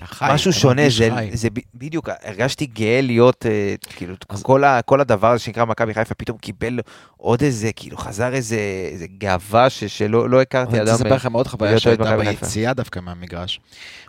חי, 0.04 0.26
משהו 0.34 0.54
שונה, 0.54 0.82
זה, 0.90 1.10
חי. 1.16 1.30
זה 1.34 1.48
בדיוק, 1.76 2.10
הרגשתי 2.24 2.66
גאה 2.66 3.02
להיות, 3.02 3.46
אה, 3.46 3.76
כאילו, 3.96 4.16
אז- 4.30 4.44
כל, 4.44 4.64
ה, 4.64 4.82
כל 4.82 5.02
הדבר 5.02 5.32
הזה 5.32 5.44
שנקרא 5.44 5.66
מכבי 5.66 5.94
חיפה 5.94 6.16
פתאום 6.16 6.38
קיבל 6.38 6.80
עוד 7.18 7.42
איזה, 7.42 7.70
כאילו, 7.76 7.98
חזר 7.98 8.34
איזה, 8.34 8.58
איזה 8.92 9.08
גאווה 9.18 9.70
ש, 9.70 9.84
שלא 9.84 10.30
לא 10.30 10.42
הכרתי 10.42 10.72
אני 10.72 10.82
אדם. 10.82 10.92
רוצה 10.92 11.04
לספר 11.04 11.16
לכם 11.16 11.34
עוד 11.34 11.48
חוויה 11.48 11.80
שהייתה. 11.80 12.18
ביציאה 12.18 12.74
דווקא 12.74 13.00
מהמגרש. 13.00 13.60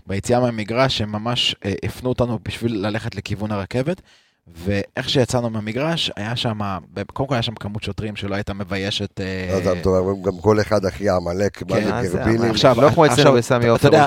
ביציאה 0.07 0.41
מהמגרש 0.41 1.01
הם 1.01 1.13
ממש 1.13 1.57
אה, 1.65 1.73
הפנו 1.85 2.09
אותנו 2.09 2.39
בשביל 2.43 2.87
ללכת 2.87 3.15
לכיוון 3.15 3.53
הרכבת, 3.53 4.01
ואיך 4.47 5.11
שיצאנו 5.11 5.51
מהמגרש, 5.51 6.11
היה 6.17 6.37
שם, 6.37 6.59
קודם 7.13 7.29
כל 7.29 7.35
היה 7.35 7.43
שם 7.43 7.55
כמות 7.55 7.83
שוטרים 7.83 8.17
שלא 8.17 8.35
הייתה 8.35 8.55
מביישת... 8.55 9.21
אה, 9.21 9.57
אז 9.57 9.67
אתה 9.67 9.89
אומר, 9.89 10.13
גם 10.23 10.39
כל 10.41 10.61
אחד 10.61 10.85
אחי 10.85 11.09
עמלק, 11.11 11.63
מה 11.63 11.77
כן, 11.77 11.85
זה 11.85 11.95
אז 11.95 12.11
זה 12.11 12.19
גרבינים. 12.19 12.41
אמר. 12.41 12.51
עכשיו, 12.51 12.81
לא 12.81 12.91
כמו 12.91 13.07
אצלנו 13.07 13.33
בסמי 13.33 13.69
עופר, 13.69 13.89
אתה 13.89 13.97
יודע, 13.97 14.07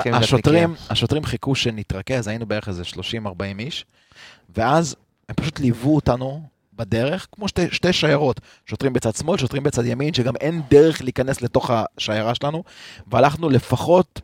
השוטרים 0.90 1.24
חיכו 1.24 1.54
שנתרכז, 1.54 2.28
היינו 2.28 2.46
בערך 2.46 2.68
איזה 2.68 2.82
30-40 2.82 2.98
איש, 3.58 3.86
ואז 4.56 4.96
הם 5.28 5.34
פשוט 5.34 5.60
ליוו 5.60 5.94
אותנו 5.94 6.42
בדרך, 6.72 7.26
כמו 7.32 7.48
שתי, 7.48 7.66
שתי 7.70 7.92
שיירות, 7.92 8.40
שוטרים 8.66 8.92
בצד 8.92 9.14
שמאל, 9.14 9.38
שוטרים 9.38 9.62
בצד 9.62 9.86
ימין, 9.86 10.14
שגם 10.14 10.36
אין 10.40 10.62
דרך 10.70 11.02
להיכנס 11.02 11.42
לתוך 11.42 11.70
השיירה 11.74 12.34
שלנו, 12.34 12.64
והלכנו 13.06 13.48
לפחות 13.50 14.20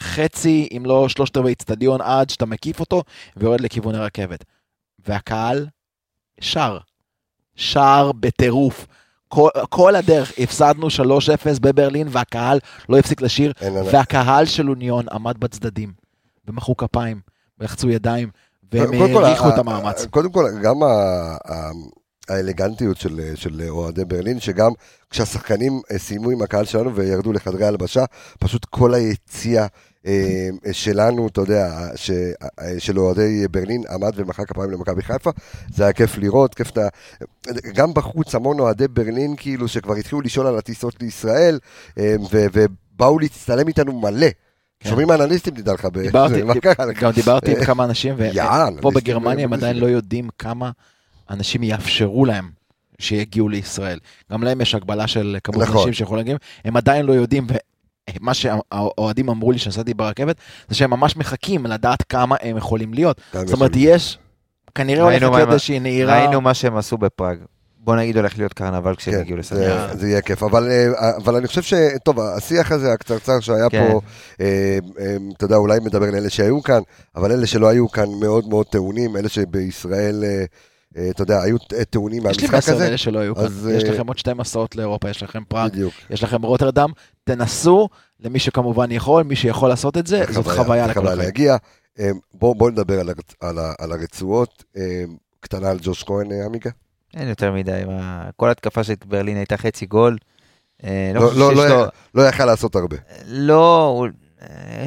חצי, 0.00 0.68
אם 0.76 0.82
לא 0.86 1.08
שלושת 1.08 1.36
רבעי 1.36 1.52
אצטדיון, 1.52 2.00
עד 2.00 2.30
שאתה 2.30 2.46
מקיף 2.46 2.80
אותו 2.80 3.02
ויורד 3.36 3.60
לכיוון 3.60 3.94
הרכבת. 3.94 4.44
והקהל 5.08 5.66
שר, 6.40 6.78
שר 7.56 8.10
בטירוף. 8.20 8.86
כל, 9.28 9.48
כל 9.68 9.94
הדרך 9.96 10.32
הפסדנו 10.38 10.86
3-0 10.86 10.90
בברלין 11.60 12.08
והקהל 12.10 12.58
לא 12.88 12.98
הפסיק 12.98 13.22
לשיר 13.22 13.52
והקהל 13.92 14.44
של 14.44 14.68
אוניון 14.70 15.04
עמד 15.12 15.40
בצדדים, 15.40 15.92
ומחאו 16.48 16.76
כפיים, 16.76 17.20
ולחצו 17.58 17.90
ידיים, 17.90 18.30
והם 18.72 18.92
העריכו 19.02 19.48
את 19.48 19.58
המאמץ. 19.58 20.06
קודם 20.10 20.32
כל, 20.32 20.44
גם 20.62 20.82
ה- 20.82 21.70
האלגנטיות 22.28 22.96
של, 22.96 23.32
של 23.34 23.62
אוהדי 23.68 24.04
ברלין, 24.04 24.40
שגם 24.40 24.72
כשהשחקנים 25.10 25.80
אה, 25.92 25.98
סיימו 25.98 26.30
עם 26.30 26.42
הקהל 26.42 26.64
שלנו 26.64 26.94
וירדו 26.94 27.32
לחדרי 27.32 27.66
הלבשה, 27.66 28.04
פשוט 28.38 28.64
כל 28.64 28.94
היציע 28.94 29.62
אה, 29.62 29.66
שלנו, 30.72 31.26
אתה 31.26 31.40
יודע, 31.40 31.88
ש, 31.96 32.10
אה, 32.10 32.80
של 32.80 32.98
אוהדי 32.98 33.48
ברלין 33.50 33.82
עמד 33.90 34.12
ומחא 34.14 34.44
כפיים 34.44 34.70
למכבי 34.70 35.02
חיפה, 35.02 35.30
זה 35.74 35.82
היה 35.82 35.92
כיף 35.92 36.18
לראות, 36.18 36.54
כיף 36.54 36.70
את 36.70 36.78
ה... 36.78 36.88
גם 37.74 37.94
בחוץ 37.94 38.34
המון 38.34 38.60
אוהדי 38.60 38.88
ברלין, 38.88 39.34
כאילו, 39.36 39.68
שכבר 39.68 39.94
התחילו 39.94 40.20
לשאול 40.20 40.46
על 40.46 40.58
הטיסות 40.58 41.02
לישראל, 41.02 41.58
אה, 41.98 42.14
ו, 42.32 42.46
ובאו 42.52 43.18
להצטלם 43.18 43.68
איתנו 43.68 44.00
מלא. 44.00 44.26
כן. 44.80 44.90
שומעים 44.90 45.10
אנליסטים, 45.10 45.54
תדע 45.54 45.72
לך, 45.72 45.88
דיברתי? 45.92 46.42
גם 47.00 47.10
דיברתי 47.10 47.56
עם 47.56 47.64
כמה 47.64 47.84
אנשים, 47.84 48.14
ופה 48.78 48.90
בגרמניה 48.90 49.44
הם. 49.44 49.52
עדיין 49.52 49.76
לא 49.76 49.86
יודעים 49.86 50.28
כמה 50.38 50.70
אנשים 51.30 51.62
יאפשרו 51.62 52.24
להם 52.24 52.50
שיגיעו 52.98 53.48
לישראל. 53.48 53.98
גם 54.32 54.42
להם 54.42 54.60
יש 54.60 54.74
הגבלה 54.74 55.06
של 55.06 55.38
כמות 55.44 55.62
נכון. 55.62 55.76
אנשים 55.76 55.92
שיכולים 55.92 56.26
להגיע, 56.26 56.36
הם 56.64 56.76
עדיין 56.76 57.06
לא 57.06 57.12
יודעים, 57.12 57.46
ומה 58.20 58.34
שהאוהדים 58.34 59.28
אמרו 59.28 59.52
לי 59.52 59.58
כשנסעתי 59.58 59.94
ברכבת, 59.94 60.36
זה 60.68 60.74
שהם 60.74 60.90
ממש 60.90 61.16
מחכים 61.16 61.66
לדעת 61.66 62.02
כמה 62.02 62.36
הם 62.42 62.56
יכולים 62.56 62.94
להיות. 62.94 63.20
זאת 63.32 63.52
אומרת, 63.52 63.72
יש, 63.74 64.18
כנראה 64.74 65.04
הולכת 65.04 65.22
מה 65.22 65.36
להיות 65.36 65.48
איזושהי 65.48 65.80
נהירה. 65.80 66.18
ראינו 66.20 66.40
מה 66.40 66.54
שהם 66.54 66.76
עשו 66.76 66.98
בפראג. 66.98 67.38
בוא 67.88 67.96
נגיד 67.96 68.16
הולך 68.16 68.38
להיות 68.38 68.52
קרנבל 68.52 68.94
כשהם 68.94 69.14
כן, 69.14 69.20
יגיעו 69.20 69.42
זה, 69.42 69.54
לסמי. 69.54 69.98
זה 69.98 70.08
יהיה 70.08 70.20
כיף, 70.20 70.42
אבל, 70.42 70.68
אה, 70.70 71.16
אבל 71.16 71.36
אני 71.36 71.46
חושב 71.46 71.62
ש... 71.62 71.74
טוב, 72.04 72.20
השיח 72.20 72.72
הזה 72.72 72.92
הקצרצר 72.92 73.40
שהיה 73.40 73.70
כן. 73.70 73.88
פה, 73.90 74.00
אה, 74.40 74.78
אה, 75.00 75.16
אתה 75.36 75.44
יודע, 75.44 75.56
אולי 75.56 75.78
מדבר 75.80 76.10
לאלה 76.10 76.30
שהיו 76.30 76.62
כאן, 76.62 76.80
אבל 77.16 77.32
אלה 77.32 77.46
שלא 77.46 77.68
היו 77.68 77.88
כאן 77.88 78.04
מאוד 78.20 78.48
מאוד 78.48 78.66
טעונים, 78.66 79.16
אלה 79.16 79.28
שבישראל, 79.28 80.24
אה, 80.24 80.28
אה, 80.28 80.44
אתה 81.10 81.22
יודע, 81.22 81.42
היו 81.42 81.56
אה, 81.78 81.84
טעונים 81.84 82.18
יש 82.18 82.40
לי 82.40 82.46
מהמשחק 82.46 82.54
מסר 82.54 82.74
הזה. 82.74 82.84
לאלה 82.84 82.96
שלא 82.96 83.18
היו 83.18 83.34
כאן. 83.34 83.44
יש 83.70 83.84
אה, 83.84 83.90
לכם 83.90 84.06
עוד 84.06 84.18
שתי 84.18 84.32
מסעות 84.34 84.76
לאירופה, 84.76 85.10
יש 85.10 85.22
לכם 85.22 85.42
פראג. 85.48 85.78
יש 86.10 86.22
לכם 86.22 86.42
רוטרדם, 86.42 86.90
תנסו, 87.24 87.88
למי 88.20 88.38
שכמובן 88.38 88.90
יכול, 88.90 89.22
מי 89.22 89.36
שיכול 89.36 89.68
לעשות 89.68 89.96
את 89.96 90.06
זה, 90.06 90.24
זאת 90.30 90.44
חוויה 90.44 90.84
זה 90.84 90.90
לכל 90.90 91.00
חוויה 91.00 91.12
החיים. 91.12 91.18
להגיע. 91.18 91.56
אה, 91.98 92.10
בואו 92.34 92.54
בוא 92.54 92.70
נדבר 92.70 93.00
על, 93.78 93.92
הרצועות. 93.92 94.64
אה, 94.76 95.04
קטנה 95.40 95.70
על 95.70 95.78
ג'וש 95.82 96.02
כהן, 96.02 96.32
אה, 96.32 96.44
עמיגה? 96.46 96.70
אין 97.16 97.28
יותר 97.28 97.52
מדי. 97.52 97.82
כל 98.36 98.50
התקפה 98.50 98.84
של 98.84 98.94
ברלין 99.06 99.36
הייתה 99.36 99.56
חצי 99.56 99.86
גול. 99.86 100.16
אה, 100.84 101.10
לא, 101.14 101.34
לא, 101.36 101.54
לא, 101.54 101.86
לא 102.14 102.22
יכל 102.22 102.44
לעשות 102.44 102.76
הרבה. 102.76 102.96
לא, 103.26 103.84
הוא- 103.86 104.06
אה, 104.06 104.10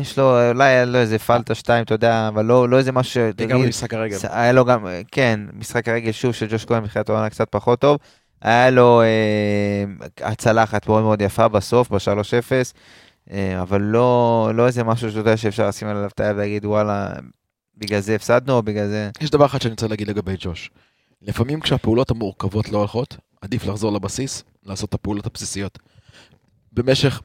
יש 0.01 0.19
לו, 0.19 0.49
אולי 0.49 0.85
לו 0.85 0.99
איזה 0.99 1.19
פלטה 1.19 1.55
שתיים, 1.55 1.83
אתה 1.83 1.93
יודע, 1.93 2.27
אבל 2.27 2.45
לא 2.45 2.69
לא 2.69 2.77
איזה 2.77 2.91
משהו, 2.91 3.31
תגיד, 3.35 3.55
במשחק 3.55 3.93
הרגל. 3.93 4.17
היה 4.29 4.51
לו 4.51 4.65
גם, 4.65 4.87
אה, 4.87 5.01
כן, 5.11 5.39
משחק 5.53 5.87
הרגל 5.87 6.11
שוב 6.11 6.31
של 6.31 6.47
ג'וש 6.49 6.65
כהן 6.65 6.83
בתחילת 6.83 7.09
העונה 7.09 7.29
קצת 7.29 7.47
פחות 7.49 7.79
טוב. 7.79 7.97
היה 8.41 8.69
לו 8.69 9.01
אה, 9.01 9.83
הצלה 10.21 10.63
אחת 10.63 10.87
מאוד 10.87 11.03
מאוד 11.03 11.21
יפה 11.21 11.47
בסוף, 11.47 11.91
ב-3-0. 11.91 12.73
אה, 13.31 13.61
אבל 13.61 13.81
לא, 13.81 14.51
לא 14.55 14.67
איזה 14.67 14.83
משהו 14.83 15.09
שאתה 15.09 15.19
יודע 15.19 15.37
שאפשר 15.37 15.67
לשים 15.67 15.87
עליו 15.87 16.07
את 16.07 16.19
היד 16.19 16.35
ולהגיד 16.35 16.65
וואלה, 16.65 17.13
בגלל 17.77 17.99
זה 17.99 18.15
הפסדנו 18.15 18.53
או 18.53 18.63
בגלל 18.63 18.87
זה... 18.87 19.09
יש 19.21 19.29
דבר 19.29 19.45
אחד 19.45 19.61
שאני 19.61 19.71
רוצה 19.71 19.87
להגיד 19.87 20.07
לגבי 20.07 20.35
ג'וש. 20.39 20.71
לפעמים 21.21 21.59
כשהפעולות 21.59 22.11
המורכבות 22.11 22.69
לא 22.69 22.77
הולכות, 22.77 23.17
עדיף 23.41 23.65
לחזור 23.65 23.93
לבסיס, 23.93 24.43
לעשות 24.65 24.89
את 24.89 24.93
הפעולות 24.93 25.25
הבסיסיות. 25.25 25.79
במשך, 26.73 27.21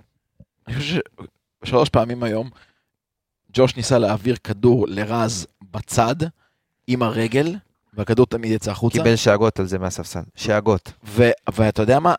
אני 0.69 0.77
חושב 0.77 1.01
ששלוש 1.64 1.88
פעמים 1.88 2.23
היום, 2.23 2.51
ג'וש 3.53 3.77
ניסה 3.77 3.99
להעביר 3.99 4.37
כדור 4.45 4.87
לרז 4.88 5.47
בצד, 5.71 6.16
עם 6.87 7.03
הרגל, 7.03 7.55
והכדור 7.95 8.27
תמיד 8.27 8.53
יצא 8.53 8.71
החוצה. 8.71 8.99
קיבל 8.99 9.16
שאגות 9.16 9.61
על 9.61 9.66
זה 9.66 9.79
מהספסל, 9.79 10.23
שאגות. 10.35 10.92
ו- 11.05 11.31
ואתה 11.55 11.83
יודע 11.83 12.01
מה? 12.01 12.14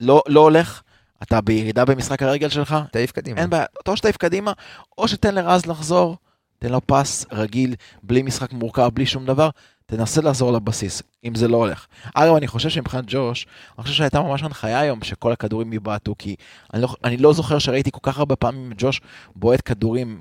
לא, 0.00 0.22
לא 0.28 0.40
הולך, 0.40 0.82
אתה 1.22 1.40
בירידה 1.40 1.84
במשחק 1.84 2.22
הרגל 2.22 2.48
שלך, 2.48 2.76
תעיף 2.92 3.12
קדימה. 3.12 3.40
אין 3.40 3.50
בעיה, 3.50 3.64
אתה 3.82 3.90
או 3.90 3.96
שתעיף 3.96 4.16
קדימה, 4.16 4.52
או 4.98 5.08
שתן 5.08 5.34
לרז 5.34 5.66
לחזור, 5.66 6.16
תן 6.58 6.68
לו 6.68 6.80
פס 6.86 7.26
רגיל, 7.32 7.74
בלי 8.02 8.22
משחק 8.22 8.52
מורכב, 8.52 8.88
בלי 8.94 9.06
שום 9.06 9.26
דבר, 9.26 9.50
תנסה 9.86 10.20
לחזור 10.20 10.52
לבסיס, 10.52 11.02
אם 11.24 11.34
זה 11.34 11.48
לא 11.48 11.56
הולך. 11.56 11.86
אגב, 12.14 12.34
אני 12.34 12.46
חושב 12.46 12.68
שמבחינת 12.68 13.04
ג'וש, 13.06 13.46
אני 13.78 13.82
חושב 13.82 13.94
שהייתה 13.94 14.20
ממש 14.20 14.42
הנחיה 14.42 14.80
היום 14.80 15.02
שכל 15.02 15.32
הכדורים 15.32 15.72
יבעטו, 15.72 16.14
כי 16.18 16.36
אני 16.74 16.82
לא, 16.82 16.88
אני 17.04 17.16
לא 17.16 17.32
זוכר 17.32 17.58
שראיתי 17.58 17.90
כל 17.90 18.00
כך 18.02 18.18
הרבה 18.18 18.36
פעמים 18.36 18.72
ג'וש 18.78 19.00
בועט 19.36 19.60
כדורים, 19.64 20.18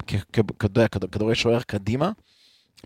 כדורי, 0.59 0.87
כדורי 0.89 1.35
שוער 1.35 1.61
קדימה, 1.61 2.11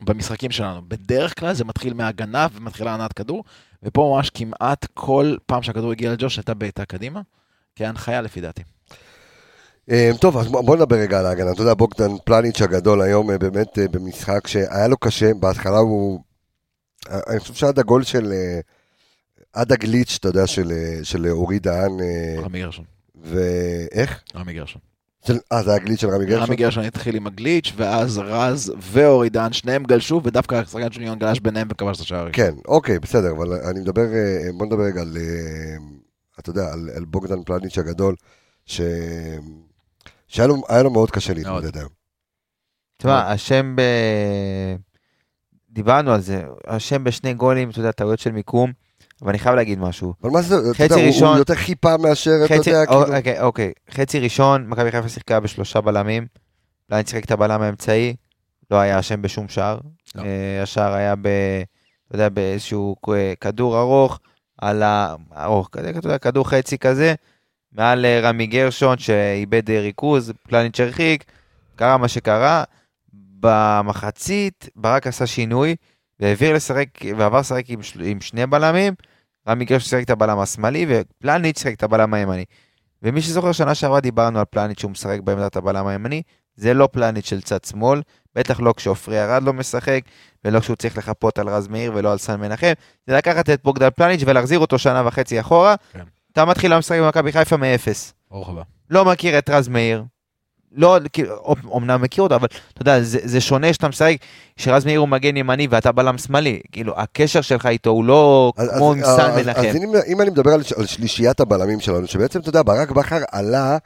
במשחקים 0.02 0.52
שלנו. 0.52 0.82
בדרך 0.88 1.39
כלל 1.39 1.54
זה 1.54 1.65
מתחיל 1.65 1.94
מהגנה 1.94 2.48
ומתחילה 2.54 2.94
הנעת 2.94 3.13
כדור, 3.13 3.44
ופה 3.84 4.13
ממש 4.15 4.30
כמעט 4.30 4.86
כל 4.94 5.36
פעם 5.46 5.63
שהכדור 5.63 5.92
הגיע 5.92 6.12
לג'וש 6.12 6.38
הייתה 6.38 6.54
בעיטה 6.54 6.86
קדימה, 6.86 7.22
כהנחיה 7.76 8.22
לפי 8.22 8.42
דעתי. 8.42 8.62
אה, 9.92 10.12
טוב, 10.22 10.38
אז 10.38 10.48
בוא 10.48 10.62
בוא 10.62 10.76
נדבר 10.76 10.96
רגע 10.96 11.20
על 11.20 11.26
ההגנה. 11.26 11.52
אתה 11.52 11.62
יודע, 11.62 11.74
בוגדן 11.74 12.12
פלניץ' 12.26 12.62
הגדול 12.62 13.02
היום 13.02 13.32
אה, 13.32 13.38
באמת 13.38 13.80
אה, 13.80 13.88
במשחק 13.92 14.48
שהיה 14.48 14.88
לו 14.88 14.98
קשה, 14.98 15.34
בהתחלה 15.39 15.78
הוא... 15.78 16.20
אה, 17.08 17.20
אני 17.28 17.40
חושב 17.40 17.54
שעד 17.54 17.80
הגול 17.80 18.04
של... 18.04 18.32
אה, 18.32 18.60
עד 19.54 19.72
הגליץ', 19.72 20.16
אתה 20.20 20.28
יודע, 20.30 20.48
של, 20.48 20.72
אה, 20.72 21.00
של 21.04 21.28
אורי 21.28 21.60
דהן, 21.60 21.92
רמי 22.44 22.60
גרשון. 22.60 22.86
ואיך? 23.24 24.24
רמי 24.36 24.54
גרשון. 24.54 24.82
של- 25.28 25.38
אה, 25.52 25.64
זה 25.64 25.70
היה 25.72 25.80
הגליץ' 25.82 26.00
של 26.02 26.10
רמי 26.10 26.26
גרשון? 26.26 26.44
רמי 26.48 26.56
גרשון 26.56 26.84
התחיל 26.84 27.16
עם 27.16 27.28
הגליץ', 27.28 27.74
ואז 27.76 28.18
רז 28.18 28.74
ואורי 28.82 29.30
דהן, 29.30 29.54
שניהם 29.54 29.84
גלשו, 29.84 30.22
ודווקא 30.24 30.56
השחקן 30.56 30.92
של 30.92 31.02
יון 31.02 31.20
גלש 31.20 31.40
ביניהם 31.40 31.68
וכבש 31.72 31.96
את 31.98 32.02
השער. 32.02 32.28
כן, 32.34 32.56
אוקיי, 32.68 33.00
בסדר, 33.00 33.32
אבל 33.32 33.54
אני 33.54 33.80
מדבר, 33.80 34.06
בוא 34.58 34.66
נדבר 34.66 34.84
רגע 34.84 35.02
על, 35.02 35.18
אתה 36.40 36.50
יודע, 36.50 36.74
על, 36.74 36.90
על 36.96 37.06
בוגדן 37.06 37.44
פלניץ' 37.44 37.78
הגדול, 37.78 38.16
ש... 38.66 38.82
שהיה 40.28 40.48
לו, 40.48 40.56
לו 40.84 40.90
מאוד 40.92 41.12
קשה 41.12 41.34
להתמודד 41.34 41.78
היום. 41.78 41.90
תשמע, 42.98 43.32
השם 43.32 43.76
ב... 43.76 43.82
דיברנו 45.80 46.12
על 46.13 46.22
זה, 46.22 46.44
השם 46.68 47.04
בשני 47.04 47.34
גולים, 47.34 47.70
אתה 47.70 47.80
יודע, 47.80 47.92
טעויות 47.92 48.20
של 48.20 48.32
מיקום, 48.32 48.72
אבל 49.22 49.30
אני 49.30 49.39
חייב 49.39 49.56
להגיד 49.56 49.80
משהו. 49.80 50.13
אבל 50.24 50.32
מה 50.32 50.42
זה, 50.42 50.56
אתה 50.72 50.84
יודע, 50.84 50.96
ראשון- 50.96 51.28
הוא 51.30 51.38
יותר 51.38 51.56
חיפה 51.56 51.98
מאשר, 51.98 52.32
אתה 52.46 52.56
יודע, 52.56 52.86
כאילו... 52.86 53.15
אוקיי, 53.18 53.42
אוקיי, 53.42 53.72
חצי 53.92 54.20
ראשון, 54.20 54.68
מכבי 54.68 54.92
חיפה 54.92 55.10
שיחקה 55.10 55.39
בשלושה 55.39 55.82
בלמים, 55.82 56.28
פלניץ' 56.88 57.10
שיחק 57.10 57.26
את 57.26 57.32
הבלם 57.32 57.62
האמצעי, 57.62 58.15
לא 58.72 58.78
היה 58.78 59.00
אשם 59.00 59.22
בשום 59.22 59.48
שער. 59.48 59.80
לא. 60.15 60.24
אה, 60.24 60.63
השער 60.63 60.94
היה 60.94 61.15
ב... 61.15 61.28
אתה 62.08 62.15
יודע, 62.15 62.30
באיזשהו 62.30 62.96
אה, 63.13 63.34
כדור 63.42 63.80
ארוך, 63.80 64.20
על 64.62 64.84
ה... 64.84 65.15
ארוך, 65.38 65.70
כזה, 65.72 65.89
אתה 65.89 66.08
יודע, 66.08 66.18
כדור 66.18 66.50
חצי 66.50 66.78
כזה, 66.78 67.13
מעל 67.74 68.06
אה, 68.06 68.20
רמי 68.24 68.48
גרשון 68.48 68.98
שאיבד 68.98 69.70
ריכוז, 69.70 70.34
פלניץ' 70.50 70.80
הרחיק, 70.80 71.24
קרה 71.76 71.98
מה 71.98 72.08
שקרה. 72.08 72.63
במחצית 73.39 74.69
ברק 74.75 75.08
עשה 75.08 75.28
שינוי, 75.28 75.75
והעביר 76.19 76.54
לשחק, 76.54 76.88
ועבר 77.17 77.39
לשחק 77.39 77.69
עם, 77.69 77.80
עם 78.04 78.21
שני 78.21 78.45
בלמים, 78.45 78.93
רמי 79.49 79.65
גרשון 79.65 79.89
שיחק 79.89 80.04
את 80.04 80.10
הבלם 80.10 80.39
השמאלי, 80.39 80.86
ופלניץ' 80.89 81.60
שיחק 81.60 81.73
את 81.73 81.84
הבלם 81.84 82.13
הימני. 82.13 82.45
ומי 83.04 83.21
שזוכר, 83.21 83.52
שנה 83.52 83.75
שעברה 83.75 83.99
דיברנו 83.99 84.39
על 84.39 84.45
פלניץ' 84.45 84.80
שהוא 84.80 84.91
משחק 84.91 85.19
בעמדת 85.19 85.56
הבלם 85.56 85.88
הימני, 85.88 86.21
זה 86.56 86.73
לא 86.73 86.89
פלניץ' 86.91 87.25
של 87.25 87.41
צד 87.41 87.63
שמאל, 87.63 88.02
בטח 88.36 88.60
לא 88.60 88.73
כשעופרי 88.78 89.23
ארד 89.23 89.43
לא 89.43 89.54
משחק, 89.54 90.02
ולא 90.45 90.60
כשהוא 90.60 90.75
צריך 90.75 90.97
לחפות 90.97 91.39
על 91.39 91.49
רז 91.49 91.67
מאיר 91.67 91.91
ולא 91.95 92.12
על 92.12 92.17
סן 92.17 92.41
מנחם, 92.41 92.71
זה 93.08 93.17
לקחת 93.17 93.49
את 93.49 93.63
בוגדל 93.63 93.89
פלניץ' 93.89 94.21
ולהחזיר 94.25 94.60
אותו 94.60 94.80
שנה 94.80 95.08
וחצי 95.08 95.39
אחורה. 95.39 95.75
כן. 95.93 96.04
אתה 96.32 96.45
מתחיל 96.45 96.78
לשחק 96.78 96.99
במכבי 96.99 97.32
חיפה 97.32 97.58
מאפס. 97.58 98.13
לא 98.89 99.06
מכיר 99.06 99.38
את 99.38 99.49
רז 99.49 99.67
מאיר. 99.67 100.04
לא, 100.76 100.98
כאילו, 101.14 101.36
אומנם 101.66 102.02
מכיר 102.02 102.24
אותו, 102.24 102.36
אבל 102.36 102.48
אתה 102.74 102.82
יודע, 102.82 103.02
זה, 103.02 103.20
זה 103.24 103.42
שונה 103.42 103.74
שאתה 103.74 103.88
משחק, 103.88 104.16
שרז 104.58 104.86
מאיר 104.86 105.00
הוא 105.00 105.08
מגן 105.08 105.38
ימני 105.38 105.68
ואתה 105.70 105.92
בלם 105.92 106.18
שמאלי. 106.18 106.60
כאילו, 106.72 106.94
הקשר 107.00 107.42
שלך 107.42 107.66
איתו 107.66 107.90
הוא 107.90 108.06
לא 108.06 108.54
אז- 108.58 108.70
כמו 108.78 108.92
אז- 108.92 108.98
עם 108.98 109.04
סן 109.04 109.32
אז- 109.32 109.46
מנחם. 109.46 109.62
אז 109.62 109.76
אם, 109.76 109.92
אם 110.08 110.22
אני 110.22 110.30
מדבר 110.30 110.52
על, 110.52 110.62
על 110.78 110.86
שלישיית 110.86 111.40
הבלמים 111.40 111.80
שלנו, 111.80 112.08
שבעצם, 112.08 112.40
אתה 112.40 112.50
יודע, 112.50 112.62
ברק 112.64 112.92
בכר 112.92 113.20
עלה, 113.32 113.78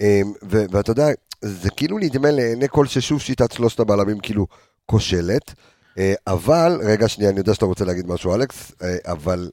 אמ, 0.00 0.06
ו- 0.50 0.64
ואתה 0.70 0.90
יודע, 0.90 1.06
זה 1.42 1.70
כאילו 1.70 1.98
נדמה 1.98 2.30
לעיני 2.30 2.66
כל 2.70 2.86
ששוב 2.86 3.20
שיטת 3.20 3.52
שלושת 3.52 3.80
הבלמים 3.80 4.18
כאילו 4.20 4.46
כושלת, 4.86 5.54
אה, 5.98 6.14
אבל, 6.26 6.80
רגע 6.84 7.08
שנייה, 7.08 7.30
אני 7.30 7.38
יודע 7.40 7.54
שאתה 7.54 7.66
רוצה 7.66 7.84
להגיד 7.84 8.06
משהו, 8.08 8.34
אלכס, 8.34 8.72
אה, 8.82 8.96
אבל 9.06 9.50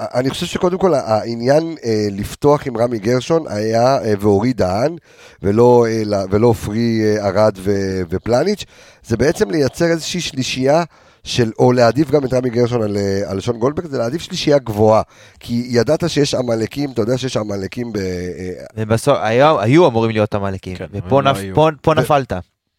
אני 0.00 0.30
חושב 0.30 0.46
שקודם 0.46 0.78
כל 0.78 0.94
העניין 0.94 1.74
אה, 1.84 2.06
לפתוח 2.10 2.66
עם 2.66 2.76
רמי 2.76 2.98
גרשון 2.98 3.44
היה 3.48 3.98
אה, 4.04 4.12
ואורי 4.20 4.52
דהן, 4.52 4.96
ולא, 5.42 5.86
אה, 5.88 6.24
ולא 6.30 6.46
עופרי 6.46 7.00
אה, 7.04 7.28
ארד 7.28 7.52
ו- 7.58 8.00
ופלניץ', 8.10 8.64
זה 9.06 9.16
בעצם 9.16 9.50
לייצר 9.50 9.84
איזושהי 9.84 10.20
שלישייה 10.20 10.82
של, 11.24 11.52
או 11.58 11.72
להעדיף 11.72 12.10
גם 12.10 12.24
את 12.24 12.32
רמי 12.34 12.50
גרשון 12.50 12.82
על, 12.82 12.96
אה, 12.96 13.30
על 13.30 13.40
שון 13.40 13.58
גולדברג, 13.58 13.86
זה 13.86 13.98
להעדיף 13.98 14.22
שלישייה 14.22 14.58
גבוהה. 14.58 15.02
כי 15.40 15.66
ידעת 15.68 16.10
שיש 16.10 16.34
עמלקים, 16.34 16.90
אתה 16.90 17.02
יודע 17.02 17.18
שיש 17.18 17.36
עמלקים 17.36 17.92
ב... 17.92 17.96
אה, 17.96 18.52
ובסוף, 18.76 19.18
היו, 19.20 19.60
היו 19.60 19.86
אמורים 19.86 20.10
להיות 20.10 20.34
עמלקים, 20.34 20.76
כן, 20.76 20.86
ופה 20.92 21.22
לא 21.22 21.32
נפ. 21.32 21.38
פה, 21.54 21.68
פה 21.82 21.90
ו- 21.96 22.00
נפלת. 22.00 22.32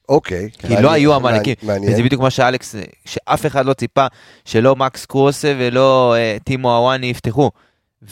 אוקיי. 0.10 0.50
כי 0.52 0.82
לא 0.82 0.92
היו 0.92 1.14
עמלקים. 1.16 1.56
מעניין. 1.64 1.94
וזה 1.94 2.04
בדיוק 2.04 2.22
מה 2.22 2.30
שאלכס, 2.30 2.76
שאף 3.06 3.46
אחד 3.46 3.66
לא 3.66 3.74
ציפה 3.74 4.08
שלא 4.46 4.76
מקס 4.76 5.06
קרוסה 5.06 5.56
ולא 5.60 6.16
אה, 6.18 6.38
טימו 6.44 6.76
אוואני 6.78 7.08
יפתחו. 7.08 7.52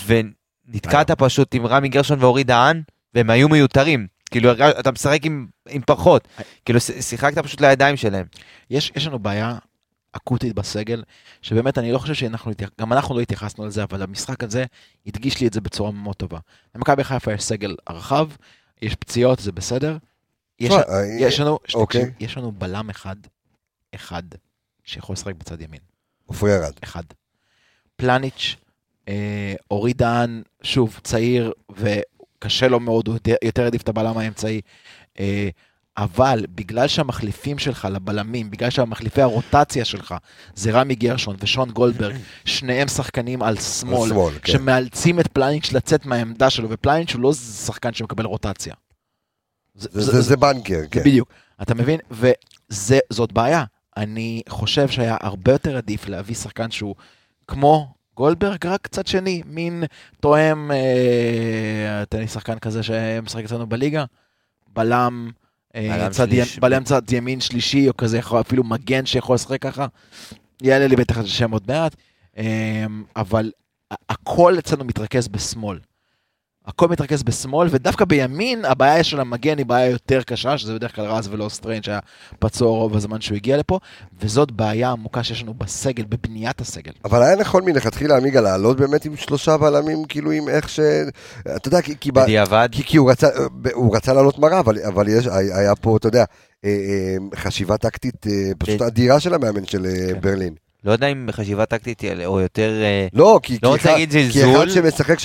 ונתקעת 0.06 1.12
פשוט 1.12 1.56
עם 1.56 1.66
רמי 1.66 1.90
גרשון 1.90 2.24
ואורי 2.24 2.44
דהן, 2.44 2.82
והם 3.14 3.30
היו 3.30 3.50
מיותרים. 3.50 4.08
כאילו, 4.32 4.52
אתה 4.80 4.92
משחק 4.92 5.26
עם, 5.26 5.48
עם 5.70 5.82
פחות. 5.86 6.28
כאילו, 6.66 6.80
ש- 6.80 6.92
שיחקת 7.10 7.38
פשוט 7.44 7.62
לידיים 7.62 7.98
שלהם. 7.98 8.26
יש, 8.70 8.92
יש 8.96 9.08
לנו 9.08 9.20
בעיה 9.20 9.58
אקוטית 10.12 10.56
בסגל, 10.56 11.04
שבאמת 11.42 11.78
אני 11.78 11.92
לא 11.92 11.98
חושב 11.98 12.14
שאנחנו, 12.14 12.52
גם 12.82 12.94
אנחנו 12.94 13.16
לא 13.16 13.22
התייחסנו 13.22 13.66
לזה, 13.66 13.84
אבל 13.84 14.02
המשחק 14.02 14.44
הזה 14.44 14.66
הדגיש 15.08 15.42
לי 15.42 15.48
את 15.48 15.54
זה 15.54 15.62
בצורה 15.62 15.92
מאוד 15.92 16.16
טובה. 16.16 16.40
למכבי 16.76 17.04
חיפה 17.04 17.34
יש 17.34 17.44
סגל 17.44 17.76
הרחב, 17.88 18.28
יש 18.82 18.96
פציעות, 18.96 19.40
זה 19.40 19.52
בסדר. 19.52 19.98
יש, 20.60 20.70
תשמע, 20.74 20.82
יש 21.20 21.40
לנו, 21.40 21.60
אוקיי. 21.74 22.02
תקשיב, 22.02 22.16
יש 22.20 22.38
לנו 22.38 22.52
בלם 22.52 22.90
אחד, 22.90 23.16
אחד, 23.96 24.24
שיכול 24.84 25.14
לשחק 25.14 25.36
בצד 25.36 25.62
ימין. 25.62 25.80
עופרי 26.26 26.56
ארד. 26.56 26.74
אחד. 26.84 27.04
פלניץ', 27.96 28.56
אה, 29.08 29.54
אורי 29.72 29.94
דהן, 29.94 30.42
שוב, 30.64 31.00
צעיר 31.04 31.52
וקשה 31.78 32.68
לו 32.68 32.80
מאוד, 32.80 33.08
הוא 33.08 33.16
יותר- 33.16 33.36
יותר 33.42 33.64
העדיף 33.64 33.82
את 33.82 33.90
הבלם 33.90 34.18
האמצעי. 34.18 34.62
אה, 35.20 35.50
אבל 35.98 36.46
בגלל 36.56 36.88
שהמחליפים 36.88 37.60
שלך 37.60 37.88
לבלמים, 37.92 38.52
בגלל 38.52 38.70
שהמחליפי 38.70 39.22
הרוטציה 39.22 39.86
שלך 39.86 40.16
זה 40.56 40.72
רמי 40.72 40.96
גרשון 40.96 41.36
ושון 41.40 41.72
גולדברג, 41.72 42.16
שניהם 42.46 42.88
שחקנים 42.88 43.44
על 43.44 43.58
שמאל, 43.60 44.10
כן. 44.42 44.52
שמאלצים 44.52 45.20
את 45.20 45.28
פלניץ' 45.28 45.72
לצאת 45.72 46.06
מהעמדה 46.06 46.50
שלו, 46.50 46.70
ופלניץ' 46.70 47.14
הוא 47.14 47.22
לא 47.22 47.34
שחקן 47.34 47.94
שמקבל 47.94 48.26
רוטציה. 48.26 48.74
זה- 49.78 49.90
זה 50.12 50.22
זה 50.22 50.38
בנקר, 50.38 50.82
כן. 50.92 51.00
בדיוק, 51.00 51.30
אתה 51.62 51.76
מבין? 51.76 52.00
וזאת 52.12 53.32
בעיה. 53.32 53.64
אני 53.98 54.42
חושב 54.50 54.88
שהיה 54.88 55.18
הרבה 55.22 55.52
יותר 55.52 55.78
עדיף 55.78 56.08
להביא 56.08 56.36
שחקן 56.36 56.72
שהוא 56.72 56.96
כמו 57.48 57.94
גולדברג, 58.16 58.66
רק 58.68 58.82
קצת 58.82 59.08
שני, 59.08 59.42
מין 59.46 59.84
תואם, 60.20 60.72
אה, 60.72 62.04
תן 62.10 62.20
לי 62.20 62.28
שחקן 62.28 62.60
כזה 62.60 62.84
שמשחק 62.84 63.44
אצלנו 63.44 63.68
בליגה, 63.68 64.06
בלם, 64.74 65.30
אה, 65.76 65.90
בלם 65.98 66.12
צד. 66.12 66.28
בלם 66.62 66.84
צד 66.84 67.12
ימין 67.12 67.40
שלישי, 67.40 67.90
או 67.90 67.98
כזה, 67.98 68.18
יכול, 68.18 68.40
אפילו 68.42 68.64
מגן 68.64 69.06
שיכול 69.06 69.36
לשחק 69.36 69.62
ככה. 69.62 69.86
יעלה 70.62 70.88
לי 70.88 70.96
בטח 70.96 71.18
איזה 71.18 71.30
שם 71.30 71.52
עוד 71.52 71.64
מעט, 71.68 71.96
אה, 72.38 72.86
אבל 73.16 73.52
הכל 74.10 74.56
אצלנו 74.60 74.84
מתרכז 74.86 75.28
בשמאל. 75.28 75.80
הכל 76.68 76.88
מתרכז 76.88 77.24
בשמאל, 77.24 77.68
ודווקא 77.72 78.06
בימין 78.06 78.66
הבעיה 78.66 79.04
של 79.04 79.20
המגן 79.20 79.58
היא 79.58 79.66
בעיה 79.66 79.92
יותר 79.92 80.22
קשה, 80.22 80.58
שזה 80.58 80.74
בדרך 80.74 80.96
כלל 80.96 81.06
רז 81.06 81.28
ולא 81.32 81.50
סטריין 81.50 81.84
שהיה 81.84 82.00
פצוע 82.40 82.68
רוב 82.68 82.96
הזמן 82.96 83.22
שהוא 83.22 83.36
הגיע 83.36 83.58
לפה, 83.58 83.80
וזאת 84.22 84.52
בעיה 84.52 84.92
עמוקה 84.92 85.24
שיש 85.24 85.44
לנו 85.44 85.54
בסגל, 85.54 86.04
בבניית 86.10 86.62
הסגל. 86.62 86.92
אבל 87.06 87.24
היה 87.24 87.36
נכון 87.36 87.66
מלכתחילה 87.66 88.18
עמיגה 88.18 88.42
לעלות 88.42 88.78
באמת 88.78 89.06
עם 89.06 89.16
שלושה 89.16 89.58
בלמים, 89.58 90.06
כאילו 90.06 90.32
עם 90.32 90.50
איך 90.50 90.70
ש... 90.70 90.80
אתה 91.56 91.68
יודע, 91.68 91.82
כי, 91.82 91.96
כי, 92.00 92.12
ב- 92.12 92.20
בדיעבד, 92.20 92.70
כי, 92.72 92.84
כי 92.84 92.98
הוא, 92.98 93.12
רצה, 93.12 93.28
הוא 93.74 93.96
רצה 93.96 94.14
לעלות 94.14 94.40
מרה, 94.40 94.60
אבל, 94.60 94.78
אבל 94.88 95.08
יש, 95.08 95.28
היה 95.28 95.76
פה, 95.76 95.98
אתה 95.98 96.08
יודע, 96.08 96.24
אה, 96.66 96.70
אה, 96.70 97.18
חשיבה 97.36 97.78
טקטית 97.78 98.28
אה, 98.28 98.52
פשוט 98.58 98.80
כן. 98.80 98.86
אדירה 98.86 99.20
של 99.20 99.34
המאמן 99.34 99.66
של 99.66 99.88
כן. 100.14 100.22
ברלין. 100.22 100.67
לא 100.88 100.92
יודע 100.92 101.08
אם 101.08 101.30
חשיבה 101.32 101.66
טקטית 101.66 102.02
היא- 102.02 102.26
או 102.26 102.40
יותר... 102.40 102.70
אה, 102.84 103.08
לא, 103.14 103.40
כי, 103.44 103.54
לא 103.54 103.60
כי, 103.60 103.66
רוצה 103.68 103.82
אחד, 103.84 103.90
להגיד 103.90 104.12
כי. 104.32 104.56
אחד 104.56 104.68
שמשחק 104.70 105.20
3-5-2, 105.20 105.24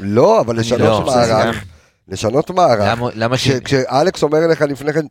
לא, 0.00 0.40
אבל 0.40 0.56
לשנות 0.58 0.80
לא 0.80 1.04
מערך, 1.06 1.64
לשנות 2.08 2.50
מערך, 2.50 2.80
למה- 2.98 3.08
למה 3.14 3.38
ש... 3.38 3.48
כש, 3.50 3.60
כשאלכס 3.64 4.22
אומר 4.22 4.46
לך 4.46 4.62
לפני 4.62 4.92
כן, 4.92 5.06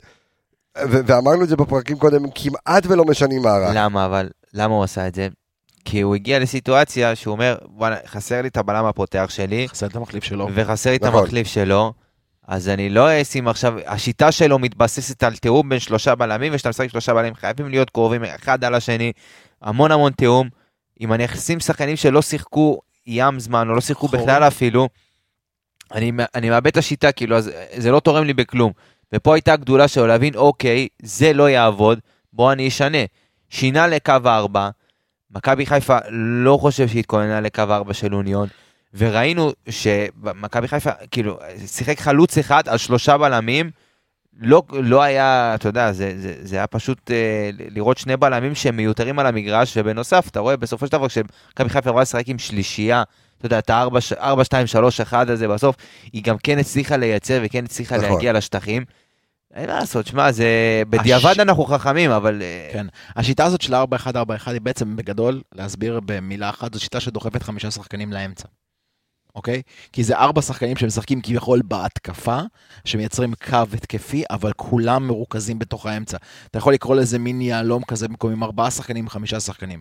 ו- 0.78 1.00
ואמרנו 1.06 1.44
את 1.44 1.50
זה 1.50 1.56
בפרקים 1.56 1.98
קודם, 1.98 2.24
כמעט 2.36 2.86
ולא 2.88 3.06
משנים 3.06 3.42
מערך. 3.42 3.72
למה, 3.74 4.06
אבל 4.06 4.30
למה 4.54 4.74
הוא 4.74 4.84
עשה 4.84 5.08
את 5.08 5.16
זה? 5.16 5.28
כי 5.86 6.02
הוא 6.02 6.16
הגיע 6.16 6.40
לסיטואציה 6.40 7.16
שהוא 7.16 7.32
אומר, 7.32 7.56
וואלה, 7.78 7.96
חסר 8.08 8.42
לי 8.42 8.48
את 8.48 8.58
הבלם 8.58 8.86
הפותח 8.86 9.26
שלי, 9.30 9.68
חסר 9.70 9.86
את 9.86 9.96
המחליף 9.96 10.24
שלו. 10.24 10.48
וחסר 10.54 10.90
לי 10.90 10.96
את 10.96 11.04
נכון. 11.04 11.20
המחליף 11.20 11.48
שלו, 11.48 11.94
אז 12.48 12.68
אני 12.70 12.90
לא 12.90 13.22
אשים 13.22 13.48
עכשיו, 13.48 13.74
השיטה 13.88 14.32
שלו 14.32 14.60
מתבססת 14.60 15.24
על 15.24 15.36
תיאום 15.36 15.70
בין 15.70 15.80
שלושה 15.80 16.16
בלמים, 16.16 16.54
וכשאתה 16.54 16.70
משחק 16.70 16.88
שלושה 16.90 17.14
בלמים 17.14 17.36
חייבים 17.36 17.70
להיות 17.70 17.90
קרובים 17.90 18.24
אחד 18.24 18.64
על 18.64 18.76
השני, 18.76 19.12
המון 19.62 19.92
המון 19.92 20.12
תיאום. 20.12 20.50
אם 21.02 21.14
אני 21.14 21.26
אשים 21.26 21.60
שחקנים 21.60 21.96
שלא 21.96 22.22
שיחקו 22.22 22.80
ים 23.08 23.40
זמן, 23.40 23.70
או 23.70 23.74
לא 23.74 23.82
שיחקו 23.82 24.06
אחורה. 24.06 24.22
בכלל 24.22 24.44
אפילו, 24.44 24.90
אני, 25.94 26.12
אני 26.36 26.50
מאבד 26.50 26.68
את 26.68 26.78
השיטה, 26.78 27.12
כאילו, 27.12 27.38
אז 27.38 27.52
זה 27.76 27.92
לא 27.92 28.00
תורם 28.00 28.24
לי 28.24 28.34
בכלום. 28.34 28.72
ופה 29.14 29.36
הייתה 29.36 29.54
הגדולה 29.54 29.88
שלו 29.88 30.08
להבין, 30.08 30.36
אוקיי, 30.36 30.88
זה 31.02 31.34
לא 31.34 31.50
יעבוד, 31.50 32.00
בוא 32.34 32.52
אני 32.52 32.68
אשנה. 32.68 32.98
שינה 33.50 33.88
לקו 33.88 34.14
הארבע, 34.26 34.70
מכבי 35.32 35.66
חיפה 35.66 35.98
לא 36.12 36.58
חושב 36.62 36.88
שהיא 36.88 37.00
התכוננה 37.00 37.42
לקו 37.42 37.62
הארבע 37.62 37.94
של 37.94 38.16
אוניון, 38.16 38.48
וראינו 38.94 39.52
שמכבי 39.70 40.68
חיפה, 40.68 40.90
כאילו, 41.12 41.40
שיחק 41.66 42.00
חלוץ 42.00 42.38
אחד 42.38 42.68
על 42.68 42.78
שלושה 42.78 43.18
בלמים, 43.18 43.72
לא, 44.42 44.64
לא 44.72 45.02
היה, 45.02 45.56
אתה 45.56 45.70
יודע, 45.70 45.92
זה, 45.92 46.14
זה, 46.18 46.34
זה 46.42 46.56
היה 46.56 46.68
פשוט 46.68 47.12
אה, 47.12 47.50
לראות 47.70 47.98
שני 47.98 48.18
בלמים 48.18 48.56
שהם 48.56 48.76
מיותרים 48.78 49.20
על 49.20 49.26
המגרש, 49.26 49.78
ובנוסף, 49.78 50.28
אתה 50.32 50.40
רואה 50.40 50.58
בסופו 50.58 50.86
של 50.86 50.92
דבר, 50.92 51.08
כשמכבי 51.08 51.70
חיפה 51.70 51.90
עברה 51.90 52.02
לשחק 52.02 52.24
עם 52.28 52.40
שלישייה, 52.40 53.04
אתה 53.38 53.46
יודע, 53.46 53.60
את 53.60 53.70
ה-4, 53.70 54.44
2, 54.44 54.68
3, 54.68 55.02
1 55.02 55.30
הזה 55.30 55.48
בסוף, 55.48 55.76
היא 56.14 56.24
גם 56.24 56.38
כן 56.44 56.60
הצליחה 56.60 56.98
לייצר 56.98 57.40
וכן 57.44 57.66
הצליחה 57.66 57.98
נכון. 57.98 58.10
להגיע 58.10 58.34
לשטחים. 58.34 58.84
אין 59.54 59.70
מה 59.70 59.80
לעשות, 59.80 60.08
שמע, 60.08 60.32
זה... 60.32 60.48
בדיעבד 60.90 61.26
הש- 61.32 61.40
אנחנו 61.40 61.66
חכמים, 61.66 62.12
אבל... 62.12 62.42
אה, 62.42 62.70
כן. 62.74 62.88
השיטה 63.16 63.46
הזאת 63.46 63.62
של 63.62 63.76
4-1-4-1 63.76 63.78
היא 64.48 64.62
בעצם 64.62 64.96
בגדול, 64.96 65.42
להסביר 65.56 66.00
במילה 66.06 66.50
אחת, 66.50 66.74
זו 66.74 66.80
שיטה 66.80 67.00
שדוחפת 67.00 67.44
חמישה 67.44 67.72
שחקנים 67.72 68.14
לאמצע. 68.14 68.48
אוקיי? 69.36 69.62
כי 69.94 70.04
זה 70.04 70.18
ארבע 70.18 70.42
שחקנים 70.42 70.78
שמשחקים 70.78 71.22
כביכול 71.22 71.62
בהתקפה, 71.66 72.40
שמייצרים 72.86 73.34
קו 73.50 73.64
התקפי, 73.74 74.24
אבל 74.30 74.52
כולם 74.54 75.08
מרוכזים 75.08 75.60
בתוך 75.60 75.86
האמצע. 75.86 76.18
אתה 76.52 76.58
יכול 76.58 76.74
לקרוא 76.74 76.96
לזה 76.96 77.20
מין 77.20 77.42
יהלום 77.42 77.84
כזה 77.84 78.08
במקום 78.08 78.32
עם 78.32 78.44
ארבעה 78.44 78.72
שחקנים, 78.72 79.10
חמישה 79.10 79.40
שחקנים. 79.40 79.80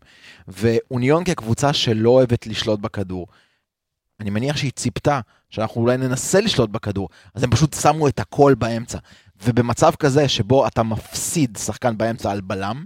ואוניון 0.48 1.24
כקבוצה 1.24 1.72
שלא 1.72 2.10
אוהבת 2.10 2.46
לשלוט 2.46 2.80
בכדור, 2.80 3.26
אני 4.20 4.30
מניח 4.30 4.56
שהיא 4.56 4.72
ציפתה 4.72 5.20
שאנחנו 5.50 5.80
אולי 5.80 5.96
ננסה 5.96 6.40
לשלוט 6.40 6.70
בכדור, 6.70 7.08
אז 7.34 7.42
הם 7.42 7.50
פשוט 7.50 7.74
שמו 7.74 8.08
את 8.08 8.18
הכל 8.18 8.54
באמצע. 8.58 8.98
ובמצב 9.44 9.94
כזה 9.94 10.28
שבו 10.28 10.66
אתה 10.66 10.82
מפסיד 10.82 11.58
שחקן 11.64 11.98
באמצע 11.98 12.30
על 12.30 12.40
בלם, 12.40 12.84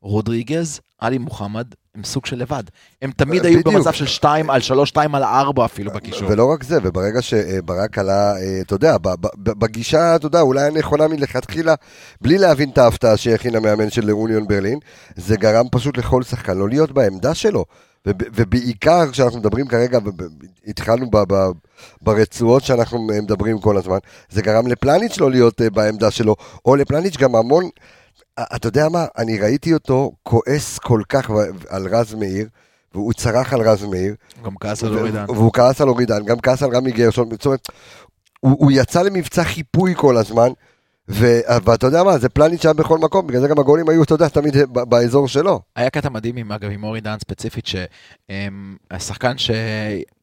רודריגז, 0.00 0.80
עלי 0.98 1.18
מוחמד, 1.18 1.66
הם 1.98 2.04
סוג 2.04 2.26
של 2.26 2.38
לבד. 2.38 2.62
הם 3.02 3.10
תמיד 3.16 3.44
היו. 3.44 3.60
במצב 3.64 3.92
של 3.92 4.06
2 4.06 4.50
על 4.50 4.60
3, 4.60 4.88
2 4.88 5.14
על 5.14 5.22
4 5.24 5.64
אפילו 5.64 5.90
בקישור. 5.92 6.30
ולא 6.30 6.44
רק 6.44 6.62
זה, 6.62 6.78
וברגע 6.82 7.22
שברק 7.22 7.98
עלה, 7.98 8.36
אה, 8.36 8.60
אתה 8.60 8.74
יודע, 8.74 8.96
בגישה, 9.38 10.16
אתה 10.16 10.26
יודע, 10.26 10.40
אולי 10.40 10.66
הנכונה 10.66 11.08
מלכתחילה, 11.08 11.74
בלי 12.20 12.38
להבין 12.38 12.70
את 12.70 12.78
ההפתעה 12.78 13.16
שהכין 13.16 13.54
המאמן 13.56 13.90
של 13.90 14.10
אוניון 14.10 14.48
ברלין, 14.48 14.78
זה 15.16 15.36
גרם 15.36 15.66
פשוט 15.70 15.98
לכל 15.98 16.22
שחקן 16.22 16.58
לא 16.58 16.68
להיות 16.68 16.92
בעמדה 16.92 17.34
שלו. 17.34 17.64
וב- 18.06 18.14
ובעיקר 18.34 19.10
כשאנחנו 19.12 19.38
מדברים 19.38 19.66
כרגע, 19.68 19.98
התחלנו 20.66 21.10
ב- 21.10 21.34
ב- 21.34 21.50
ברצועות 22.02 22.62
שאנחנו 22.64 22.98
מדברים 23.22 23.58
כל 23.58 23.76
הזמן, 23.76 23.98
זה 24.30 24.42
גרם 24.42 24.66
לפלניץ' 24.66 25.18
לא 25.18 25.30
להיות 25.30 25.62
אה, 25.62 25.70
בעמדה 25.70 26.10
שלו, 26.10 26.36
או 26.66 26.76
לפלניץ' 26.76 27.16
גם 27.16 27.34
המון, 27.34 27.68
אתה 28.56 28.68
יודע 28.68 28.88
מה, 28.88 29.06
אני 29.18 29.38
ראיתי 29.38 29.74
אותו 29.74 30.12
כועס 30.22 30.78
כל 30.78 31.02
כך 31.08 31.30
על 31.68 31.86
רז 31.94 32.14
מאיר, 32.14 32.48
והוא 32.94 33.12
צרח 33.12 33.52
על 33.52 33.60
רז 33.60 33.84
מאיר, 33.84 34.14
גם 34.44 34.52
כעס 34.60 34.84
על 34.84 34.98
אורידן. 34.98 35.24
והוא 35.28 35.52
כעס 35.52 35.80
על 35.80 35.88
אורידן, 35.88 36.24
גם 36.24 36.40
כעס 36.40 36.62
על 36.62 36.76
רמי 36.76 36.90
גרשון, 36.92 37.30
זאת 37.30 37.46
אומרת, 37.46 37.68
הוא, 38.40 38.56
הוא 38.58 38.70
יצא 38.74 39.02
למבצע 39.02 39.44
חיפוי 39.44 39.94
כל 39.96 40.16
הזמן, 40.16 40.48
ו, 41.10 41.40
ואתה 41.64 41.86
יודע 41.86 42.02
מה, 42.02 42.18
זה 42.18 42.28
פלניץ' 42.28 42.62
שהיה 42.62 42.72
בכל 42.72 42.98
מקום, 42.98 43.26
בגלל 43.26 43.40
זה 43.40 43.48
גם 43.48 43.58
הגולים 43.58 43.88
היו, 43.88 44.02
אתה 44.02 44.14
יודע, 44.14 44.28
תמיד 44.28 44.56
באזור 44.72 45.28
שלו. 45.28 45.60
היה 45.76 45.90
קטע 45.90 46.08
מדהים 46.08 46.36
עם, 46.36 46.52
אגב, 46.52 46.70
עם 46.70 46.84
אורי 46.84 47.00
דן 47.00 47.16
ספציפית, 47.18 47.64
שהשחקן 47.66 49.38
ש... 49.38 49.50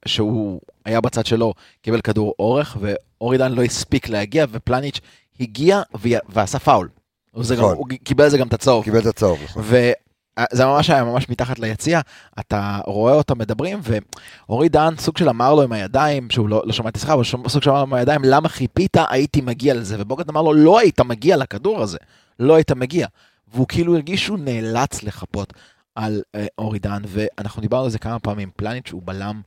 שהוא 0.05 0.61
היה 0.85 1.01
בצד 1.01 1.25
שלו 1.25 1.53
קיבל 1.81 2.01
כדור 2.01 2.33
אורך, 2.39 2.77
ואורי 2.81 3.37
דן 3.37 3.51
לא 3.51 3.63
הספיק 3.63 4.09
להגיע, 4.09 4.45
ופלניץ' 4.51 4.99
הגיע 5.39 5.81
ו... 6.01 6.09
ועשה 6.29 6.59
פאול. 6.59 6.89
נכון. 7.35 7.75
הוא 7.77 7.87
קיבל 8.03 8.23
על 8.23 8.29
זה 8.29 8.37
גם 8.37 8.47
את 8.47 8.53
הצהוב. 8.53 8.83
קיבל 8.83 8.99
את 8.99 9.05
הצהוב. 9.05 9.39
נכון. 9.43 9.63
וזה 9.65 10.65
ממש 10.65 10.89
היה 10.89 11.03
ממש 11.03 11.29
מתחת 11.29 11.59
ליציע, 11.59 12.01
אתה 12.39 12.79
רואה 12.85 13.13
אותם 13.13 13.37
מדברים, 13.37 13.79
ואורי 13.83 14.69
דן 14.69 14.93
סוג 14.97 15.17
של 15.17 15.29
אמר 15.29 15.53
לו 15.53 15.61
עם 15.61 15.71
הידיים, 15.71 16.29
שהוא 16.29 16.49
לא, 16.49 16.63
לא 16.65 16.73
שמע 16.73 16.89
את 16.89 16.95
השיחה, 16.95 17.13
אבל 17.13 17.23
סוג 17.23 17.63
של 17.63 17.69
אמר 17.69 17.79
לו 17.79 17.85
עם 17.85 17.93
הידיים, 17.93 18.21
למה 18.23 18.49
חיפית, 18.49 18.97
הייתי 19.09 19.41
מגיע 19.41 19.73
לזה, 19.73 19.95
ובוגד 19.99 20.29
אמר 20.29 20.41
לו, 20.41 20.53
לא 20.53 20.79
היית 20.79 21.01
מגיע 21.01 21.37
לכדור 21.37 21.81
הזה, 21.81 21.97
לא 22.39 22.55
היית 22.55 22.71
מגיע. 22.71 23.07
והוא 23.53 23.67
כאילו 23.67 23.95
הרגיש 23.95 24.23
שהוא 24.23 24.39
נאלץ 24.39 25.03
לחפות 25.03 25.53
על 25.95 26.21
אה, 26.35 26.45
אורי 26.57 26.79
דן, 26.79 27.01
ואנחנו 27.07 27.61
דיברנו 27.61 27.83
על 27.83 27.89
זה 27.89 27.99
כמה 27.99 28.19
פעמים, 28.19 28.49
פלניץ' 28.55 28.91
הוא 28.91 29.01
בלם 29.05 29.41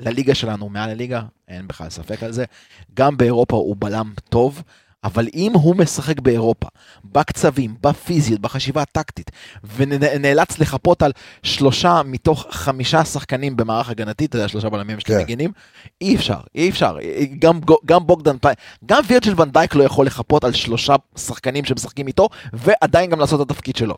לליגה 0.00 0.34
שלנו, 0.34 0.68
מעל 0.68 0.90
הליגה, 0.90 1.22
אין 1.48 1.68
בכלל 1.68 1.90
ספק 1.90 2.22
על 2.22 2.32
זה. 2.32 2.44
גם 2.94 3.16
באירופה 3.16 3.56
הוא 3.56 3.76
בלם 3.78 4.12
טוב, 4.28 4.62
אבל 5.04 5.28
אם 5.34 5.52
הוא 5.54 5.76
משחק 5.76 6.20
באירופה, 6.20 6.66
בקצבים, 7.04 7.74
בפיזיות, 7.80 8.40
בחשיבה 8.40 8.82
הטקטית, 8.82 9.30
ונאלץ 9.76 10.58
לחפות 10.58 11.02
על 11.02 11.12
שלושה 11.42 12.02
מתוך 12.04 12.46
חמישה 12.50 13.04
שחקנים 13.04 13.56
במערך 13.56 13.90
הגנתי, 13.90 14.24
אתה 14.24 14.36
יודע, 14.36 14.48
שלושה 14.48 14.68
בלמים 14.68 15.00
שאתם 15.00 15.12
כן. 15.12 15.20
מגינים, 15.20 15.52
אי 16.00 16.16
אפשר, 16.16 16.40
אי 16.54 16.70
אפשר. 16.70 16.96
גם, 17.38 17.60
גם 17.86 18.06
בוגדן 18.06 18.38
פאי, 18.38 18.54
גם 18.86 19.02
וירג'ל 19.08 19.40
ונדייק 19.40 19.74
לא 19.74 19.84
יכול 19.84 20.06
לחפות 20.06 20.44
על 20.44 20.52
שלושה 20.52 20.94
שחקנים 21.16 21.64
שמשחקים 21.64 22.06
איתו, 22.06 22.28
ועדיין 22.52 23.10
גם 23.10 23.20
לעשות 23.20 23.40
את 23.40 23.50
התפקיד 23.50 23.76
שלו. 23.76 23.94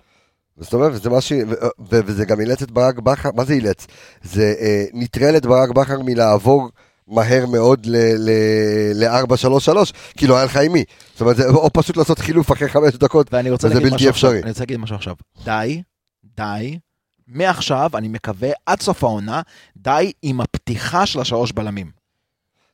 זאת 0.57 0.75
אומרת, 0.75 0.93
וזה 0.93 1.11
מה 1.11 1.21
ש... 1.21 1.33
ו- 1.33 1.55
ו- 1.91 2.01
וזה 2.07 2.25
גם 2.25 2.41
אילץ 2.41 2.63
את 2.63 2.71
ברק 2.71 2.99
בכר, 2.99 3.31
מה 3.35 3.45
זה 3.45 3.55
אילץ? 3.55 3.87
זה 4.23 4.55
אה, 4.61 4.85
נטרל 4.93 5.37
את 5.37 5.47
ברק 5.47 5.71
בכר 5.71 6.01
מלעבור 6.05 6.69
מהר 7.11 7.47
מאוד 7.47 7.87
ל-4-3-3, 7.87 9.77
כי 10.17 10.27
לא 10.27 10.37
היה 10.37 10.45
לך 10.45 10.57
עם 10.57 10.73
מי. 10.73 10.85
זאת 11.13 11.21
אומרת, 11.21 11.37
או 11.41 11.71
פשוט 11.73 11.97
לעשות 11.97 12.19
חילוף 12.19 12.53
אחרי 12.53 12.69
חמש 12.69 12.95
דקות, 12.95 13.35
וזה 13.63 13.81
בלתי 13.81 14.09
אפשרי. 14.09 14.43
אני 14.43 14.49
רוצה 14.49 14.61
להגיד 14.61 14.77
משהו 14.77 14.97
עכשיו. 14.97 15.15
די, 15.45 15.83
די, 16.37 16.79
מעכשיו, 17.29 17.91
אני 17.95 18.09
מקווה, 18.09 18.51
עד 18.67 18.81
סוף 18.81 19.05
העונה, 19.05 19.41
די 19.77 20.13
עם 20.23 20.41
הפתיחה 20.41 21.07
של 21.07 21.21
השלוש 21.21 21.53
בלמים. 21.53 21.91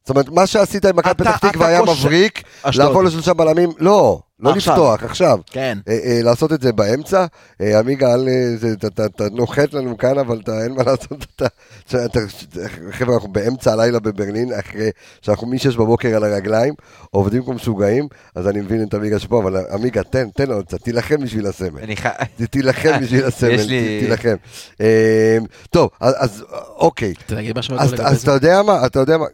זאת 0.05 0.11
אומרת, 0.11 0.29
מה 0.29 0.47
שעשית 0.47 0.85
עם 0.85 0.97
מכבי 0.97 1.15
פתח 1.15 1.37
תקווה 1.37 1.67
היה 1.67 1.83
מבריק. 1.83 2.43
לעבור 2.75 3.05
לשלושה 3.05 3.35
בלמים, 3.35 3.71
לא, 3.79 4.21
לא 4.41 4.51
עכשיו. 4.51 4.73
לפתוח, 4.75 5.03
עכשיו. 5.03 5.39
כן. 5.51 5.79
אה, 5.89 5.99
אה, 6.05 6.21
לעשות 6.23 6.53
את 6.53 6.61
זה 6.61 6.73
באמצע, 6.73 7.27
אה, 7.61 7.79
עמיגה, 7.79 8.15
אל, 8.15 8.29
זה- 8.57 8.75
אתה- 8.87 9.25
נוחת 9.33 9.75
לנו 9.75 9.99
כאן, 9.99 10.19
אבל 10.19 10.41
אתה- 10.45 10.63
אין 10.65 10.73
מה 10.73 10.83
לעשות, 10.83 11.13
אתה- 11.37 11.47
אתה- 12.05 12.21
חבר'ה, 12.91 13.15
אנחנו 13.15 13.29
באמצע 13.33 13.73
הלילה 13.73 13.99
בברלין, 14.01 14.53
אחרי 14.61 14.91
שאנחנו 15.23 15.47
מ-6 15.47 15.77
בבוקר 15.79 16.17
על 16.17 16.25
הרגליים, 16.25 16.75
עובדים 17.11 17.43
כמו 17.43 17.53
משוגעים, 17.53 18.09
אז 18.35 18.49
אני 18.49 18.61
מבין 18.61 18.83
את 18.89 18.95
עמיגה 18.95 19.19
שפה, 19.19 19.43
אבל 19.43 19.57
עמיגה, 19.73 20.03
תן, 20.03 20.29
תן 20.31 20.47
לו 20.49 20.65
קצת, 20.65 20.81
תילחם 20.83 21.17
בשביל 21.23 21.47
הסמל. 21.47 21.81
תילחם 22.51 22.93
בשביל 23.03 23.25
הסמל, 23.25 23.67
תילחם. 24.01 24.35
אה, 24.81 25.39
טוב, 25.71 25.91
אז- 26.01 26.45
אוקיי, 26.77 27.15
אתה 27.27 27.35
תגיד 27.37 27.59
משהו 27.59 27.77
אז? 27.79 27.95
אתה 28.23 28.31
יודע 28.33 28.63
מה, 28.63 28.87
אתה 28.87 28.99
יודע 29.01 29.19
מה, 29.19 29.25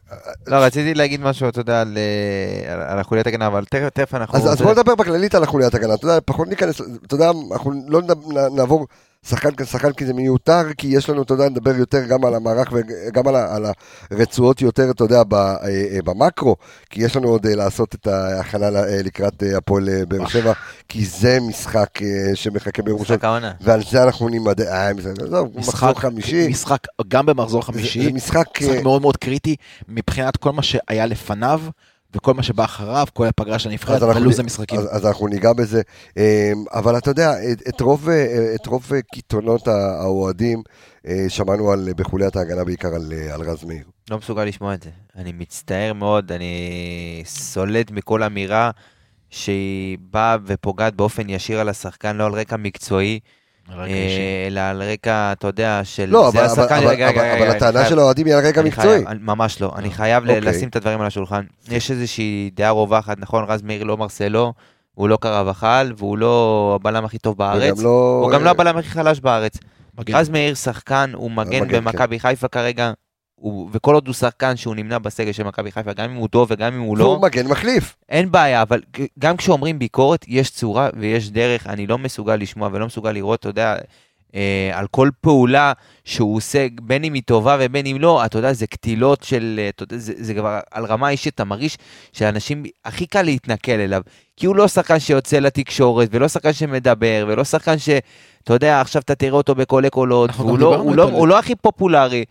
לא, 0.47 0.57
רציתי 0.57 0.95
להגיד 0.95 1.21
משהו, 1.21 1.49
אתה 1.49 1.61
יודע, 1.61 1.81
על, 1.81 1.99
על- 2.87 2.99
החוליית 2.99 3.27
הגנה, 3.27 3.47
אבל 3.47 3.65
תכף 3.65 4.15
אנחנו... 4.15 4.39
אז, 4.39 4.63
בוא 4.63 4.73
נדבר 4.73 4.92
בכללית 4.95 5.35
על 5.35 5.43
החוליית 5.43 5.75
הגנה, 5.75 5.95
אתה 5.95 6.07
יודע, 6.07 6.19
פחות 6.25 6.49
ניכנס, 6.49 6.81
אתה 7.07 7.15
יודע, 7.15 7.31
אנחנו 7.53 7.73
לא 7.89 8.01
נעבור 8.57 8.87
שחקן 9.27 9.65
שחקן 9.65 9.93
כי 9.93 10.07
זה 10.07 10.15
מיותר, 10.15 10.63
כי 10.79 10.87
יש 10.87 11.11
לנו, 11.11 11.23
אתה 11.23 11.35
יודע, 11.35 11.49
נדבר 11.49 11.77
יותר 11.77 12.05
גם 12.07 12.25
על 12.25 12.35
המערך 12.35 12.73
וגם 12.73 13.29
על, 13.29 13.37
על 13.37 13.67
הרצועות 14.11 14.63
יותר, 14.63 14.91
אתה 14.91 15.05
יודע, 15.05 15.23
ב- 15.29 15.35
אה, 15.35 15.57
אה, 15.65 15.99
במקרו, 16.05 16.57
כי 16.91 17.05
יש 17.05 17.17
לנו 17.17 17.29
עוד 17.29 17.47
אה, 17.47 17.55
לעשות 17.55 17.95
את 17.95 18.07
ההכנה 18.07 18.71
לקראת 19.05 19.43
הפועל 19.57 19.89
באר 20.09 20.27
שבע, 20.27 20.53
כי 20.89 21.05
זה 21.07 21.39
משחק 21.41 21.89
שמחכה 22.35 22.83
בירושלים, 22.83 23.17
משחק 23.17 23.25
העונה. 23.25 23.53
ועל 23.61 23.83
זה 23.91 24.03
אנחנו 24.03 24.29
נימד... 24.29 24.61
אה, 24.61 24.91
עזוב, 25.23 25.49
מחזור 25.55 26.01
חמישי, 26.01 26.49
משחק, 26.49 26.87
גם 27.09 27.27
במחזור 27.27 27.63
חמישי, 27.63 28.05
זה 28.05 28.13
משחק... 28.13 28.63
משחק 28.63 28.83
מאוד 28.83 29.03
מאוד 29.03 29.17
קריטי 29.17 29.57
מבחינת 29.89 30.37
כל 30.37 30.53
מה 30.53 30.63
שהיה 30.63 31.07
לפניו 31.07 31.61
וכל 32.17 32.35
מה 32.35 32.43
שבא 32.43 32.65
אחריו, 32.65 33.07
כל 33.13 33.27
הפגרה 33.27 33.59
של 33.59 33.69
הנבחרת 33.71 33.97
אז 33.97 34.09
אנחנו- 34.09 34.21
ולו"ז 34.23 34.39
המשחקים. 34.39 34.79
אז, 34.81 34.97
אז 34.97 35.07
אנחנו 35.07 35.27
ניגע 35.27 35.53
בזה, 35.53 35.83
אה, 36.19 36.53
אבל 36.73 36.99
אתה 36.99 37.11
יודע, 37.11 37.33
את, 37.53 37.63
את 37.69 37.81
רוב, 37.81 38.09
אה, 38.09 38.55
את 38.55 38.67
רוב 38.67 38.93
אה, 38.95 39.03
קיתונות 39.15 39.69
האוהדים 39.69 40.63
אה, 41.07 41.25
שמענו 41.29 41.73
על, 41.73 41.89
בחוליית 41.97 42.37
ההגנה 42.37 42.65
בעיקר 42.65 42.89
על, 42.95 43.13
על 43.33 43.41
רז 43.41 43.65
מאיר. 43.65 43.85
לא 44.11 44.19
מסוגל 44.19 44.45
לשמוע 44.45 44.75
את 44.75 44.83
זה. 44.83 44.91
אני 45.17 45.33
מצטער 45.33 45.93
מאוד, 45.93 46.33
אני 46.33 46.53
סולד 47.27 47.91
מכל 47.93 48.23
אמירה 48.23 48.71
שהיא 49.31 49.99
באה 50.11 50.37
ופוגעת 50.47 50.95
באופן 50.95 51.31
ישיר 51.31 51.61
על 51.61 51.69
השחקן, 51.69 52.17
לא 52.17 52.27
על 52.27 52.33
רקע 52.33 52.57
מקצועי, 52.57 53.21
אלא 54.49 54.61
על 54.61 54.83
רקע, 54.83 55.33
אתה 55.33 55.47
יודע, 55.47 55.81
של... 55.85 56.09
לא, 56.09 56.29
אבל, 56.29 56.45
אבל, 56.45 56.63
אבל, 56.65 56.87
רגע, 56.89 57.09
אבל, 57.09 57.21
רגע, 57.21 57.33
אבל 57.35 57.43
רגע, 57.43 57.51
הטענה 57.57 57.81
אני 57.81 57.89
של 57.89 57.99
האוהדים 57.99 58.27
היא 58.27 58.35
על 58.35 58.47
רקע 58.47 58.63
מקצועי. 58.63 58.87
חייב- 58.89 59.09
אני- 59.09 59.19
ממש 59.23 59.61
לא. 59.61 59.73
אני 59.77 59.91
חייב 59.91 60.25
ל- 60.25 60.29
אוקיי. 60.29 60.41
לשים 60.41 60.69
את 60.69 60.77
הדברים 60.77 61.01
על 61.01 61.07
השולחן. 61.07 61.43
יש 61.71 61.91
איזושהי 61.91 62.51
דעה 62.55 62.71
רווחת, 62.71 63.19
נכון, 63.19 63.45
רז 63.49 63.63
מאיר 63.63 63.85
לא 63.85 63.97
מרסלו, 63.97 64.53
הוא 64.95 65.09
לא 65.09 65.17
קרבחל, 65.21 65.93
והוא 65.97 66.19
לא 66.19 66.33
הבלם 66.81 67.05
הכי 67.05 67.19
טוב 67.19 67.39
בארץ. 67.39 67.79
לא... 67.83 68.21
הוא 68.25 68.33
גם 68.33 68.45
לא 68.45 68.51
הבלם 68.51 68.77
הכי 68.77 68.89
חלש 68.89 69.21
בארץ. 69.21 69.53
מגן. 69.99 70.15
רז 70.15 70.29
מאיר 70.29 70.55
שחקן, 70.55 71.11
הוא 71.15 71.31
מגן 71.31 71.49
מגן, 71.63 71.69
כן. 71.69 71.85
במכבי 71.85 72.19
חיפה 72.21 72.49
כרגע, 72.49 72.93
הוא- 73.43 73.69
וכל 73.73 73.95
עוד 73.95 74.07
הוא 74.07 74.15
שחקן 74.15 74.57
שהוא 74.57 74.75
נמנה 74.75 74.99
בסגל 74.99 75.33
של 75.33 75.43
מכבי 75.43 75.71
חיפה, 75.73 75.93
גם 75.93 76.11
אם 76.11 76.17
הוא 76.17 76.29
טוב 76.29 76.49
וגם 76.51 76.75
אם 76.75 76.81
הוא 76.81 76.99
לא, 76.99 77.05
והוא 77.05 77.23
מגן 77.23 77.47
מחליף. 77.47 77.97
אין 78.09 78.31
בעיה, 78.31 78.63
אבל 78.63 78.81
גם 79.19 79.37
כשאומרים 79.37 79.79
ביקורת, 79.79 80.25
יש 80.29 80.51
צורה 80.51 80.89
ויש 80.97 81.31
דרך, 81.31 81.67
אני 81.67 81.87
לא 81.87 81.99
מסוגל 81.99 82.37
לשמוע 82.37 82.69
ולא 82.73 82.87
מסוגל 82.87 83.13
לראות, 83.13 83.41
אתה 83.41 83.49
יודע, 83.49 83.77
אה, 84.35 84.71
על 84.75 84.87
כל 84.91 85.09
פעולה 85.21 85.73
שהוא 86.05 86.37
עושה, 86.37 86.67
בין 86.83 87.05
אם 87.05 87.15
היא 87.15 87.23
טובה 87.27 87.57
ובין 87.61 87.87
אם 87.87 87.97
לא, 88.01 88.25
אתה 88.25 88.39
יודע, 88.39 88.53
זה 88.53 88.67
קטילות 88.67 89.23
של, 89.23 89.61
אה, 89.63 89.69
אתה 89.69 89.83
יודע, 89.83 89.97
זה, 89.97 90.13
זה 90.17 90.35
כבר 90.35 90.59
על 90.71 90.85
רמה 90.85 91.09
אישית, 91.09 91.35
אתה 91.35 91.45
מרגיש 91.45 91.79
שאנשים, 92.13 92.63
הכי 92.85 93.07
קל 93.07 93.23
להתנכל 93.23 93.73
אליו, 93.73 94.03
כי 94.37 94.47
הוא 94.47 94.57
לא 94.57 94.69
שחקן 94.69 94.99
שיוצא 94.99 95.39
לתקשורת, 95.39 96.09
ולא 96.13 96.29
שחקן 96.29 96.53
שמדבר, 96.53 97.25
ולא 97.29 97.45
שחקן 97.45 97.79
ש... 97.79 97.89
אתה 98.45 98.53
יודע, 98.55 98.81
עכשיו 98.81 99.03
אתה 99.03 99.15
תראה 99.15 99.33
אותו 99.37 99.55
בקולי 99.55 99.91
קולות, 99.91 100.31
לא, 100.31 100.45
הוא, 100.45 100.59
לא, 100.59 100.75
איתו 100.91 101.03
על 101.09 101.13
הוא. 101.15 101.29
לא 101.29 101.39
הכי 101.39 101.55
פופולרי. 101.55 102.25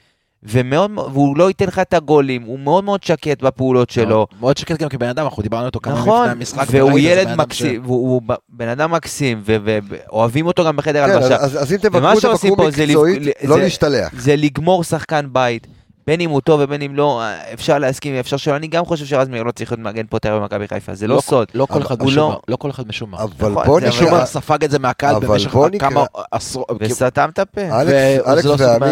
ומאוד, 0.43 0.91
והוא 0.97 1.37
לא 1.37 1.47
ייתן 1.47 1.65
לך 1.65 1.79
את 1.79 1.93
הגולים, 1.93 2.41
הוא 2.43 2.59
מאוד 2.59 2.83
מאוד 2.83 3.03
שקט 3.03 3.41
בפעולות 3.43 3.89
שלו. 3.89 4.27
מאוד 4.39 4.57
שקט 4.57 4.79
גם 4.79 4.89
כבן 4.89 5.07
אדם, 5.07 5.25
אנחנו 5.25 5.43
דיברנו 5.43 5.65
איתו 5.65 5.79
כמה 5.79 5.93
נכון, 5.93 6.21
לפני 6.27 6.31
המשחק. 6.31 6.65
והוא 6.71 6.89
וראית, 6.91 7.03
זה 7.03 7.09
ילד 7.09 7.35
מקסים, 7.35 7.81
והוא 7.85 8.09
הוא 8.11 8.21
ב- 8.25 8.33
בן 8.49 8.67
אדם 8.67 8.91
מקסים, 8.91 9.41
ואוהבים 9.45 10.45
אותו 10.45 10.65
גם 10.65 10.75
בחדר 10.75 11.05
כן, 11.07 11.11
הלבשה. 11.11 11.35
אז, 11.35 11.61
אז 11.61 11.71
אם 11.73 11.77
תבקרו, 11.77 12.19
תבקרו 12.21 12.71
זה 12.71 12.85
מקצועית, 12.85 13.21
לא 13.43 13.55
זה- 13.55 13.61
להשתלח. 13.63 14.09
זה 14.17 14.35
לגמור 14.35 14.83
שחקן 14.83 15.25
בית, 15.31 15.67
בין 16.07 16.21
אם 16.21 16.29
הוא 16.29 16.41
טוב 16.41 16.61
ובין 16.63 16.81
אם 16.81 16.95
לא, 16.95 17.21
אפשר 17.53 17.79
להסכים, 17.79 18.15
אפשר 18.15 18.37
שלא, 18.37 18.55
אני 18.55 18.67
גם 18.67 18.85
חושב 18.85 19.05
שרז 19.05 19.27
מאיר 19.27 19.43
לא 19.43 19.51
צריך 19.51 19.71
להיות 19.71 19.81
מגן 19.81 20.05
פוטר 20.07 20.39
במכבי 20.39 20.67
חיפה, 20.67 20.93
זה 20.95 21.07
לא 21.07 21.21
סוד. 21.21 21.47
לא 21.53 21.65
כל 21.65 21.81
אחד 21.81 22.03
משום 22.03 22.17
לא- 22.17 22.29
מה, 22.29 22.35
לא 22.47 22.55
כל 22.55 22.69
אחד 22.69 22.87
משום 22.87 23.11
מה. 23.11 23.17
אבל 23.23 23.51
נכון, 23.51 23.65
בוא 23.65 23.79
נקרא, 23.79 24.11
מה 24.11 24.25
ספג 24.25 24.63
את 24.63 24.71
זה 24.71 24.79
מהקהל 24.79 25.19
במשך 25.19 25.55
כמה 25.79 26.05
עשרות... 26.31 26.67
וסתם 26.79 27.29
את 27.33 27.39
הפה. 27.39 27.81
אלכס, 27.81 28.27
אלכס 28.27 28.45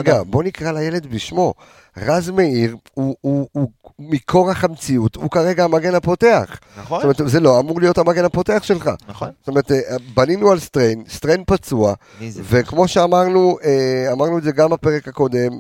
לא. 0.08 0.24
בוא 0.24 0.44
נקרא 0.44 0.72
לילד 0.72 1.06
בשמו. 1.06 1.54
רז 2.02 2.30
מאיר 2.30 2.76
הוא, 2.94 3.16
הוא, 3.22 3.48
הוא, 3.52 3.68
מכורח 4.00 4.64
המציאות, 4.64 5.16
הוא 5.16 5.30
כרגע 5.30 5.64
המגן 5.64 5.96
הפותח. 5.96 6.60
נכון, 6.80 7.02
זאת 7.02 7.20
אומרת, 7.20 7.32
זה 7.32 7.40
לא 7.40 7.60
אמור 7.60 7.80
להיות 7.80 7.98
המגן 7.98 8.26
הפותח 8.26 8.64
שלך. 8.64 8.90
נכון. 9.08 9.30
זאת 9.40 9.48
אומרת, 9.48 9.72
אה, 9.72 9.78
בנינו 10.14 10.52
על 10.52 10.60
סטריין, 10.60 11.04
סטריין 11.10 11.44
פצוע? 11.48 11.94
וכמו 12.22 12.88
שאמרנו, 12.88 13.58
אה, 13.64 14.12
אמרנו 14.12 14.38
את 14.38 14.44
זה 14.44 14.52
גם 14.52 14.70
בפרק 14.70 15.08
הקודם, 15.08 15.52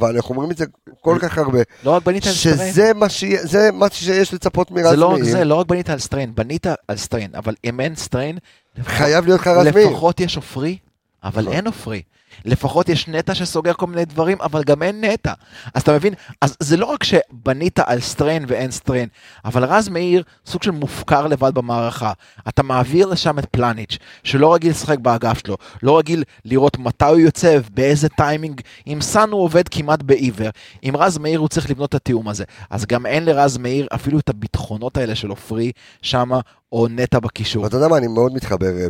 ואנחנו 0.00 0.34
אומרים 0.34 0.50
את 0.50 0.56
זה 0.56 0.64
כל 1.00 1.18
כך 1.20 1.38
הרבה, 1.38 1.58
לא 1.84 1.90
רק 1.90 2.04
בנית 2.04 2.26
על 2.26 2.32
סטריין. 2.32 2.72
שזה 2.72 2.94
מה, 2.94 3.06
זה 3.42 3.70
מה 3.72 3.86
שיש 3.90 4.34
לצפות 4.34 4.70
מרז 4.70 4.90
זה 4.90 4.96
לא 4.96 5.06
רק 5.06 5.20
מאיר. 5.20 5.32
זה, 5.32 5.44
לא 5.44 5.54
רק 5.54 5.66
בנית 5.66 5.90
על 5.90 5.98
סטריין, 5.98 6.34
בנית 6.34 6.66
על 6.88 6.96
סטריין, 6.96 7.30
אבל 7.34 7.54
אם 7.64 7.80
אין 7.80 7.94
סטריין, 7.94 8.38
חייב 8.82 9.26
להיות 9.26 9.40
לך 9.40 9.46
רז 9.46 9.66
מאיר. 9.74 9.88
לפחות 9.88 10.20
יש 10.20 10.36
עופרי, 10.36 10.76
אבל 11.24 11.42
נכון. 11.42 11.54
אין 11.54 11.66
עופרי. 11.66 12.02
לפחות 12.44 12.88
יש 12.88 13.08
נטע 13.08 13.34
שסוגר 13.34 13.72
כל 13.72 13.86
מיני 13.86 14.04
דברים, 14.04 14.38
אבל 14.40 14.62
גם 14.64 14.82
אין 14.82 15.04
נטע. 15.04 15.32
אז 15.74 15.82
אתה 15.82 15.92
מבין? 15.92 16.14
אז 16.40 16.56
זה 16.60 16.76
לא 16.76 16.86
רק 16.86 17.04
שבנית 17.04 17.78
על 17.78 18.00
סטריין 18.00 18.44
ואין 18.48 18.70
סטריין, 18.70 19.08
אבל 19.44 19.64
רז 19.64 19.88
מאיר 19.88 20.22
סוג 20.46 20.62
של 20.62 20.70
מופקר 20.70 21.26
לבד 21.26 21.54
במערכה. 21.54 22.12
אתה 22.48 22.62
מעביר 22.62 23.06
לשם 23.06 23.38
את 23.38 23.46
פלניץ', 23.46 23.98
שלא 24.24 24.54
רגיל 24.54 24.70
לשחק 24.70 24.98
באגף 24.98 25.38
שלו, 25.46 25.56
לא 25.82 25.98
רגיל 25.98 26.24
לראות 26.44 26.78
מתי 26.78 27.04
הוא 27.04 27.18
יוצא, 27.18 27.58
באיזה 27.74 28.08
טיימינג. 28.08 28.60
עם 28.86 29.00
סאן 29.00 29.30
הוא 29.30 29.42
עובד 29.42 29.68
כמעט 29.68 30.02
בעיוור, 30.02 30.50
עם 30.82 30.96
רז 30.96 31.18
מאיר 31.18 31.40
הוא 31.40 31.48
צריך 31.48 31.70
לבנות 31.70 31.88
את 31.88 31.94
התיאום 31.94 32.28
הזה. 32.28 32.44
אז 32.70 32.86
גם 32.86 33.06
אין 33.06 33.24
לרז 33.24 33.58
מאיר 33.58 33.86
אפילו 33.94 34.18
את 34.18 34.28
הביטחונות 34.28 34.96
האלה 34.96 35.14
של 35.14 35.28
עופרי 35.28 35.72
שמה, 36.02 36.40
או 36.72 36.86
נטע 36.90 37.20
בקישור. 37.20 37.64
ואתה 37.64 37.76
יודע 37.76 37.88
מה, 37.88 37.96
אני 37.96 38.06
מאוד 38.06 38.34
מתחבר 38.34 38.66
אה, 38.66 38.86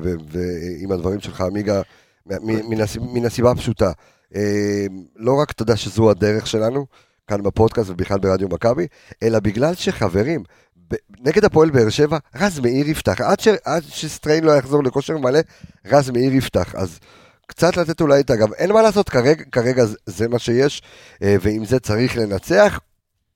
עם 0.81 0.93
הדברים 0.93 1.21
שלך, 1.21 1.41
עמיגה, 1.41 1.81
מן 2.27 2.81
הסיב- 2.81 3.03
מן 3.03 3.25
הסיבה 3.25 3.51
הפשוטה. 3.51 3.93
אה, 4.35 4.87
לא 5.17 5.35
רק, 5.35 5.53
יודע, 5.61 5.77
שזו 5.77 6.11
הדרך 6.11 6.47
שלנו, 6.47 6.87
כאן 7.27 7.43
בפודקאסט 7.43 7.91
ובכלל 7.91 8.19
ברדיו 8.19 8.49
מכבי, 8.49 8.87
אלא 9.23 9.41
בגלל 9.41 9.75
שחברים, 9.75 10.43
נגד 11.21 11.45
הפועל 11.45 11.71
באר 11.71 11.89
שבע, 11.89 12.19
רז 12.37 12.59
מאיר 12.61 12.89
יפתח. 12.89 13.21
עד, 13.21 13.41
ש, 13.41 13.49
עד 13.65 13.83
שסטריין 13.89 14.45
לא 14.45 14.53
יחזור 14.53 14.85
לכושר 14.85 15.19
מלא, 15.19 15.41
רז 15.87 16.11
מאיר 16.11 16.35
יפתח. 16.35 16.75
אז 16.75 16.99
קצת 17.47 17.77
לתת 17.77 18.01
אולי 18.01 18.21
את 18.21 18.31
הגב. 18.31 18.53
אין 18.53 18.73
מה 18.73 18.83
לעשות, 18.83 19.09
כרגע, 19.09 19.45
כרגע 19.53 19.85
זה- 19.85 19.97
זה 20.07 20.29
מה 20.29 20.39
שיש, 20.39 20.83
אה, 21.23 21.37
ועם 21.43 21.65
זה 21.65 21.81
צריך 21.81 22.17
לנצח. 22.17 22.81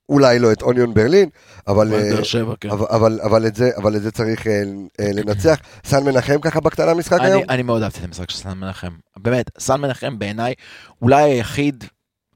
אולי 0.09 0.39
לא 0.39 0.53
את 0.53 0.63
אוניון 0.63 0.95
ברלין, 0.95 1.29
אבל... 1.69 1.95
אה, 1.95 2.25
שבע, 2.25 2.55
כן. 2.61 2.71
אבל, 2.71 2.87
אבל, 2.91 3.21
אבל, 3.21 3.47
את 3.47 3.55
זה, 3.57 3.71
אבל 3.77 3.97
את 3.97 4.03
זה 4.03 4.11
צריך 4.11 4.47
אה, 4.47 4.63
אה, 5.01 5.11
לנצח. 5.13 5.59
סן 5.85 6.05
מנחם 6.05 6.41
ככה 6.41 6.61
בקטנה 6.61 6.95
משחק 6.95 7.21
היום? 7.21 7.43
אני, 7.43 7.49
אני 7.49 7.63
מאוד 7.63 7.83
אהבתי 7.83 7.99
את 7.99 8.05
המשחק 8.05 8.31
של 8.31 8.39
סן 8.39 8.59
מנחם. 8.59 8.93
באמת, 9.17 9.51
סן 9.59 9.81
מנחם 9.81 10.19
בעיניי 10.19 10.55
אולי 11.03 11.23
היחיד, 11.23 11.85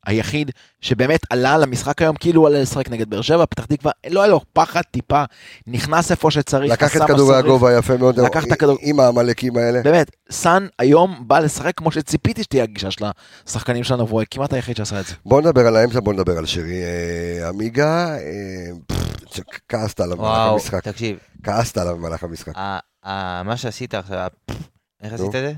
היחיד 0.07 0.51
שבאמת 0.81 1.21
עלה 1.31 1.59
למשחק 1.59 2.03
היום 2.03 2.17
כאילו 2.17 2.41
הוא 2.41 2.49
עלה 2.49 2.61
לשחק 2.63 2.91
נגד 2.91 3.11
באר 3.11 3.21
שבע, 3.23 3.47
פתח 3.47 3.65
תקווה, 3.65 3.93
לא 4.11 4.23
היה 4.23 4.29
לו 4.31 4.41
פחד 4.53 4.83
טיפה, 4.91 5.25
נכנס 5.67 6.11
איפה 6.11 6.31
שצריך, 6.31 6.73
לקח 6.73 6.97
את 6.97 7.03
כדורי. 7.07 7.37
הגובה 7.37 7.79
יפה 7.79 7.97
מאוד, 7.97 8.21
לקח 8.21 8.45
את 8.45 8.53
הכדור- 8.53 8.79
עם 8.81 9.01
העמלקים 9.01 9.57
האלה. 9.57 9.83
באמת, 9.83 10.11
סאן 10.31 10.67
היום 10.79 11.25
בא 11.27 11.39
לשחק 11.39 11.73
כמו 11.77 11.93
שציפיתי 11.93 12.43
שתהיה 12.43 12.63
הגישה 12.63 12.91
של 12.91 13.05
השחקנים 13.47 13.85
שלנו, 13.85 14.09
והוא 14.09 14.23
כמעט 14.31 14.53
היחיד 14.53 14.77
שעשה 14.77 15.01
את 15.01 15.07
זה. 15.07 15.15
בוא 15.27 15.41
נדבר 15.41 15.67
על 15.67 15.77
האמצע, 15.77 16.01
בוא 16.01 16.13
נדבר 16.13 16.39
על 16.39 16.47
שרי 16.47 16.83
אה, 16.83 17.49
עמיגה. 17.49 18.17
אה, 18.19 18.97
כעסת 19.69 20.01
עליו 20.01 20.17
במהלך 20.17 20.37
וואו, 20.39 20.53
המשחק. 20.53 20.85
תקשיב, 20.85 21.19
כעסת 21.43 21.79
עליו 21.79 21.97
במהלך 21.97 22.25
המשחק. 22.25 22.53
מה 23.45 23.55
שעשית 23.57 23.95
עכשיו, 23.95 24.29
איך. 25.03 25.13
עשית 25.13 25.27
את 25.27 25.33
זה? 25.33 25.53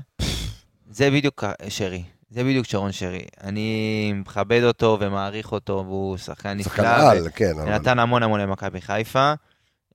זה 0.91 1.11
בדיוק 1.11 1.43
שרי. 1.69 2.03
זה 2.33 2.43
בדיוק 2.43 2.65
שרון 2.65 2.91
שרי. 2.91 3.21
אני 3.43 4.13
מכבד 4.15 4.63
אותו 4.63 4.97
ומעריך 5.01 5.51
אותו, 5.51 5.83
והוא 5.87 6.17
שחקן 6.17 6.63
שחקן 6.63 6.81
נפלא. 6.81 7.11
על, 7.11 7.27
כן. 7.35 7.51
ונתן 7.57 7.99
המון 7.99 8.23
המון 8.23 8.39
למכבי 8.39 8.81
חיפה. 8.81 9.33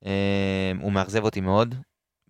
אה, 0.06 0.72
הוא 0.80 0.92
מאכזב 0.92 1.24
אותי 1.24 1.40
מאוד. 1.40 1.74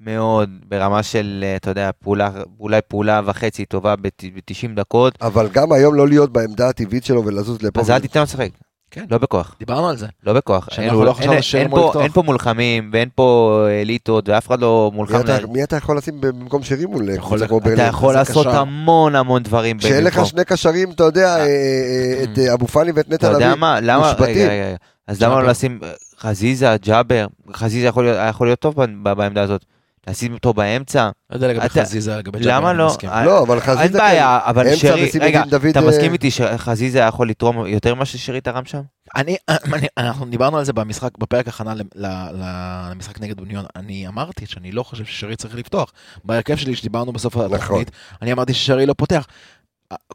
מאוד, 0.00 0.50
ברמה 0.68 1.02
של, 1.02 1.44
אה, 1.46 1.56
אתה 1.56 1.70
יודע, 1.70 1.90
פעולה, 1.98 2.30
אולי 2.60 2.80
פעולה 2.88 3.20
וחצי 3.24 3.64
טובה 3.64 3.96
ב-90 3.96 4.74
דקות. 4.74 5.22
אבל 5.22 5.48
גם 5.48 5.72
היום 5.72 5.94
לא 5.94 6.08
להיות 6.08 6.32
בעמדה 6.32 6.68
הטבעית 6.68 7.04
שלו 7.04 7.24
ולזוז 7.24 7.62
לפה. 7.62 7.80
אז 7.80 7.90
אל 7.90 8.00
תיתן 8.00 8.20
לו 8.20 8.24
לשחק. 8.24 8.48
כן. 8.90 9.04
לא 9.10 9.18
בכוח. 9.18 9.54
דיברנו 9.58 9.88
על 9.88 9.96
זה. 9.96 10.06
לא 10.26 10.32
בכוח. 10.32 10.68
שאנחנו 10.72 11.04
לא 11.04 11.10
אין- 11.10 11.14
חשבנו 11.18 11.32
אין- 11.32 11.42
שאין 11.42 11.70
פה- 11.70 11.86
לפתוח. 11.86 12.02
אין 12.02 12.12
פה 12.12 12.22
מולחמים 12.22 12.90
ואין 12.92 13.08
פה 13.14 13.52
אליטות 13.82 14.28
ואף 14.28 14.46
אחד 14.46 14.60
לא 14.60 14.88
מי 14.92 14.96
מולחם. 14.96 15.22
מי 15.52 15.62
אתה 15.62 15.76
יכול 15.76 15.96
לשים 15.98 16.20
במקום 16.20 16.62
שרי 16.62 16.86
מול 16.86 17.08
יכול 17.10 17.28
קבוצה 17.38 17.48
כמו 17.48 17.58
אתה 17.58 17.64
ברלין? 17.64 17.80
אתה 17.80 17.88
יכול 17.88 18.14
לעשות 18.14 18.46
קשר. 18.46 18.56
המון 18.58 19.14
המון 19.14 19.42
דברים. 19.42 19.78
כשאין 19.78 20.04
לך. 20.04 20.26
שני 20.26 20.44
קשרים, 20.44 20.90
אתה 20.90 21.04
יודע, 21.04 21.36
אה, 21.36 21.46
אה, 21.46 22.22
את 22.22 22.38
אה, 22.38 22.54
אבו 22.54 22.66
פאני 22.66 22.92
ואת 22.94 23.08
נטע 23.10 23.32
לביא. 23.32 23.54
מה? 23.54 23.80
למה? 23.80 23.98
מושבתים. 24.08 24.24
רגע, 24.34 24.52
רגע, 24.52 24.66
רגע. 24.66 24.76
אז 25.06 25.22
למה. 25.22 25.40
לא 25.42 25.48
לשים 25.48 25.78
אה, 25.82 25.88
חזיזה, 26.20 26.76
ג'אבר? 26.84 27.26
חזיזה 27.54 27.86
יכול 27.86 28.04
להיות- 28.04 28.18
היה 28.18 28.28
יכול 28.28 28.46
להיות 28.46 28.58
טוב 28.58 28.74
בעמדה 29.02 29.42
הזאת. 29.42 29.64
לשים 30.06 30.32
אותו 30.34 30.54
באמצע. 30.54 31.10
לא 31.30 31.36
יודע 31.36 31.48
לגבי 31.48 31.66
אתה- 31.66 31.80
חזיזה, 31.82 32.16
לגבי 32.16 32.38
למה 32.40 32.46
ג'אבר, 32.58 32.70
אני 32.70 32.78
לא? 32.78 32.86
מסכים. 32.86 33.10
אה, 33.10 33.24
לא, 33.24 33.42
אבל 33.42 33.60
חזיזה 33.60 33.82
אין 33.82 33.92
כן. 33.92 33.98
בעיה, 33.98 34.38
אבל 34.44 34.76
שרי, 34.76 35.10
רגע, 35.20 35.42
אתה 35.70 35.80
אה, 35.80 35.88
מסכים 35.88 36.12
איתי 36.12 36.30
שחזיזה 36.30 36.98
יכול 36.98 37.28
לתרום 37.30 37.66
יותר 37.66 37.94
ממה 37.94 38.04
ששרי 38.04 38.40
תרם 38.40 38.64
שם? 38.64 38.80
אני, 39.16 39.36
אני, 39.74 39.86
אנחנו 39.98 40.26
דיברנו 40.26 40.58
על 40.58 40.64
זה 40.64 40.72
במשחק, 40.72 41.18
בפרק 41.18 41.48
הכנה 41.48 41.74
ל- 41.74 41.82
ל- 41.94 42.06
ל- 42.32 42.88
למשחק 42.90 43.20
נגד 43.20 43.40
אוניון. 43.40 43.64
אני 43.76 44.08
אמרתי 44.08 44.46
שאני 44.46 44.72
לא 44.72 44.82
חושב 44.82 45.04
ששרי 45.04 45.36
צריך 45.36 45.54
לפתוח. 45.54 45.92
בהרכב 46.24 46.56
שלי, 46.56 46.76
שדיברנו 46.76 47.12
בסוף 47.12 47.36
נכון. 47.36 47.54
התוכנית, 47.54 47.90
אני 48.22 48.32
אמרתי 48.32 48.54
ששרי 48.54 48.86
לא 48.86 48.94
פותח. 48.98 49.26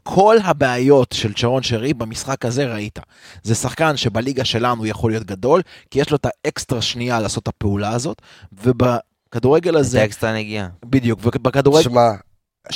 כל 0.02 0.36
הבעיות 0.44 1.12
של 1.12 1.32
שרון 1.36 1.62
שרי 1.62 1.94
במשחק 1.94 2.44
הזה 2.44 2.66
ראית. 2.66 2.98
זה 3.42 3.54
שחקן 3.54 3.96
שבליגה 3.96 4.44
שלנו 4.44 4.86
יכול 4.86 5.10
להיות 5.10 5.24
גדול, 5.24 5.62
כי 5.90 6.00
יש 6.00 6.10
לו 6.10 6.16
את 6.16 6.26
האקסטרה 6.26 6.82
שנייה 6.82 7.20
לעשות 7.20 7.42
את 7.42 7.48
הפעולה 7.48 7.90
הזאת, 7.90 8.22
ובכדורגל 8.52 8.98
זה 9.42 9.78
הזה, 9.78 10.04
אקסטרה 10.04 10.34
נגיעה. 10.34 10.68
בדיוק, 10.84 11.20
ובכדורגל 11.22 11.82
שמע, 11.82 12.10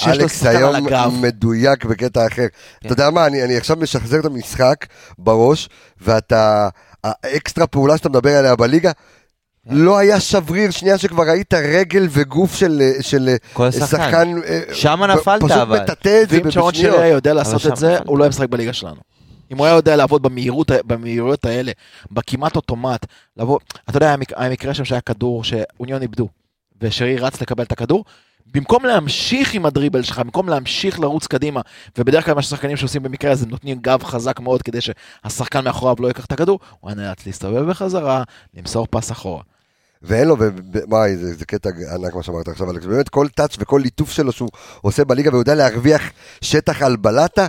אלכס 0.07 0.47
היום. 0.47 1.23
מדויק 1.23 1.85
בקטע 1.85 2.27
אחר. 2.27 2.47
כן. 2.81 2.87
אתה 2.87 2.93
יודע 2.93 3.11
מה, 3.11 3.27
אני 3.27 3.45
אני 3.45 3.57
עכשיו 3.57 3.77
משחזר 3.77 4.21
את 4.21 4.25
המשחק 4.25 4.87
בראש, 5.19 5.69
ואתה, 6.01 6.69
האקסטרה 7.05 7.67
פעולה 7.67 7.97
שאתה 7.97 8.09
מדבר 8.09 8.37
עליה 8.37 8.57
בליגה, 8.57 8.93
כן. 8.93 9.75
לא 9.75 9.99
היה 9.99 10.21
שבריר 10.21 10.71
שנייה 10.71 10.99
שכבר 10.99 11.23
ראית 11.23 11.55
רגל 11.55 12.07
וגוף 12.11 12.55
של 12.55 12.83
של 13.01 13.37
כל 13.53 13.71
שחקן. 13.71 14.43
אה, 14.47 14.61
ב- 15.15 15.19
נפלת, 15.19 15.43
פשוט 15.43 15.53
אבל. 15.53 15.83
מטאטא 15.83 16.23
את 16.23 16.29
זה 16.31 16.39
ואם 16.43 16.51
שרון 16.51 16.73
בשניות. 16.73 16.95
שרי 16.95 17.05
היה 17.05 17.13
יודע 17.13 17.35
לעשות 17.35 17.61
שם 17.61 17.73
את 17.73 17.77
זה, 17.77 17.93
נפלת. 17.95 18.07
הוא 18.07 18.19
לא 18.19 18.25
היה 18.25 18.29
משחק 18.29 18.49
בליגה 18.49 18.73
שלנו. 18.73 19.01
אם 19.51 19.59
הוא 19.59 19.67
היה 19.67 19.75
יודע 19.75 19.97
לעבוד 19.97 20.23
במהירות, 20.23 20.71
במהירויות 20.87 21.45
האלה, 21.45 21.73
בכמעט 22.11 22.57
אוטומט, 22.57 23.07
לבוא, 23.37 23.59
אתה 23.91 23.97
יודע, 23.97 24.15
היה 24.37 24.51
מקרה 24.51 24.75
שם 24.75 24.85
שהיה 24.85 25.01
כדור 25.01 25.45
שאוניון 25.45 26.03
איבדו, 26.03 26.29
ושרי 26.81 27.17
רץ 27.17 27.41
לקבל 27.41 27.65
את 27.65 27.73
הכדור, 27.73 28.05
במקום 28.55 28.85
להמשיך 28.85 29.55
עם 29.55 29.67
הדריבל 29.67 30.03
שלך, 30.03 30.19
במקום 30.19 30.49
להמשיך 30.49 31.01
לרוץ 31.01 31.27
קדימה, 31.27 31.61
ובדרך 31.99 32.25
כלל 32.25 32.35
מה 32.35 32.43
ששחקנים 32.43 32.77
שעושים 32.77 33.03
במקרה 33.03 33.33
הזה, 33.33 33.47
נותנים 33.47 33.79
גב 33.81 34.03
חזק 34.03 34.41
מאוד 34.41 34.63
כדי 34.63 34.79
שהשחקן 34.81 35.65
מאחוריו 35.65 35.97
לא 35.99 36.09
ייקח 36.09 36.25
את 36.25 36.33
הכדור, 36.33 36.61
הוא 36.81 36.91
היה 36.91 36.97
נאלץ 36.97 37.27
להסתובב 37.27 37.71
בחזרה, 37.71 38.23
למסור 38.55 38.87
פס 38.91 39.13
אחורה. 39.13 39.43
ואין 40.03 40.29
לו, 40.29 40.37
וואי, 40.89 41.17
זה, 41.17 41.35
זה 41.35 41.47
קטע 41.47 41.71
ענק 41.95 42.15
מה 42.15 42.23
שאמרת 42.23 42.49
עכשיו, 42.49 42.71
אלכס. 42.71 42.87
באמת 42.87 43.09
כל 43.09 43.29
touch 43.29 43.57
וכל 43.59 43.81
ליטוף 43.85 44.11
שלו 44.11 44.33
שהוא 44.33 44.49
עושה 44.81 45.05
בליגה 45.05 45.31
והוא 45.31 45.41
יודע 45.41 45.55
להרוויח 45.55 46.03
שטח 46.41 46.83
על 46.83 46.97
בלטה, 46.97 47.47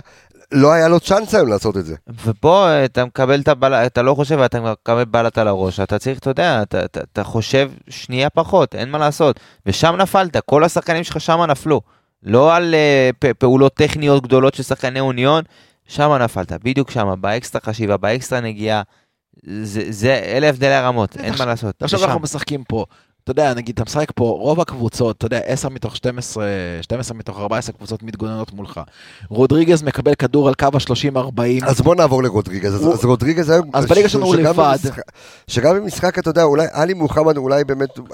לא 0.52 0.72
היה 0.72 0.88
לו 0.88 1.00
צ'אנס 1.00 1.34
היום 1.34 1.48
לעשות 1.48 1.76
את 1.76 1.86
זה. 1.86 1.96
ופה 2.24 2.84
אתה 2.84 3.04
מקבל 3.04 3.40
את 3.40 3.48
הבלט, 3.48 3.92
אתה 3.92 4.02
לא 4.02 4.14
חושב, 4.14 4.38
אתה 4.38 4.60
מקבל 4.60 5.04
בלט 5.04 5.38
על 5.38 5.48
הראש, 5.48 5.80
אתה 5.80 5.98
צריך, 5.98 6.18
אתה 6.18 6.30
יודע, 6.30 6.62
אתה, 6.62 6.84
אתה, 6.84 7.00
אתה 7.12 7.24
חושב 7.24 7.70
שנייה 7.88 8.30
פחות, 8.30 8.74
אין 8.74 8.90
מה 8.90 8.98
לעשות. 8.98 9.40
ושם 9.66 9.96
נפלת, 9.96 10.36
כל 10.36 10.64
השחקנים 10.64 11.04
שלך 11.04 11.20
שם 11.20 11.40
נפלו. 11.48 11.80
לא 12.22 12.56
על 12.56 12.74
אה, 12.74 13.16
פ, 13.18 13.32
פעולות 13.38 13.74
טכניות 13.74 14.22
גדולות 14.22 14.54
של 14.54 14.62
שחקני 14.62 15.00
אוניון, 15.00 15.44
שם 15.88 16.12
נפלת, 16.12 16.52
בדיוק 16.52 16.90
שם, 16.90 17.14
באקסטרה 17.20 17.62
חשיבה, 17.64 17.96
באקסטרה 17.96 18.40
נגיעה. 18.40 18.82
זה, 19.62 19.82
זה, 19.88 20.14
אלה 20.14 20.48
הבדלי 20.48 20.74
הרמות, 20.74 21.16
אין 21.16 21.34
מה 21.38 21.44
לעשות. 21.44 21.82
עכשיו. 21.82 22.04
אנחנו 22.04 22.20
משחקים 22.20 22.64
פה, 22.64 22.84
אתה 23.24 23.30
יודע, 23.30 23.54
נגיד, 23.54 23.74
אתה 23.74 23.84
משחק 23.84 24.08
פה, 24.14 24.24
רוב 24.40 24.60
הקבוצות, 24.60 25.16
אתה 25.16 25.26
יודע, 25.26 25.38
10 25.38 25.68
מתוך 25.68 25.96
12, 25.96 26.44
12 26.82 27.16
מתוך 27.18 27.38
14 27.38 27.72
קבוצות 27.76 28.02
מתגוננות 28.02 28.52
מולך. 28.52 28.80
רודריגז 29.28 29.82
מקבל 29.82 30.14
כדור 30.14 30.48
על 30.48 30.54
קו 30.54 30.66
ה-30-40. 30.74 31.66
אז 31.66 31.80
בוא 31.80 31.94
נעבור 31.94 32.22
לרודריגז. 32.22 32.74
הוא- 32.84 32.92
אז 32.94 33.04
רודריגז 33.04 33.50
היום... 33.50 33.70
אז 33.74 33.86
בליגה 33.86 34.08
שלנו 34.08 34.26
הוא 34.26 34.34
לבד. 34.36 34.76
במשחק- 34.82 35.00
שגם 35.46 35.76
במשחק, 35.76 36.18
אתה 36.18 36.30
יודע, 36.30 36.42
אולי 36.42 36.66
עלי 36.72 36.94
מוחמד 36.94 37.36
אולי 37.36 37.64
באמת, 37.64 37.96
הוא- 37.98 38.06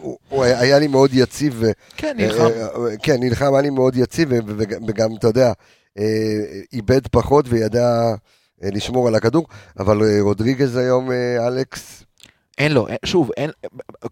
הוא, 0.00 0.16
הוא 0.28 0.44
היה 0.44 0.78
לי 0.78 0.86
מאוד 0.86 1.10
יציב. 1.12 1.62
כן, 1.96 2.14
נלחם. 2.16 2.40
אה, 2.44 2.62
אה, 2.66 2.96
כן, 3.02 3.16
נלחם, 3.20 3.52
היה 3.54 3.62
לי 3.62 3.70
מאוד 3.70 3.96
יציב, 3.96 4.28
וגם, 4.86 5.10
אתה 5.18 5.26
יודע, 5.26 5.52
אה, 5.98 6.04
איבד 6.72 7.06
פחות 7.06 7.44
וידע 7.48 7.88
אה, 8.64 8.68
לשמור 8.72 9.08
על 9.08 9.14
הכדור, 9.14 9.46
אבל 9.78 10.02
אה, 10.02 10.18
רודריגז 10.20 10.76
היום, 10.76 11.10
אה, 11.12 11.46
אלכס, 11.48 12.02
אין 12.58 12.72
לו, 12.72 12.86
שוב, 13.04 13.30
אין, 13.36 13.50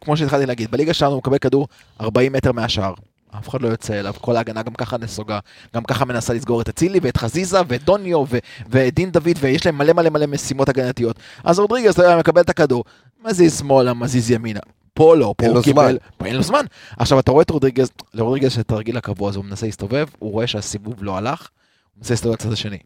כמו 0.01 0.17
שהתחלתי 0.17 0.47
להגיד, 0.47 0.71
בליגה 0.71 0.95
שלנו 0.95 1.13
הוא 1.13 1.19
מקבל 1.19 1.39
כדור 1.39 1.69
40 2.01 2.33
מטר 2.33 2.53
מהשער. 2.53 2.95
אף 3.39 3.49
אחד 3.49 3.63
לא 3.63 3.69
יוצא 3.69 4.01
אליו, 4.01 4.15
כל 4.21 4.37
ההגנה 4.37 4.63
גם 4.63 4.75
ככה 4.75 4.99
נסוגה, 4.99 5.39
גם 5.75 5.85
ככה 5.85 6.05
מנסה 6.05 6.35
לסגור 6.35 6.61
את 6.61 6.69
אצילי 6.69 6.99
ואת 7.03 7.17
חזיזה 7.17 7.61
ואת 7.69 7.85
דוניו 7.85 8.25
ו- 8.29 8.39
ודין 8.71 9.11
דוד, 9.11 9.37
ויש 9.41 9.67
להם 9.67 9.79
מלא 9.79 9.93
מלא 9.93 10.11
מלא 10.11 10.27
משימות 10.27 10.69
הגנתיות. 10.69 11.17
אז 11.45 11.59
רודריגז, 11.59 11.93
אתה 11.93 12.03
יודע, 12.03 12.17
מקבל 12.17 12.41
את 12.41 12.51
הכדור, 12.51 12.85
מזיז 13.25 13.59
שמאלה, 13.59 13.95
מזיז 13.95 14.31
ימינה. 14.31 14.61
פה 14.95 15.17
לא, 15.17 15.35
פה 15.37 15.47
הוא 15.47 15.63
קיבל, 15.63 15.99
פה 16.19 16.27
אין 16.27 16.37
לו 16.37 16.43
זמן. 16.43 16.65
עכשיו 16.99 17.21
אתה 17.21 17.31
רואה 17.31 17.43
את 17.43 17.51
רודריגז, 17.51 17.91
לרודריגז 18.15 18.47
יש 18.47 18.55
את 18.55 18.59
התרגיל 18.59 18.97
הקבוע 18.97 19.29
הזה, 19.29 19.39
הוא 19.39 19.45
מנסה 19.45 19.67
להסתובב, 19.67 20.07
הוא 20.19 20.33
רואה 20.33 20.47
שהסיבוב 20.47 21.05
לא 21.05 21.17
הלך, 21.17 21.41
הוא 21.41 21.99
מנסה 21.99 22.15
להסתובב 22.15 22.35
לצד 22.35 22.53
השני. 22.53 22.79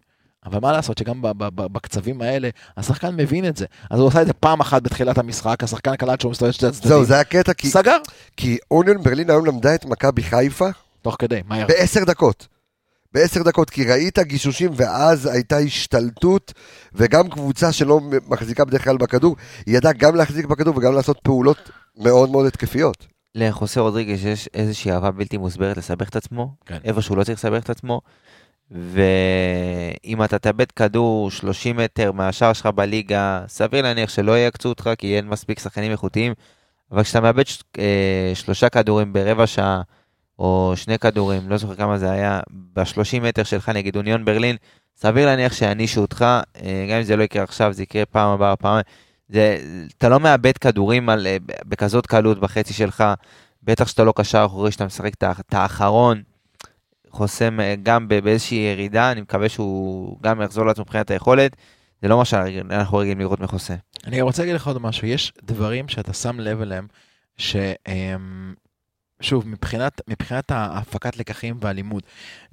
אבל 0.47 0.59
מה 0.61 0.73
לעשות 0.73 0.99
שגם 0.99 1.23
בקצבים 1.55 2.23
האלה, 2.23 2.49
השחקן 2.77 3.17
מבין 3.17 3.49
את 3.49 3.57
זה. 3.57 3.67
אז 3.91 4.01
הוא 4.01 4.09
עשה 4.09 4.23
את 4.23 4.27
זה 4.27 4.33
פעם 4.33 4.61
אחת 4.61 4.83
בתחילת 4.83 5.19
המשחק, 5.19 5.65
השחקן 5.65 5.97
קלט 5.97 6.21
שהוא 6.21 6.31
מסתובב 6.31 6.53
שתי 6.53 6.67
הצדדים. 6.67 6.89
זהו, 6.89 7.05
זה 7.05 7.21
הקטע, 7.21 7.55
כי, 7.55 7.71
סגר, 7.71 7.97
כי 8.37 8.59
אוניון 8.71 9.03
ברלין 9.03 9.31
היום 9.31 9.47
למדה 9.47 9.75
את 9.75 9.85
מכבי 9.85 10.23
חיפה 10.23 10.69
תוך 11.03 11.17
כדי, 11.19 11.41
מהר. 11.47 11.67
בעשר 11.67 12.05
דקות. 12.05 12.47
בעשר 13.15 13.43
דקות, 13.43 13.71
כי 13.71 13.85
ראית 13.85 14.19
גישושים 14.19 14.71
ואז 14.77 15.27
הייתה 15.27 15.59
השתלטות, 15.59 16.53
וגם 16.95 17.29
קבוצה 17.29 17.73
שלא 17.73 18.01
מחזיקה 18.29 18.65
בדרך 18.65 18.85
כלל 18.85 18.97
בכדור, 18.97 19.37
היא 19.67 19.77
ידעה 19.77 19.93
גם 19.93 20.15
להחזיק 20.15 20.47
בכדור 20.47 20.77
וגם 20.77 20.95
לעשות 20.95 21.19
פעולות 21.23 21.71
מאוד 21.99 22.31
מאוד 22.31 22.47
התקפיות. 22.47 23.07
לחוסה 23.35 23.81
רודריגז 23.81 24.27
יש 24.27 24.49
איזושהי 24.55 24.93
אהבה 24.93 25.11
בלתי 25.11 25.37
מוסברת 25.37 25.77
לסבך 25.77 26.09
את 26.09 26.17
עצמו, 26.17 26.55
כן. 26.67 26.79
איפה 26.85 27.03
שהוא 27.03 27.17
לא 27.17 27.25
צריך 27.25 27.39
לסבך 27.39 27.63
את 27.63 27.71
עצמו, 27.71 28.01
ואם 28.71 30.25
אתה 30.25 30.39
תאבד 30.39 30.73
כדור 30.73 31.31
30 31.31 31.77
מטר 31.77 32.13
מהשער 32.13 32.53
שלך 32.53 32.67
בליגה, 32.67 33.45
סביר 33.49 33.83
להניח 33.83 34.11
שלא 34.11 34.33
ייעקצו 34.33 34.69
אותך 34.69 34.91
כי 34.99 35.17
אין 35.17 35.29
מספיק 35.29 35.59
שחקנים 35.59 35.93
איכותיים, 35.93 36.35
אבל 36.93 37.03
כשאתה 37.03 37.21
מאבד 37.21 37.47
ש... 37.47 37.63
אה, 37.79 38.33
שלושה 38.35 38.69
כדורים 38.69 39.13
ברבע 39.13 39.47
שעה, 39.47 39.83
או 40.39 40.73
שני 40.77 40.99
כדורים, 40.99 41.51
לא 41.51 41.57
זוכר 41.57 41.75
כמה 41.75 41.99
זה 41.99 42.11
היה, 42.11 42.41
ב-30 42.73 43.21
מטר 43.23 43.43
שלך 43.43 43.69
נגד 43.69 43.97
אוניון 43.97 44.25
ברלין, 44.25 44.57
סביר 44.97 45.27
להניח 45.27 45.53
שיענישו 45.53 46.01
אותך, 46.01 46.25
אה, 46.63 46.87
גם 46.91 46.97
אם 46.97 47.03
זה 47.03 47.17
לא 47.17 47.23
יקרה 47.23 47.43
עכשיו, 47.43 47.73
זה 47.73 47.83
יקרה 47.83 48.07
פעם 48.07 48.31
הבאה, 48.31 48.57
פעם... 48.57 48.81
זה, 49.29 49.59
אתה 49.99 50.09
לא 50.09 50.21
מאבד 50.21 50.59
כדורים 50.59 51.09
על, 51.09 51.27
אה, 51.27 51.37
בכזאת 51.65 52.07
קלות 52.07 52.41
בחצי 52.41 52.75
שלך, 52.75 53.05
בטח 53.63 53.89
שאתה 53.89 54.05
לא 54.05 54.13
קשר 54.17 54.43
אחורי, 54.47 54.73
שאתה 54.73 54.87
משחק 54.87 55.13
את 55.15 55.55
האחרון, 55.55 56.23
חוסם 57.11 57.61
אה, 57.61 57.75
גם 57.83 58.09
באיזושהי 58.09 58.59
ירידה, 58.59 59.13
אני 59.13 59.21
מקווה 59.21 59.49
שהוא 59.49 60.19
גם 60.23 60.43
יחזור 60.43 60.67
לעצמו 60.67 60.85
מבחינת 60.85 61.11
היכולת. 61.11 61.57
זה 62.03 62.09
לא 62.09 62.19
מה 62.19 62.25
שאנחנו 62.25 62.99
רגילים 62.99 63.19
לראות 63.19 63.41
מחוסה. 63.41 63.75
אני 64.07 64.21
רוצה 64.21 64.43
להגיד 64.43 64.55
לך 64.55 64.67
עוד 64.67 64.83
משהו, 64.83 65.07
יש 65.07 65.33
דברים 65.43 65.89
שאתה 65.89 66.13
שם 66.13 66.41
לב 66.41 66.61
אליהם, 66.61 66.87
שהם... 67.37 68.55
שוב, 69.23 69.49
מבחינת, 69.49 70.01
מבחינת 70.09 70.51
ההפקת 70.51 71.17
לקחים 71.17 71.59
והלימוד, 71.61 72.03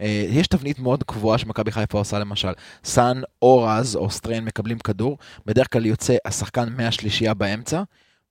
אה, 0.01 0.25
יש 0.29 0.47
תבנית 0.47 0.79
מאוד 0.79 1.03
קבועה 1.03 1.37
שמכבי 1.37 1.71
חיפה 1.71 1.97
עושה 1.97 2.19
למשל. 2.19 2.51
סאן 2.83 3.21
או 3.41 3.63
רז 3.63 3.95
או 3.95 4.09
סטריין 4.09 4.45
מקבלים 4.45 4.79
כדור, 4.79 5.17
בדרך 5.45 5.73
כלל 5.73 5.85
יוצא 5.85 6.15
השחקן 6.25 6.69
מהשלישייה 6.77 7.33
באמצע, 7.33 7.83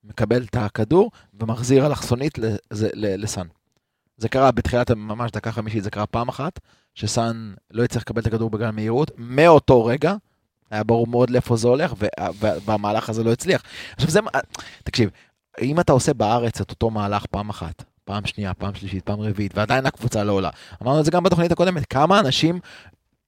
מקבל 0.03 0.43
את 0.43 0.55
הכדור 0.55 1.11
ומחזיר 1.39 1.85
אלכסונית 1.85 2.39
לסאן. 2.95 3.47
זה 4.17 4.29
קרה 4.29 4.51
בתחילת 4.51 4.91
ממש 4.91 5.31
דקה 5.31 5.51
חמישית, 5.51 5.83
זה 5.83 5.89
קרה 5.89 6.05
פעם 6.05 6.29
אחת, 6.29 6.59
שסאן 6.95 7.53
לא 7.71 7.83
יצטרך 7.83 8.01
לקבל 8.01 8.21
את 8.21 8.27
הכדור 8.27 8.49
בגלל 8.49 8.71
מהירות, 8.71 9.11
מאותו 9.17 9.85
רגע, 9.85 10.13
היה 10.71 10.83
ברור 10.83 11.07
מאוד 11.07 11.29
לאיפה 11.29 11.55
זה 11.57 11.67
הולך, 11.67 11.93
וה- 11.97 12.27
וה- 12.39 12.53
והמהלך 12.65 13.09
הזה 13.09 13.23
לא 13.23 13.31
הצליח. 13.31 13.63
עכשיו 13.95 14.09
זה, 14.11 14.19
תקשיב, 14.83 15.09
אם 15.61 15.79
אתה 15.79 15.93
עושה 15.93 16.13
בארץ 16.13 16.61
את 16.61 16.69
אותו 16.69 16.89
מהלך 16.89 17.25
פעם 17.25 17.49
אחת, 17.49 17.83
פעם 18.05 18.25
שנייה, 18.25 18.53
פעם 18.53 18.75
שלישית, 18.75 19.03
פעם 19.05 19.19
רביעית, 19.21 19.57
ועדיין 19.57 19.85
הקבוצה 19.85 20.23
לא 20.23 20.31
עולה. 20.31 20.49
אמרנו 20.83 20.99
את 20.99 21.05
זה 21.05 21.11
גם 21.11 21.23
בתוכנית 21.23 21.51
הקודמת, 21.51 21.85
כמה 21.85 22.19
אנשים, 22.19 22.59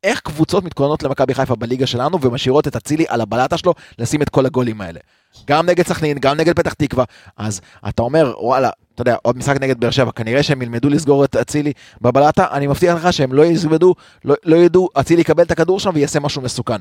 איך 0.04 0.20
קבוצות 0.20 0.64
מתכוננות 0.64 1.04
למכבי 1.04 1.34
חיפה 1.34 1.56
בליגה 1.56 1.88
שלנו 1.88 2.22
ומשאירות 2.22 2.68
את 2.68 2.76
אצילי 2.76 3.06
על 3.08 3.22
הבלטה 3.22 3.58
שלו 3.58 3.74
לשים 4.00 4.22
את 4.22 4.30
כל 4.30 4.46
הגולים 4.46 4.82
האלה. 4.82 5.00
גם 5.48 5.66
נגד 5.66 5.88
סכנין, 5.88 6.18
גם 6.20 6.38
נגד 6.38 6.56
פתח 6.56 6.74
תקווה. 6.74 7.04
אז 7.38 7.62
אתה 7.90 8.02
אומר, 8.02 8.34
וואלה, 8.40 8.70
אתה 8.96 9.02
יודע, 9.02 9.16
עוד 9.22 9.38
משחק 9.38 9.62
נגד 9.62 9.80
באר 9.80 9.90
שבע, 9.90 10.12
כנראה 10.12 10.44
שהם 10.44 10.62
ילמדו 10.62 10.90
לסגור 10.90 11.26
את 11.26 11.36
אצילי 11.36 11.74
בבלטה, 12.02 12.48
אני 12.52 12.68
מבטיח 12.68 12.96
לך 12.96 13.14
שהם 13.14 13.34
לא 13.34 13.46
ילמדו, 13.46 13.96
לא, 14.26 14.36
לא 14.44 14.56
ידעו, 14.56 14.90
אצילי 15.00 15.22
יקבל 15.22 15.44
את 15.44 15.52
הכדור 15.52 15.80
שם 15.80 15.92
ויעשה 15.94 16.20
משהו 16.20 16.42
מסוכן. 16.42 16.80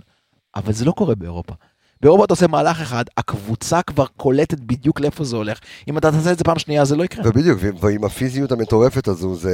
אבל 0.57 0.73
זה 0.73 0.85
לא 0.85 0.93
קורה 0.93 1.15
באירופה. 1.15 1.55
באירופה 2.01 2.25
אתה 2.25 2.33
עושה 2.33 2.47
מהלך 2.47 2.81
אחד, 2.81 3.05
הקבוצה 3.17 3.83
כבר 3.83 4.07
קולטת 4.17 4.61
בדיוק 4.61 5.01
לאיפה 5.01 5.25
זה 5.25 5.37
הולך. 5.37 5.59
אם 5.89 5.99
אתה 5.99 6.13
תעשה 6.13 6.33
את 6.33 6.39
זה 6.39 6.45
פעם 6.45 6.59
שנייה, 6.59 6.85
זה 6.85 6.97
לא 6.97 7.05
יקרה. 7.05 7.29
ובדיוק, 7.29 7.59
ועם 7.81 8.05
הפיזיות 8.05 8.53
המטורפת 8.53 9.09
הזו, 9.09 9.35
זה, 9.35 9.51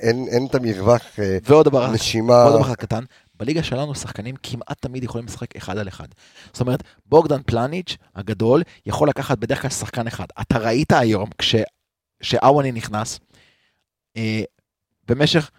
אין, 0.00 0.26
אין 0.30 0.46
את 0.46 0.54
המרווח 0.54 1.02
אה, 1.18 1.38
ועוד 1.48 1.66
דבר, 1.66 1.90
נשימה. 1.90 2.42
עוד 2.42 2.62
דבר 2.62 2.74
קטן, 2.74 3.04
בליגה 3.44 3.62
שלנו 3.62 3.94
שחקנים 3.94 4.34
כמעט 4.42 4.80
תמיד 4.80 5.04
יכולים 5.04 5.26
לשחק 5.26 5.56
אחד 5.56 5.78
על 5.78 5.88
אחד. 5.88 6.08
זאת 6.52 6.60
אומרת, 6.60 6.82
בוגדן 7.06 7.42
פלניץ' 7.46 7.96
הגדול 8.14 8.62
יכול 8.86 9.08
לקחת 9.08 9.38
בדרך 9.38 9.62
כלל 9.62 9.70
שחקן 9.70 10.06
אחד. 10.06 10.26
אתה 10.40 10.58
ראית 10.58 10.92
היום, 10.92 11.30
שאוואני 12.22 12.72
נכנס, 12.72 13.20
אה, 14.16 14.42
במשך, 15.08 15.50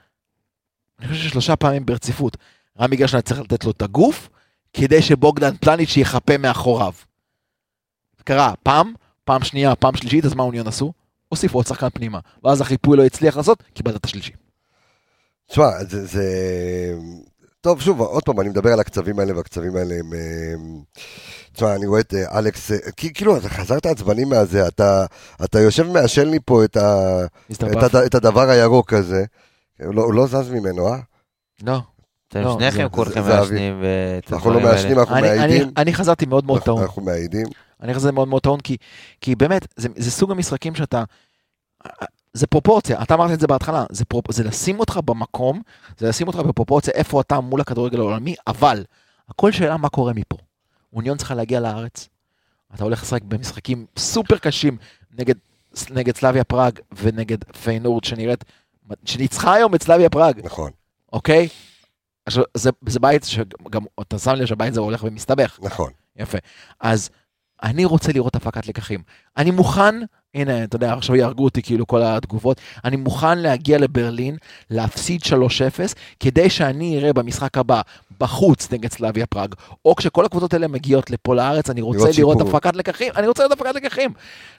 אני 1.00 1.08
חושב 1.08 1.30
ששלושה 1.30 1.56
פעמים 1.56 1.86
ברציפות, 1.86 2.38
רמי 2.80 2.96
גרשון 2.96 3.18
היה 3.18 3.22
צריך 3.22 3.40
לתת 3.40 3.64
לו 3.64 3.72
את 3.72 3.82
הגוף, 3.82 4.30
כדי 4.74 5.02
שבוגדן 5.02 5.58
פלניץ' 5.58 5.98
יחפה 5.98 6.38
מאחוריו. 6.38 6.94
קרה 8.24 8.54
פעם, 8.64 8.94
פעם 9.24 9.44
שנייה, 9.44 9.76
פעם 9.76 9.96
שלישית, 9.96 10.26
אז 10.26 10.34
מה 10.34 10.44
אוניון 10.44 10.68
עשו? 10.68 10.94
הוסיפו 11.30 11.58
עוד 11.58 11.68
שחקן 11.68 11.90
פנימה. 11.90 12.20
ואז 12.44 12.62
החיפוי 12.62 12.98
לא 12.98 13.06
הצליח 13.06 13.38
לעשות, 13.38 13.64
קיבלת 13.74 13.96
את 13.96 14.06
השלישי. 14.06 14.32
תשמע, 15.48 15.84
זה, 15.90 16.06
זה... 16.06 16.24
טוב, 17.66 17.82
שוב, 17.82 18.02
עוד 18.02 18.24
פעם, 18.24 18.40
אני 18.42 18.50
מדבר 18.50 18.74
על 18.74 18.80
הקצבים 18.80 19.20
האלה, 19.20 19.36
והקצבים 19.38 19.76
האלה 19.76 19.96
הם... 20.00 20.14
אה, 20.14 20.54
תשמע, 21.54 21.76
אני 21.76 21.86
רואה 21.86 22.00
את 22.00 22.14
אה, 22.14 22.40
אלכס, 22.40 22.72
אה, 22.72 22.78
כי- 22.98 23.14
כאילו, 23.14 23.38
אתה 23.38 23.50
חזרת 23.50 23.86
עצבני 23.86 24.26
מהזה, 24.26 24.68
אתה, 24.68 25.06
אתה 25.44 25.60
יושב 25.60 25.88
מעשן 25.88 26.28
לי 26.28 26.38
פה 26.46 26.64
את, 26.64 26.78
ה, 26.78 27.20
את. 27.52 27.64
הד, 27.64 27.96
את 27.96 28.16
הדבר 28.16 28.50
הירוק 28.50 28.94
הזה. 28.94 29.26
הוא 29.86 29.96
לא, 29.96 30.02
הוא 30.02 30.14
לא 30.14 30.28
זז 30.28 30.50
ממנו, 30.52 30.88
אה? 30.94 30.98
לא. 31.64 31.80
אתם 32.28 32.42
לא, 32.42 32.58
שניכם 32.60 32.88
כולכם 32.92 33.22
מעשנים 33.24 33.82
ואת 33.82 34.34
אנחנו 34.34 34.50
לא 34.52 34.56
הדברים 34.58 34.66
האלה. 34.68 34.82
מעשנים, 34.82 35.00
אנחנו 35.00 35.16
אני, 35.16 35.30
אני, 35.32 35.38
מעידים. 35.48 35.72
אני 35.78 35.94
חזרתי 35.94 36.26
מאוד 36.26 36.46
מאוד 36.46 36.58
אנחנו- 36.58 36.74
טעון. 36.74 36.84
אנחנו 36.84 37.02
מעידים. 37.02 37.46
אני 37.82 37.94
שזה 37.94 38.12
מאוד 38.12 38.28
מאוד 38.28 38.42
טעון, 38.42 38.60
כי, 38.60 38.78
כי 39.22 39.36
באמת, 39.36 39.68
זה, 39.76 39.90
זה 39.96 40.12
סוג 40.12 40.32
המשחקים 40.32 40.76
שאתה... 40.76 41.04
זה 42.36 42.48
פרופורציה, 42.48 43.02
אתה 43.02 43.14
אמרת 43.14 43.32
את 43.32 43.40
זה 43.40 43.48
בהתחלה, 43.48 43.86
זה, 43.92 44.06
פרופ, 44.06 44.32
זה 44.32 44.44
לשים 44.44 44.80
אותך 44.80 45.00
במקום, 45.06 45.62
זה 45.98 46.10
לשים 46.10 46.28
אותך 46.28 46.40
בפרופורציה 46.40 46.94
איפה 46.94 47.22
אתה 47.22 47.40
מול 47.40 47.62
הכדורגל 47.62 48.00
העולמי, 48.00 48.36
אבל 48.48 48.84
הכל 49.30 49.52
שאלה 49.52 49.78
מה 49.78 49.90
קורה 49.90 50.14
מפה. 50.14 50.38
אוניון 50.94 51.18
צריכה 51.18 51.36
להגיע 51.36 51.60
לארץ, 51.60 52.10
אתה 52.76 52.84
הולך 52.84 53.04
לשחק 53.04 53.22
במשחקים 53.22 53.86
סופר 53.98 54.38
קשים 54.38 54.78
נגד, 55.20 55.36
נגד 55.90 56.16
סלאביה 56.16 56.44
פראג 56.44 56.80
ונגד 56.92 57.44
פיינורד 57.44 58.04
שנראית, 58.04 58.44
שניצחה 59.06 59.54
היום 59.54 59.76
את 59.76 59.84
סלאביה 59.84 60.10
פראג, 60.10 60.42
נכון, 60.44 60.72
אוקיי? 61.14 61.48
עכשיו, 62.26 62.44
זה, 62.54 62.70
זה 62.88 63.00
בית 63.00 63.24
שגם, 63.24 63.86
אתה 64.02 64.20
שם 64.20 64.32
לב 64.32 64.46
שהבית 64.46 64.72
הזה 64.72 64.80
הולך 64.80 65.04
ומסתבך. 65.04 65.60
נכון. 65.62 65.92
יפה. 66.16 66.38
אז 66.80 67.10
אני 67.64 67.86
רוצה 67.86 68.12
לראות 68.12 68.36
הפקת 68.36 68.68
לקחים. 68.68 69.02
אני 69.38 69.52
מוכן, 69.52 69.96
הנה, 70.36 70.64
אתה 70.64 70.76
יודע, 70.76 70.94
עכשיו 70.94 71.16
יהרגו 71.16 71.44
אותי 71.44 71.62
כאילו 71.62 71.88
כל 71.88 72.04
התגובות, 72.04 72.62
אני 72.86 72.96
מוכן 72.96 73.38
להגיע 73.38 73.78
לברלין, 73.78 74.38
להפסיד 74.70 75.22
3-0, 75.22 75.30
כדי 76.20 76.50
שאני 76.50 76.98
אראה 76.98 77.14
במשחק 77.14 77.58
הבא, 77.58 77.82
בחוץ 78.20 78.72
נגד 78.72 78.92
סלאביה 78.92 79.26
פראג, 79.26 79.56
או 79.86 79.96
כשכל 79.96 80.26
הקבוצות 80.26 80.54
האלה 80.54 80.68
מגיעות 80.68 81.12
לפה 81.12 81.36
לארץ, 81.36 81.70
אני 81.70 81.82
רוצה 81.82 82.00
לראות 82.18 82.18
לראות. 82.18 82.56
הפקת 82.56 82.76
לקחים, 82.76 83.14
אני 83.16 83.28
רוצה 83.28 83.44
לראות 83.44 83.62
הפקת 83.62 83.76
לקחים. 83.76 84.14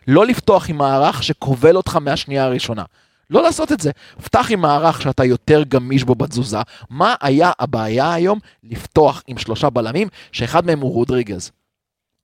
לא 0.09 0.26
לפתוח 0.26 0.70
עם 0.70 0.76
מערך 0.76 1.22
שכובל 1.22 1.76
אותך 1.76 1.97
מהשנייה 1.97 2.44
הראשונה. 2.44 2.84
לא 3.30 3.42
לעשות 3.42 3.72
את 3.72 3.80
זה. 3.80 3.90
פתח 4.24 4.47
עם 4.51 4.61
מערך 4.61 5.03
שאתה 5.03 5.24
יותר 5.24 5.62
גמיש 5.68 6.05
בו 6.05 6.14
בתזוזה. 6.14 6.59
מה 6.90 7.14
היה 7.20 7.53
הבעיה 7.59 8.12
היום 8.12 8.38
לפתוח 8.64 9.22
עם 9.26 9.38
שלושה 9.38 9.70
בלמים, 9.70 10.09
שאחד 10.32 10.66
מהם 10.66 10.80
הוא 10.80 10.92
רודריגז? 10.92 11.51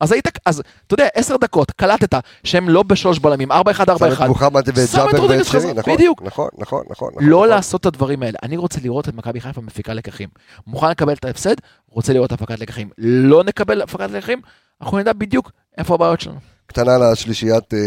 אז 0.03 0.13
היית, 0.13 0.29
אז 0.47 0.63
אתה 0.87 0.95
יודע, 0.95 1.09
עשר 1.15 1.37
דקות, 1.37 1.71
קלטת 1.71 2.25
שהם 2.45 2.69
לא 2.69 2.83
בשלוש 2.83 3.19
בלמים, 3.19 3.53
ארבע 3.53 3.71
אחד, 3.71 3.91
ארבע 3.91 4.07
שם 4.07 4.13
אחד. 4.13 4.25
את 4.25 4.29
מוחמד 4.29 4.63
ואת 4.69 4.89
ג'אבר 4.95 5.25
ואת 5.25 5.47
חזרה, 5.47 5.73
נכון, 5.73 5.95
בדיוק. 5.95 6.23
נכון, 6.23 6.49
נכון, 6.59 6.85
נכון. 6.91 7.13
לא 7.21 7.37
נכון. 7.37 7.49
לעשות 7.49 7.81
את 7.81 7.87
הדברים 7.87 8.23
האלה. 8.23 8.39
אני 8.43 8.57
רוצה 8.57 8.81
לראות 8.83 9.09
את 9.09 9.15
מכבי 9.15 9.41
חיפה 9.41 9.61
מפיקה 9.61 9.95
לקחים. 9.95 10.29
מוכן 10.67 10.91
לקבל 10.91 11.13
את 11.13 11.25
ההפסד, 11.25 11.55
רוצה 11.89 12.13
לראות 12.13 12.33
הפקת 12.33 12.61
לקחים. 12.61 12.91
לא 12.99 13.45
נקבל 13.45 13.83
הפקת 13.83 14.11
לקחים, 14.11 14.41
אנחנו 14.81 14.99
נדע 14.99 15.13
בדיוק 15.13 15.51
איפה 15.79 15.95
הבעיות 15.95 16.21
שלנו. 16.21 16.39
קטנה 16.73 16.99
לשלישיית 16.99 17.75
אה, 17.75 17.79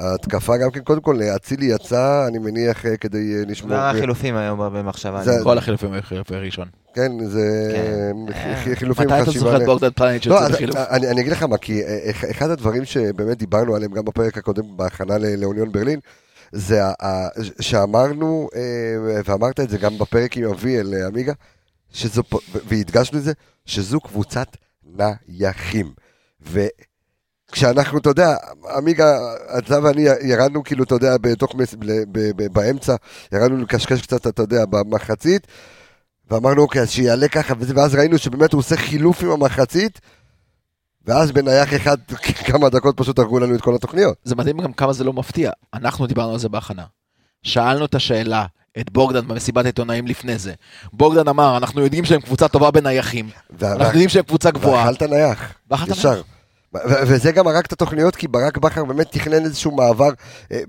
ההתקפה 0.00 0.56
גם 0.56 0.70
כן, 0.70 0.80
קודם 0.80 1.00
כל 1.00 1.20
אצילי 1.36 1.66
יצא, 1.66 2.26
אני 2.28 2.38
מניח 2.38 2.86
אה, 2.86 2.96
כדי 2.96 3.34
אה, 3.38 3.42
לשמור, 3.46 3.70
מה 3.76 3.90
החילופים 3.90 4.36
היום 4.36 4.60
במחשבה? 4.74 5.24
זה- 5.24 5.40
כל 5.42 5.58
החילופים 5.58 5.92
היו 5.92 6.02
חילופי 6.02 6.34
ראשון. 6.34 6.68
כן, 6.94 7.12
זה 7.26 7.70
כן. 8.32 8.74
חילופים 8.74 9.06
מתי 9.06 9.14
אתה 9.22 9.30
חשיבה. 9.30 9.44
זוכר 9.44 9.56
את 9.56 9.66
בוגדן 9.66 9.90
פלניץ' 9.90 10.26
לא, 10.26 10.34
שיוצא 10.38 10.46
אז- 10.46 10.52
בחילוף? 10.52 10.76
אני 10.76 11.08
אני 11.10 11.20
אגיד 11.20 11.32
לך 11.32 11.42
מה, 11.42 11.58
כי 11.58 11.82
אח- 12.10 12.24
אחד 12.30 12.50
הדברים 12.50 12.84
שבאמת 12.84 13.38
דיברנו 13.38 13.74
עליהם 13.76 13.92
גם 13.92 14.04
בפרק 14.04 14.38
הקודם 14.38 14.76
בהכנה 14.76 15.18
ל- 15.18 15.40
לאוניון 15.40 15.72
ברלין, 15.72 16.00
זה 16.52 16.80
שאמרנו, 17.60 18.48
ואמרת 19.24 19.60
את 19.60 19.70
זה 19.70 19.78
גם 19.78 19.98
בפרק 19.98 20.36
עם 20.36 20.44
אבי 20.44 20.80
אל 20.80 20.94
עמיגה, 21.06 21.32
והדגשנו 22.68 23.18
את 23.18 23.24
זה, 23.24 23.32
שזו 23.66 24.00
קבוצת 24.00 24.48
נייחים. 25.28 25.92
וכשאנחנו, 27.50 27.98
אתה 27.98 28.10
יודע, 28.10 28.36
עמיגה, 28.76 29.16
אתה 29.58 29.78
ואני 29.82 30.02
ירדנו 30.22 30.64
כאילו, 30.64 30.84
אתה 30.84 30.94
יודע, 30.94 31.16
בתוך, 31.20 31.54
ב- 31.54 31.62
ב- 31.78 32.30
ב- 32.36 32.52
באמצע, 32.52 32.94
ירדנו 33.32 33.56
לקשקש 33.62 34.02
קצת, 34.02 34.26
אתה 34.26 34.42
יודע, 34.42 34.64
במחצית, 34.70 35.46
ואמרנו, 36.30 36.62
אוקיי, 36.62 36.82
אז 36.82 36.90
שיעלה 36.90 37.28
ככה, 37.28 37.54
ואז 37.76 37.94
ראינו 37.94 38.18
שבאמת 38.18 38.52
הוא 38.52 38.58
עושה 38.58 38.76
חילוף 38.76 39.22
עם 39.22 39.30
המחצית, 39.30 40.00
ואז 41.06 41.32
בנייח 41.32 41.74
אחד, 41.74 41.96
כמה 42.48 42.68
דקות 42.68 42.96
פשוט 42.96 43.18
הרגו 43.18 43.38
לנו 43.38 43.54
את 43.54 43.60
כל 43.60 43.74
התוכניות. 43.74 44.16
זה 44.24 44.34
מדהים 44.34 44.58
גם 44.60 44.72
כמה 44.72 44.92
זה 44.92 45.04
לא 45.04 45.12
מפתיע. 45.12 45.50
אנחנו 45.74 46.06
דיברנו 46.06 46.32
על 46.32 46.38
זה 46.38 46.48
בהכנה. 46.48 46.84
שאלנו 47.42 47.84
את 47.84 47.94
השאלה, 47.94 48.46
את 48.80 48.90
בוגדן 48.92 49.28
במסיבת 49.28 49.64
העיתונאים 49.64 50.06
לפני 50.06 50.38
זה. 50.38 50.54
בוגדן 50.92 51.28
אמר, 51.28 51.56
אנחנו 51.56 51.80
יודעים 51.82 52.04
שהם 52.04 52.20
קבוצה 52.20 52.48
טובה 52.48 52.70
בנייחים, 52.70 53.28
וה- 53.58 53.72
אנחנו 53.72 53.84
יודעים 53.86 54.08
שהם 54.08 54.22
קבוצה 54.22 54.50
גבוהה. 54.50 54.84
ואכלת 54.86 55.02
נייח, 55.02 55.52
ואכלת. 55.70 55.88
נייח. 56.04 56.24
וזה 56.74 57.32
גם 57.32 57.46
הרג 57.46 57.64
את 57.64 57.72
התוכניות, 57.72 58.16
כי 58.16 58.28
ברק 58.28 58.58
בכר 58.58 58.84
באמת 58.84 59.10
תכנן 59.10 59.44
איזשהו 59.44 59.70
מעבר. 59.70 60.08
אה, 60.52 60.60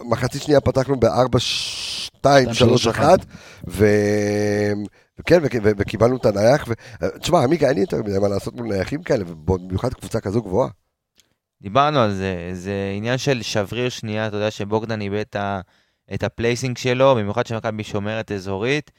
מחצית 0.00 0.42
שנייה 0.42 0.60
פתחנו 0.60 1.00
ב-4, 1.00 1.38
2, 1.38 2.54
3, 2.54 2.86
1, 2.86 3.18
וכן, 3.66 5.38
וקיבלנו 5.62 6.16
את 6.16 6.26
הנייח. 6.26 6.64
ו- 6.68 7.18
תשמע, 7.18 7.42
עמיקה, 7.42 7.66
אין 7.66 7.74
לי 7.74 7.80
יותר 7.80 8.02
מדי 8.02 8.18
מה 8.18 8.28
לעשות 8.28 8.54
מול 8.54 8.66
נייחים 8.66 9.02
כאלה, 9.02 9.24
ובמיוחד 9.26 9.94
קבוצה 9.94 10.20
כזו 10.20 10.42
גבוהה. 10.42 10.68
דיברנו 11.62 11.98
על 11.98 12.12
זה, 12.12 12.50
זה 12.52 12.92
עניין 12.96 13.18
של 13.18 13.42
שבריר 13.42 13.88
שנייה, 13.88 14.26
אתה 14.26 14.36
יודע 14.36 14.50
שבוגדן 14.50 15.00
איבד 15.00 15.24
את 16.14 16.22
ה 16.22 16.29
placing 16.29 16.76
שלו, 16.76 17.14
במיוחד 17.14 17.46
שמכבי 17.46 17.84
שומרת 17.84 18.32
אזורית, 18.32 18.90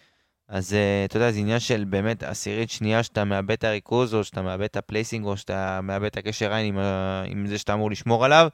אז 0.53 0.73
אה, 0.73 1.05
אתה 1.05 1.17
יודע, 1.17 1.31
זה 1.31 1.39
עניין 1.39 1.59
של 1.59 1.83
באמת 1.89 2.23
עשירית 2.23 2.69
שנייה 2.69 3.03
שאתה 3.03 3.23
מאבד 3.23 3.51
את 3.51 3.63
הריכוז, 3.63 4.13
או 4.13 4.23
שאתה 4.23 4.41
מאבד 4.41 4.63
את 4.63 4.77
ה 4.77 4.82
placing, 4.82 5.25
או 5.25 5.37
שאתה 5.37 5.79
מאבד 5.83 6.05
את 6.05 6.17
הקשר 6.17 6.53
עין 6.53 6.65
עם, 6.65 6.79
עם 7.25 7.47
זה 7.47 7.57
שאתה 7.57 7.73
אמור 7.73 7.91
לשמור 7.91 8.25
עליו. 8.25 8.47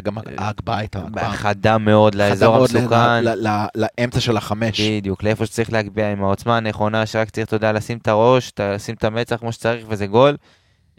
גם 0.00 0.18
ההגבהה 0.38 0.78
הייתה 0.78 0.98
הגבהה. 0.98 1.32
חדה 1.32 1.78
מאוד 1.78 2.14
לאזור 2.14 2.56
המסוכן. 2.56 3.24
ל- 3.24 3.48
ל- 3.48 3.66
לאמצע 3.74 4.20
של 4.20 4.36
החמש. 4.36 4.80
בדיוק, 4.80 5.22
לאיפה 5.22 5.46
שצריך 5.46 5.72
להגביה 5.72 6.12
עם 6.12 6.24
העוצמה 6.24 6.56
הנכונה, 6.56 7.06
שרק 7.06 7.30
צריך, 7.30 7.46
אתה 7.46 7.56
יודע, 7.56 7.72
לשים 7.72 7.98
את 7.98 8.08
הראש, 8.08 8.52
לשים 8.60 8.94
את 8.94 9.04
המצח 9.04 9.36
כמו 9.36 9.52
שצריך 9.52 9.86
וזה 9.88 10.06
גול. 10.06 10.36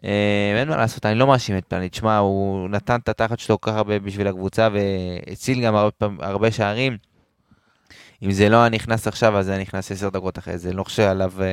אה, 0.05 0.59
אין 0.59 0.69
מה 0.69 0.77
לעשות, 0.77 1.05
אני 1.05 1.15
לא 1.15 1.27
מאשים 1.27 1.57
את 1.57 1.65
פלניץ', 1.65 1.95
שמע, 1.95 2.17
הוא 2.17 2.69
נתן 2.69 2.99
את 3.03 3.09
התחת 3.09 3.39
שלו 3.39 3.61
כל 3.61 3.71
כך 3.71 3.77
הרבה 3.77 3.99
בשביל 3.99 4.27
הקבוצה 4.27 4.67
והציל 4.73 5.61
גם 5.61 5.75
הרבה, 5.75 6.07
הרבה 6.19 6.51
שערים. 6.51 6.97
אם 8.23 8.31
זה 8.31 8.49
לא 8.49 8.57
היה 8.57 8.69
נכנס 8.69 9.07
עכשיו, 9.07 9.37
אז 9.37 9.45
זה 9.45 9.51
היה 9.51 9.61
נכנס 9.61 9.91
עשר 9.91 10.09
דקות 10.09 10.37
אחרי 10.37 10.57
זה, 10.57 10.73
לא 10.73 10.83
חושב 10.83 11.03
עליו, 11.03 11.31
אה, 11.41 11.45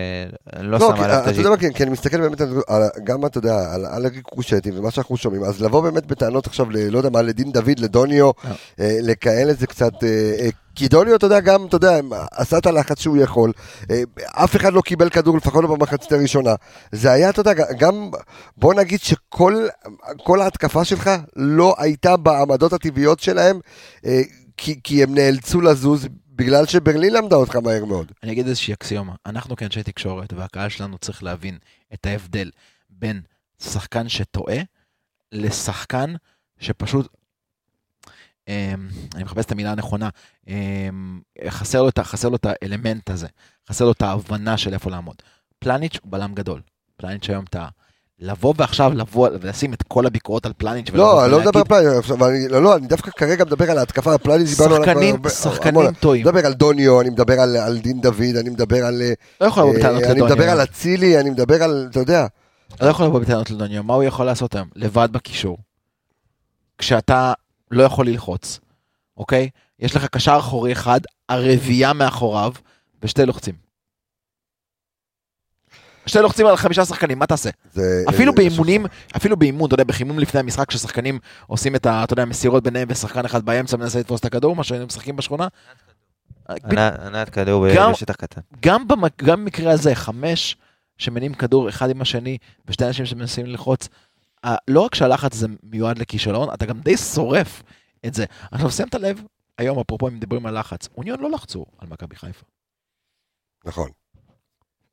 אני 0.61 0.67
לא 0.71 0.79
שם 0.79 0.97
כי- 0.97 1.03
עליו 1.05 1.19
את 1.19 1.29
אתה. 1.29 1.39
יודע 1.41 1.51
מה, 1.51 1.57
כן, 1.57 1.73
כי 1.73 1.83
אני 1.83 1.91
מסתכל 1.91 2.21
באמת 2.21 2.41
על- 2.41 2.89
גם, 3.05 3.27
אתה 3.27 3.39
יודע, 3.39 3.73
על- 3.75 3.87
על 3.87 4.05
הריקושטים 4.07 4.75
ומה 4.79 4.91
שאנחנו 4.91 5.17
שומעים, 5.17 5.45
אז 5.45 5.63
לבוא 5.63 5.81
באמת 5.81 6.07
בטענות 6.07 6.47
עכשיו, 6.47 6.71
ל- 6.71 6.89
לא 6.93 6.99
יודע 6.99 7.11
מה, 7.11 7.23
לדין 7.23 7.53
דוד, 7.53 7.79
לדוניו, 7.79 8.31
אה. 8.45 8.53
אה, 8.81 8.99
לכאלה 9.03 9.55
זה 9.55 9.67
קצת... 9.67 10.05
אה, 10.05 10.09
אה, 10.41 10.49
כי 10.75 10.89
דוניו, 10.89 11.17
אתה 11.17 11.27
יודע, 11.27 11.41
גם, 11.41 11.67
אתה 11.67 11.77
יודע, 11.77 11.99
עשה 12.33 12.59
את 12.59 12.67
הלחץ 12.67 13.01
שהוא 13.01 13.17
יכול, 13.17 13.53
אה, 13.91 14.03
אף 14.45 14.57
אחד 14.57 14.73
לא 14.73 14.81
קיבל 14.81 15.09
כדור, 15.11 15.37
לפחות 15.37 15.63
לא 15.65 15.69
במחצית 15.77 16.13
הראשונה. 16.13 16.55
זה 16.93 17.13
היה, 17.13 17.31
אתה 17.31 17.41
יודע, 17.41 17.53
גם, 17.79 18.11
בוא 18.57 18.75
נגיד 18.75 19.01
שכל 19.01 19.67
כל 20.25 20.41
ההתקפה 20.43 20.85
שלך 20.85 21.11
לא 21.37 21.75
הייתה 21.79 22.17
בעמדות 22.17 22.73
הטבעיות 22.73 23.21
שלהם, 23.21 23.61
אה, 24.07 24.21
כי, 24.57 24.81
כי 24.85 25.03
הם 25.03 25.15
נאלצו 25.15 25.61
לזוז, 25.61 26.07
בגלל 26.41 26.67
שברלין 26.67 27.13
למדה 27.13 27.37
אותך 27.37 27.57
מהר 27.57 27.85
מאוד. 27.85 28.13
אני 28.23 28.33
אגיד 28.33 28.47
איזושהי 28.47 28.75
אקסיומה. 28.75 29.15
אנחנו 29.27 29.57
כאנשי 29.57 29.83
תקשורת, 29.83 30.33
והקהל 30.33 30.69
שלנו 30.69 30.99
צריך 30.99 31.23
להבין 31.23 31.59
את 31.95 32.07
ההבדל 32.07 32.51
בין 32.91 33.21
שחקן 33.63 34.09
שטועה 34.09 34.59
לשחקן 35.33 36.15
שפשוט, 36.59 37.09
אמ, 38.49 38.89
אני 39.15 39.25
מחפש 39.25 39.45
את 39.45 39.53
המילה 39.53 39.73
הנכונה, 39.73 40.09
אמ, 40.49 41.21
חסר 41.49 41.83
לו, 41.83 41.89
את, 41.89 41.99
חסר 41.99 42.29
לו 42.29 42.37
את 42.37 42.47
האלמנט 42.49 43.11
הזה, 43.11 43.29
חסר 43.69 43.85
לו 43.85 43.93
את 43.93 44.03
ההבנה 44.03 44.57
של 44.57 44.75
איפה 44.75 44.91
לעמוד. 44.91 45.17
פלניץ' 45.59 45.99
הוא 46.03 46.13
בלם 46.13 46.35
גדול. 46.35 46.63
פלניץ' 46.97 47.31
היום 47.31 47.45
טעה. 47.45 47.69
לבוא 48.21 48.55
ועכשיו 48.57 48.93
לבוא 48.95 49.29
ולשים 49.41 49.75
את 49.75 49.83
כל 49.83 50.07
הביקורות 50.07 50.47
על 50.47 50.53
פלניץ' 50.57 50.91
לא, 50.93 51.25
אני 51.25 51.33
לא 51.33 51.41
מדבר 51.41 51.59
על 51.59 51.65
פלניץ', 51.65 52.11
אני- 52.23 52.49
לא, 52.49 52.63
לא, 52.63 52.77
אני 52.77 52.87
דווקא 52.87 53.11
כרגע 53.11 53.45
מדבר 53.45 53.71
על 53.71 53.79
ההתקפה, 53.79 54.19
פלניץ' 54.19 54.49
דיברנו 54.49 54.75
עליו 54.75 54.85
כבר 54.85 55.29
שחקנים, 55.29 55.29
שחקנים 55.29 55.77
המון. 55.81 55.95
טועים. 55.95 56.27
אני 56.29 56.33
מדבר 56.33 56.47
על 56.47 56.53
דוניו, 56.53 57.01
אני 57.01 57.11
מדבר 57.11 57.41
על, 57.41 57.57
על 57.57 57.79
דין 57.79 58.01
דוד, 58.01 58.37
אני 58.41 58.51
מדבר 58.51 58.85
על... 58.87 59.03
לא 59.41 59.47
יכול 59.47 59.63
לבוא 59.63 59.75
אה, 59.75 59.79
בטענות 59.79 60.03
אני 60.03 60.11
לדוניו. 60.15 60.27
מדבר 60.27 60.51
על 60.51 60.63
אצילי, 60.63 61.21
אני 61.21 61.31
מדבר 61.31 61.63
על, 61.63 61.87
אתה 61.91 61.99
יודע, 62.01 62.27
לא 62.81 62.87
יכול 62.89 63.07
לבוא 63.07 63.21
בטענות 63.21 63.51
לדוניו, 63.51 63.83
מה 63.85 63.95
הוא 63.95 64.03
יכול 64.03 64.27
לעשות 64.27 64.55
היום? 64.55 64.69
לבד 64.77 65.09
בקישור. 65.13 65.59
כשאתה 66.79 67.33
לא 67.71 67.83
יכול 67.83 68.07
ללחוץ, 68.07 68.61
אוקיי? 69.17 69.49
יש 69.81 69.97
לך 69.97 70.07
קשר 70.07 70.37
אחורי 70.39 70.73
אחד, 70.73 71.01
הרביעייה 71.29 71.93
מאחוריו, 71.93 72.53
ושתי 73.03 73.27
לוחצים. 73.27 73.70
שתי 76.07 76.19
לוחצים 76.19 76.47
על 76.47 76.57
חמישה 76.57 76.85
שחקנים, 76.85 77.19
מה 77.19 77.27
תעשה? 77.27 77.51
זה- 77.73 78.05
אפילו 78.09 78.33
זה- 78.33 78.37
באימונים, 78.37 78.87
אפילו 79.17 79.37
באימון, 79.37 79.67
אתה 79.67 79.75
יודע, 79.75 79.85
בחימום 79.85 80.19
לפני 80.19 80.41
המשחק, 80.41 80.69
כששחקנים 80.69 81.19
עושים 81.47 81.77
את 81.77 81.87
ה... 81.87 82.05
אתה 82.05 82.13
יודע, 82.13 82.25
מסירות 82.25 82.63
ביניהם 82.63 82.89
ושחקן 82.91 83.25
אחד 83.25 83.45
באמצע 83.45 83.77
מנסה 83.77 83.99
לתפוס 83.99 84.21
את 84.21 84.25
הכדור, 84.25 84.57
מה 84.57 84.65
שהם 84.65 84.87
משחקים 84.87 85.17
בשכונה. 85.17 85.49
ענת- 86.49 87.01
ענת 87.01 87.29
כדור 87.31 87.67
גם- 87.77 87.93
בשטח 87.93 88.15
קטן. 88.15 88.41
גם 88.61 88.89
במק- 88.89 89.23
גם 89.25 89.45
במקרה 89.45 89.73
הזה, 89.73 89.95
חמש 89.95 90.57
שמניעים 90.99 91.35
כדור 91.35 91.69
אחד 91.69 91.91
עם 91.91 92.01
השני, 92.03 92.39
ושתי 92.69 92.87
אנשים 92.87 93.07
שמנסים 93.07 93.47
ללחוץ, 93.47 93.89
אה, 94.45 94.57
לא 94.69 94.81
רק 94.81 94.95
שהלחץ 94.95 95.35
הזה 95.35 95.47
מיועד 95.63 95.99
לכישלון, 95.99 96.49
אתה 96.55 96.67
גם 96.67 96.81
די 96.81 96.97
שורף 96.97 97.63
את 98.07 98.15
זה. 98.15 98.25
עכשיו, 98.53 98.71
שמת 98.71 98.95
לב, 98.95 99.23
היום, 99.59 99.79
אפרופו, 99.79 100.09
אם 100.09 100.15
מדברים 100.15 100.47
על 100.47 100.59
לחץ, 100.59 100.89
אוניון 100.97 101.21
לא 101.21 101.31
לחצו 101.31 101.65
על 101.79 101.89
מכבי 101.89 102.17
חיפה. 102.17 102.45
נכון. 103.65 103.89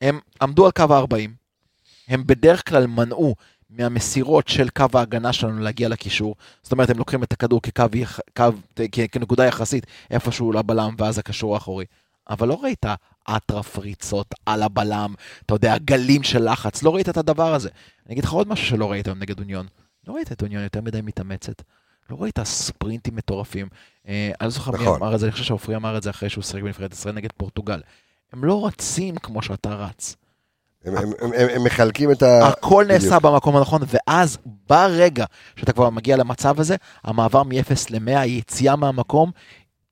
הם 0.02 0.20
עמדו 0.42 0.66
על 0.66 0.72
קו 0.72 0.94
ה-40, 0.94 1.30
הם 2.08 2.28
בדרך 2.28 2.70
כלל 2.70 2.88
מנעו 2.88 3.36
מהמסירות 3.70 4.48
של 4.48 4.70
קו 4.70 4.86
ההגנה 4.94 5.34
שלנו 5.34 5.60
להגיע 5.60 5.90
לקישור, 5.90 6.36
זאת 6.64 6.72
אומרת, 6.72 6.90
הם 6.90 6.98
לוקחים 6.98 7.24
את 7.24 7.34
הכדור 7.34 7.62
כקו, 7.62 7.84
קו, 8.38 8.44
כנקודה 9.12 9.46
יחסית 9.46 9.86
איפשהו 10.12 10.52
לבלם 10.52 10.96
ואז 10.98 11.20
הקשור 11.20 11.54
האחורי. 11.54 11.86
אבל 12.30 12.48
לא 12.48 12.60
ראית 12.64 12.86
אטרף 13.30 13.78
ריצות 13.78 14.36
על 14.46 14.64
הבלם, 14.64 15.14
אתה 15.46 15.54
יודע, 15.54 15.78
גלים 15.78 16.24
של 16.24 16.52
לחץ, 16.52 16.84
לא 16.84 16.96
ראית 16.96 17.10
את 17.10 17.18
הדבר 17.18 17.54
הזה. 17.54 17.70
אני 18.06 18.14
אגיד 18.14 18.24
לך 18.24 18.32
עוד 18.32 18.48
משהו 18.48 18.68
שלא 18.68 18.92
ראית 18.92 19.08
היום 19.08 19.20
נגד 19.20 19.40
אוניון. 19.40 19.68
לא 20.08 20.14
ראית 20.14 20.32
את 20.32 20.42
אוניון 20.42 20.64
יותר 20.64 20.82
מדי 20.82 21.02
מתאמצת. 21.02 21.62
לא 22.10 22.18
ראית 22.20 22.40
ספרינטים 22.44 23.16
מטורפים. 23.16 23.68
אה, 24.08 24.32
אני 24.42 24.46
לא 24.46 24.50
זוכר 24.50 24.72
מי 24.72 24.78
נכון. 24.78 24.96
אמר 24.96 25.16
את 25.16 25.20
זה, 25.20 25.26
אני 25.26 25.32
חושב 25.32 25.44
שעופרי 25.44 25.76
אמר 25.76 25.98
את 25.98 26.04
זה 26.04 26.10
אחרי 26.10 26.30
שהוא 26.30 26.44
שיחק 26.44 26.62
בנבחרת 26.62 26.94
ישראל 26.94 27.16
נגד 27.16 27.30
פורטוגל. 27.38 27.82
הם 28.34 28.44
לא 28.46 28.66
רצים 28.68 29.16
כמו 29.16 29.42
שאתה 29.42 29.70
רץ. 29.70 30.16
הם- 30.86 30.98
הם- 30.98 31.12
הם- 31.22 31.32
הם- 31.38 31.50
הם 31.56 31.64
מחלקים 31.64 32.12
את 32.12 32.24
ה... 32.24 32.48
הכל 32.48 32.84
בדיוק. 32.88 33.04
נעשה 33.04 33.20
במקום 33.20 33.56
הנכון, 33.58 33.82
ואז 33.88 34.38
ברגע 34.70 35.26
שאתה 35.56 35.74
כבר 35.74 35.90
מגיע 35.90 36.18
למצב 36.18 36.60
הזה, 36.60 36.76
המעבר 37.04 37.44
מ-0 37.44 37.54
ל-100, 37.90 38.20
היציאה 38.20 38.76
מהמקום, 38.76 39.32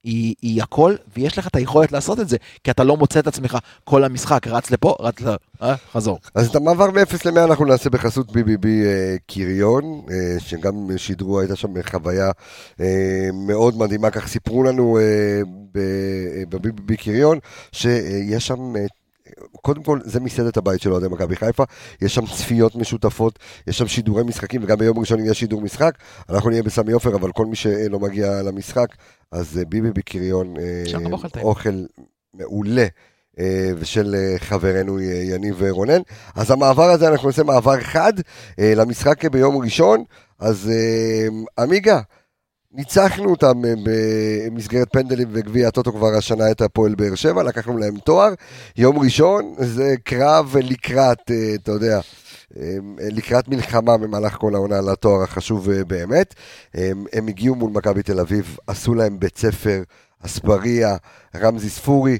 היא, 0.05 0.35
היא 0.41 0.63
הכל, 0.63 0.95
ויש 1.17 1.37
לך 1.37 1.47
את 1.47 1.55
היכולת 1.55 1.91
לעשות 1.91 2.19
את 2.19 2.29
זה, 2.29 2.37
כי 2.63 2.71
אתה 2.71 2.83
לא 2.83 2.97
מוצא 2.97 3.19
את 3.19 3.27
עצמך 3.27 3.57
כל 3.83 4.03
המשחק, 4.03 4.47
רץ 4.47 4.71
לפה, 4.71 4.95
רץ 4.99 5.21
ל... 5.21 5.35
אה, 5.61 5.75
חזור. 5.91 6.19
אז 6.35 6.47
את 6.49 6.55
המעבר 6.55 6.91
מ-0 6.91 7.15
ל-100 7.25 7.39
אנחנו 7.39 7.65
נעשה 7.65 7.89
בחסות 7.89 8.29
BBB 8.29 8.65
אה, 8.65 9.15
קריון, 9.27 9.83
אה, 10.11 10.39
שגם 10.39 10.73
שידרו, 10.97 11.39
הייתה 11.39 11.55
שם 11.55 11.83
חוויה 11.89 12.31
אה, 12.81 12.85
מאוד 13.47 13.77
מדהימה, 13.77 14.09
כך 14.09 14.27
סיפרו 14.27 14.63
לנו 14.63 14.97
אה, 14.97 15.03
ב- 15.71 15.77
אה, 15.77 16.43
ב-BBB 16.49 16.95
קריון, 17.03 17.39
שיש 17.71 18.47
שם... 18.47 18.75
אה, 18.75 18.85
קודם 19.61 19.83
כל, 19.83 19.99
זה 20.03 20.19
מסעדת 20.19 20.57
הבית 20.57 20.81
של 20.81 20.91
אוהדי 20.91 21.07
מכבי 21.07 21.35
חיפה, 21.35 21.63
יש 22.01 22.15
שם 22.15 22.25
צפיות 22.25 22.75
משותפות, 22.75 23.39
יש 23.67 23.77
שם 23.77 23.87
שידורי 23.87 24.23
משחקים, 24.23 24.63
וגם 24.63 24.77
ביום 24.77 24.99
ראשון 24.99 25.19
יהיה 25.19 25.33
שידור 25.33 25.61
משחק. 25.61 25.97
אנחנו 26.29 26.49
נהיה 26.49 26.63
בסמי 26.63 26.91
עופר, 26.91 27.15
אבל 27.15 27.31
כל 27.31 27.45
מי 27.45 27.55
שלא 27.55 27.99
מגיע 27.99 28.41
למשחק, 28.41 28.87
אז 29.31 29.57
אה, 29.57 29.65
ביבי 29.65 29.91
בקריון, 29.91 30.53
אה, 30.57 30.83
אוכל 31.41 31.85
מעולה. 32.33 32.85
אה, 33.39 33.71
ושל 33.77 34.15
חברנו 34.37 34.99
יניב 34.99 35.63
רונן. 35.63 36.01
אז 36.35 36.51
המעבר 36.51 36.89
הזה, 36.89 37.07
אנחנו 37.07 37.27
נעשה 37.27 37.43
מעבר 37.43 37.79
חד 37.81 38.13
למשחק 38.57 39.25
ביום 39.25 39.57
ראשון. 39.57 40.03
אז 40.39 40.71
עמיגה, 41.59 42.01
ניצחנו 42.75 43.29
אותם 43.29 43.65
אה, 43.65 43.73
במסגרת 43.83 44.87
פנדלים 44.91 45.27
וגביע 45.31 45.67
הטוטו 45.67 45.91
כבר 45.93 46.17
השנה 46.17 46.51
את 46.51 46.61
הפועל 46.61 46.95
באר 46.95 47.15
שבע, 47.15 47.43
לקחנו 47.43 47.77
להם 47.77 47.97
תואר. 47.97 48.33
יום 48.77 48.99
ראשון 48.99 49.53
זה 49.57 49.95
קרב 50.03 50.55
לקראת, 50.61 51.31
אה, 51.31 51.55
אתה 51.55 51.71
יודע, 51.71 51.99
אה, 52.59 52.77
לקראת 52.99 53.47
מלחמה 53.47 53.97
במהלך 53.97 54.33
כל 54.33 54.55
העונה 54.55 54.77
על 54.77 54.89
התואר 54.89 55.23
החשוב 55.23 55.71
באמת. 55.71 56.35
אה, 56.77 56.91
הם 57.13 57.27
הגיעו 57.27 57.55
מול 57.55 57.71
מכבי 57.71 58.03
תל 58.03 58.19
אביב, 58.19 58.57
עשו 58.67 58.93
להם 58.93 59.19
בית 59.19 59.37
ספר, 59.37 59.83
אספריה, 60.25 60.97
רמזי 61.35 61.69
ספורי, 61.69 62.17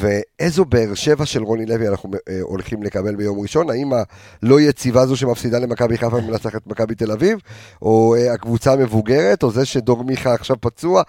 ואיזו 0.00 0.64
באר 0.64 0.94
שבע 0.94 1.26
של 1.26 1.42
רוני 1.42 1.66
לוי 1.66 1.88
אנחנו 1.88 2.10
אה, 2.28 2.38
הולכים 2.42 2.82
לקבל 2.82 3.16
ביום 3.16 3.40
ראשון? 3.40 3.70
האם 3.70 3.90
הלא 3.92 4.60
יציבה 4.60 5.00
הזו 5.02 5.16
שמפסידה 5.16 5.58
למכבי 5.58 5.98
חיפה 5.98 6.16
ומנצחת 6.16 6.66
מכבי 6.66 6.94
תל 6.94 7.12
אביב, 7.12 7.38
או 7.82 8.14
אה, 8.18 8.32
הקבוצה 8.32 8.72
המבוגרת, 8.72 9.42
או 9.42 9.50
זה 9.50 9.64
שדור 9.64 10.04
מיכה 10.04 10.34
עכשיו 10.34 10.56
פצוע? 10.60 11.02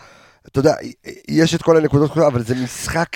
אתה 0.48 0.60
יודע, 0.60 0.74
יש 1.28 1.56
את 1.56 1.62
כל 1.62 1.78
הנקודות, 1.78 2.18
אבל 2.18 2.44
זה 2.44 2.56
משחק 2.56 3.10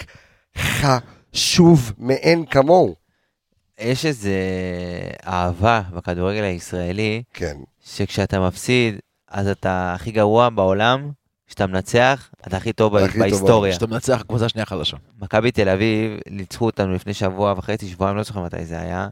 חשוב 0.57 1.91
מאין 1.97 2.45
כמוהו. 2.45 2.95
יש 3.79 4.05
איזה 4.05 4.35
אהבה 5.27 5.81
בכדורגל 5.93 6.43
הישראלי, 6.43 7.23
כן, 7.33 7.57
שכשאתה 7.85 8.39
מפסיד, 8.39 8.95
אז 9.27 9.47
אתה 9.47 9.93
הכי 9.93 10.11
גרוע 10.11 10.49
בעולם, 10.49 11.11
כשאתה 11.51 11.67
מנצח, 11.67 12.29
אתה 12.47 12.57
הכי 12.57 12.73
טוב 12.73 12.97
בהיסטוריה. 13.19 13.71
כשאתה 13.71 13.87
מנצח 13.87 14.23
קבוצה 14.27 14.49
שנייה 14.49 14.65
חדשה. 14.65 14.97
מכבי 15.21 15.51
תל 15.51 15.69
אביב 15.69 16.11
ניצחו 16.29 16.65
אותנו 16.65 16.93
לפני 16.93 17.13
שבוע 17.13 17.53
וחצי, 17.57 17.87
שבועיים, 17.87 18.17
לא 18.17 18.23
זוכר 18.23 18.41
מתי 18.41 18.65
זה 18.65 18.79
היה, 18.81 19.07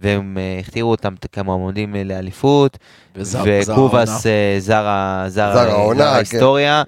והם 0.00 0.38
אה, 0.38 0.58
הכתירו 0.60 0.90
אותם 0.90 1.14
כמועמדים 1.32 1.96
אה, 1.96 2.04
לאליפות. 2.04 2.78
וקובאס 3.16 4.26
זר. 4.58 4.86
ההיסטוריה, 6.02 6.82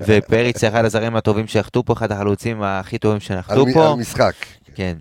ופריץ 0.00 0.64
אחד 0.64 0.84
הזרים 0.84 1.16
הטובים 1.16 1.46
שיחתו 1.46 1.84
פה, 1.84 1.92
אחד 1.92 2.12
החלוצים 2.12 2.62
הכי 2.62 2.98
טובים 2.98 3.20
שנחתו 3.20 3.66
מ- 3.66 3.72
פה. 3.72 3.92
על 3.92 3.94
משחק. 3.98 4.34
כן. 4.74 4.96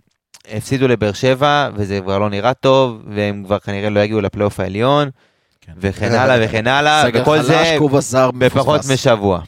הפסידו 0.51 0.87
לבאר 0.87 1.13
שבע, 1.13 1.69
וזה 1.75 1.99
כבר 2.03 2.19
לא 2.19 2.29
נראה 2.29 2.53
טוב, 2.53 3.01
והם 3.15 3.43
כבר 3.45 3.59
כנראה 3.59 3.89
לא 3.89 3.99
יגיעו 3.99 4.21
לפלייאוף 4.21 4.59
העליון, 4.59 5.09
כן. 5.62 5.72
וכן 5.78 6.12
הלאה 6.12 6.38
וכן 6.45 6.68
הלאה, 6.68 7.03
וכל 7.14 7.41
זה 7.41 7.78
בפחות. 8.38 8.82
משבוע. 8.93 9.41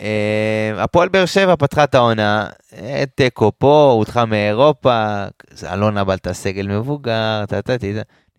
אה, 0.00 0.72
הפועל 0.76 1.08
באר 1.08 1.26
שבע 1.26 1.54
פתחה 1.58 1.84
את 1.84 1.94
העונה, 1.94 2.46
אה, 2.78 3.04
תיקו 3.14 3.52
פה, 3.58 3.90
הודחה 3.96 4.24
מאירופה, 4.24 5.24
אלונה 5.72 6.04
בלטה 6.04 6.32
סגל 6.32 6.66
מבוגר, 6.68 7.44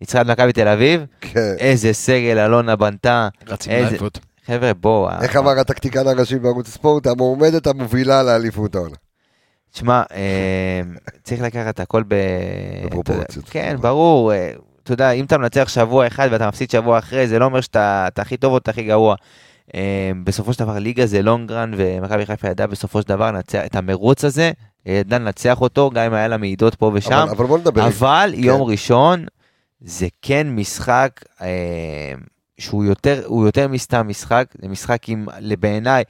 ניצחה 0.00 0.20
את 0.20 0.26
מכבי 0.26 0.52
תל 0.52 0.68
אביב, 0.68 1.04
כן. 1.20 1.54
איזה 1.58 1.92
סגל 1.92 2.38
אלונה 2.38 2.76
בנתה, 2.76 3.28
רצים 3.48 3.72
איזה- 3.72 3.84
לאליפות. 3.86 4.18
חבר'ה 4.46 4.74
בואו, 4.74 5.08
איך 5.22 5.36
אמר 5.36 5.50
הטקטיקן 5.58 6.06
הראשי 6.08 6.38
בערוץ 6.38 6.68
הספורט? 6.68 7.06
המועמדת 7.06 7.66
המובילה 7.66 8.22
לאליפות 8.22 8.74
העונה. 8.74 8.96
תשמע, 9.72 10.02
אה, 10.12 10.80
צריך 11.22 11.42
לקחת 11.42 11.80
הכל 11.80 12.02
ב... 12.08 12.14
בפרופורציות. 12.86 13.44
כן, 13.48 13.76
ברור. 13.80 14.32
אתה 14.88 14.94
יודע, 14.94 15.10
אם 15.10 15.24
אתה 15.24 15.38
מנצח 15.38 15.68
שבוע 15.68 16.06
אחד 16.06 16.28
ואתה 16.30 16.48
מפסיד 16.48 16.70
שבוע 16.70 16.98
אחרי, 16.98 17.28
זה 17.28 17.38
לא 17.38 17.44
אומר 17.44 17.60
שאתה 17.60 18.04
אתה 18.08 18.22
הכי 18.22 18.36
טוב 18.36 18.52
או 18.52 18.58
אתה 18.58 18.70
הכי 18.70 18.82
גרוע. 18.82 19.14
אה, 19.74 20.10
בסופו 20.24 20.52
של 20.52 20.58
דבר, 20.58 20.78
ליגה 20.78 21.06
זה 21.06 21.22
לונגרן, 21.22 21.72
ומכבי 21.76 22.26
חיפה 22.26 22.48
ידעה 22.48 22.66
בסופו 22.66 23.02
של 23.02 23.08
דבר 23.08 23.32
לנצח 23.32 23.60
את 23.66 23.76
המרוץ 23.76 24.24
הזה, 24.24 24.50
ידעה 24.86 25.18
לנצח 25.18 25.60
אותו, 25.60 25.90
גם 25.90 26.04
אם 26.04 26.14
היה 26.14 26.28
לה 26.28 26.36
מעידות 26.36 26.74
פה 26.74 26.90
ושם. 26.94 27.12
אבל, 27.12 27.30
אבל 27.30 27.46
בוא 27.46 27.58
נדבר. 27.58 27.86
אבל 27.86 28.32
כן. 28.36 28.44
יום 28.44 28.62
ראשון, 28.62 29.26
זה 29.80 30.06
כן 30.22 30.50
משחק 30.50 31.24
אה, 31.40 32.12
שהוא 32.58 32.84
יותר, 32.84 33.22
יותר 33.44 33.68
מסתם 33.68 34.08
משחק, 34.08 34.46
זה 34.62 34.68
משחק 34.68 35.08
עם, 35.08 35.26
בעיניי, 35.60 36.04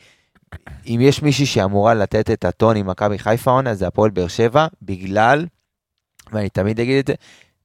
אם 0.87 0.99
יש 1.03 1.23
מישהי 1.23 1.47
שאמורה 1.47 1.95
לתת 1.95 2.31
את 2.31 2.45
הטון 2.45 2.77
עם 2.77 2.87
מכבי 2.87 3.19
חיפה 3.19 3.51
עונה, 3.51 3.75
זה 3.75 3.87
הפועל 3.87 4.11
באר 4.11 4.29
שבע, 4.29 4.67
בגלל, 4.83 5.47
ואני 6.33 6.49
תמיד 6.49 6.81
אגיד 6.81 6.99
את 6.99 7.07
זה, 7.07 7.15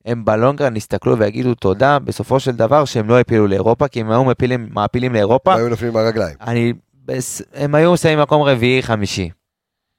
הם 0.05 0.25
בלונגרן 0.25 0.75
יסתכלו 0.75 1.17
ויגידו 1.17 1.55
תודה, 1.55 1.99
בסופו 1.99 2.39
של 2.39 2.51
דבר 2.51 2.85
שהם 2.85 3.09
לא 3.09 3.19
הפילו 3.19 3.47
לאירופה, 3.47 3.87
כי 3.87 4.01
אם 4.01 4.11
היו 4.11 4.23
מפילים, 4.23 4.67
מעפילים 4.71 5.13
לאירופה, 5.13 5.55
היו 5.55 5.69
נופלים 5.69 5.93
מהרגליים. 5.93 6.35
אני, 6.41 6.73
בס- 7.05 7.41
הם 7.53 7.75
היו 7.75 7.93
מסיימים 7.93 8.19
מקום 8.23 8.41
רביעי 8.41 8.83
חמישי. 8.83 9.29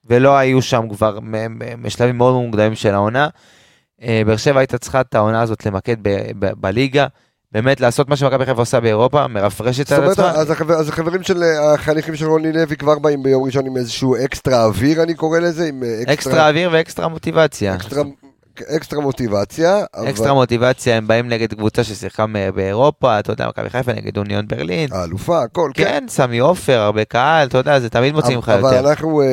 ולא 0.09 0.37
היו 0.37 0.63
שם 0.63 0.89
כבר 0.89 1.19
מ- 1.21 1.59
מ- 1.59 1.83
בשלבים 1.83 2.19
מאוד 2.19 2.35
מוקדמים 2.45 2.75
של 2.75 2.95
העונה. 2.95 3.29
אה, 4.03 4.23
באר 4.27 4.37
שבע 4.37 4.61
הייתה 4.61 4.79
צריכה 4.79 5.01
את 5.01 5.15
העונה 5.15 5.43
הזאת 5.43 5.67
למקד 5.67 5.97
בליגה. 6.39 7.07
באמת 7.53 7.81
לעשות 7.81 8.09
מה 8.09 8.17
שמכבי 8.17 8.45
חיפה 8.47 8.61
עושה 8.61 8.81
באירופה, 8.81 9.27
מרפרשת 9.27 9.93
על 9.93 9.99
אומרת, 9.99 10.13
עצמה. 10.13 10.31
אז 10.31 10.51
החבר- 10.51 10.75
אז 10.75 10.89
החברים 10.89 11.23
של 11.23 11.43
אה, 11.43 11.75
החניכים 11.75 12.17
של 12.17 12.27
רוני 12.27 12.53
לוי 12.53 12.77
כבר 12.77 12.99
באים 12.99 13.23
ביום 13.23 13.45
ראשון 13.45 13.67
עם 13.67 13.77
איזשהו 13.77 14.17
אקסטרה 14.25 14.65
אוויר, 14.65 15.03
אני 15.03 15.15
קורא 15.15 15.39
לזה, 15.39 15.69
עם 15.69 15.83
אה, 15.83 16.13
אקסטרה 16.13 16.49
אוויר 16.49 16.71
ואקסטרה 16.73 17.09
מוטיבציה. 17.09 17.75
אקסטרה, 17.75 18.03
אקסטרה 18.77 19.01
מוטיבציה. 19.01 19.85
אבל- 19.95 20.09
אקסטרה 20.11 20.35
מוטיבציה, 20.35 20.97
הם 20.97 21.07
באים 21.07 21.29
נגד 21.29 21.55
קבוצה 21.55 21.85
ששיחקה 21.85 22.27
באירופה, 22.55 23.19
אתה 23.19 23.33
יודע, 23.33 23.49
מכבי 23.49 23.71
חיפה 23.71 23.93
נגד 23.93 24.19
אוניון 24.19 24.49
ברלין. 24.49 24.93
האלופה, 24.93 25.43
הכל, 25.43 25.71
כן. 25.75 25.85
כן, 25.85 26.05
סמי 26.09 26.39
עופר, 26.39 26.79
הרבה 26.81 27.05
קהל, 27.05 27.49
אתה 27.49 27.59
יודע, 27.59 27.81
זה 27.81 27.91
תמיד 27.91 28.15
מוצאים 28.15 28.39
לך 28.39 28.49
אבל 28.49 28.75
יותר. 28.75 28.89
אנחנו 28.91 29.23
אה, 29.23 29.27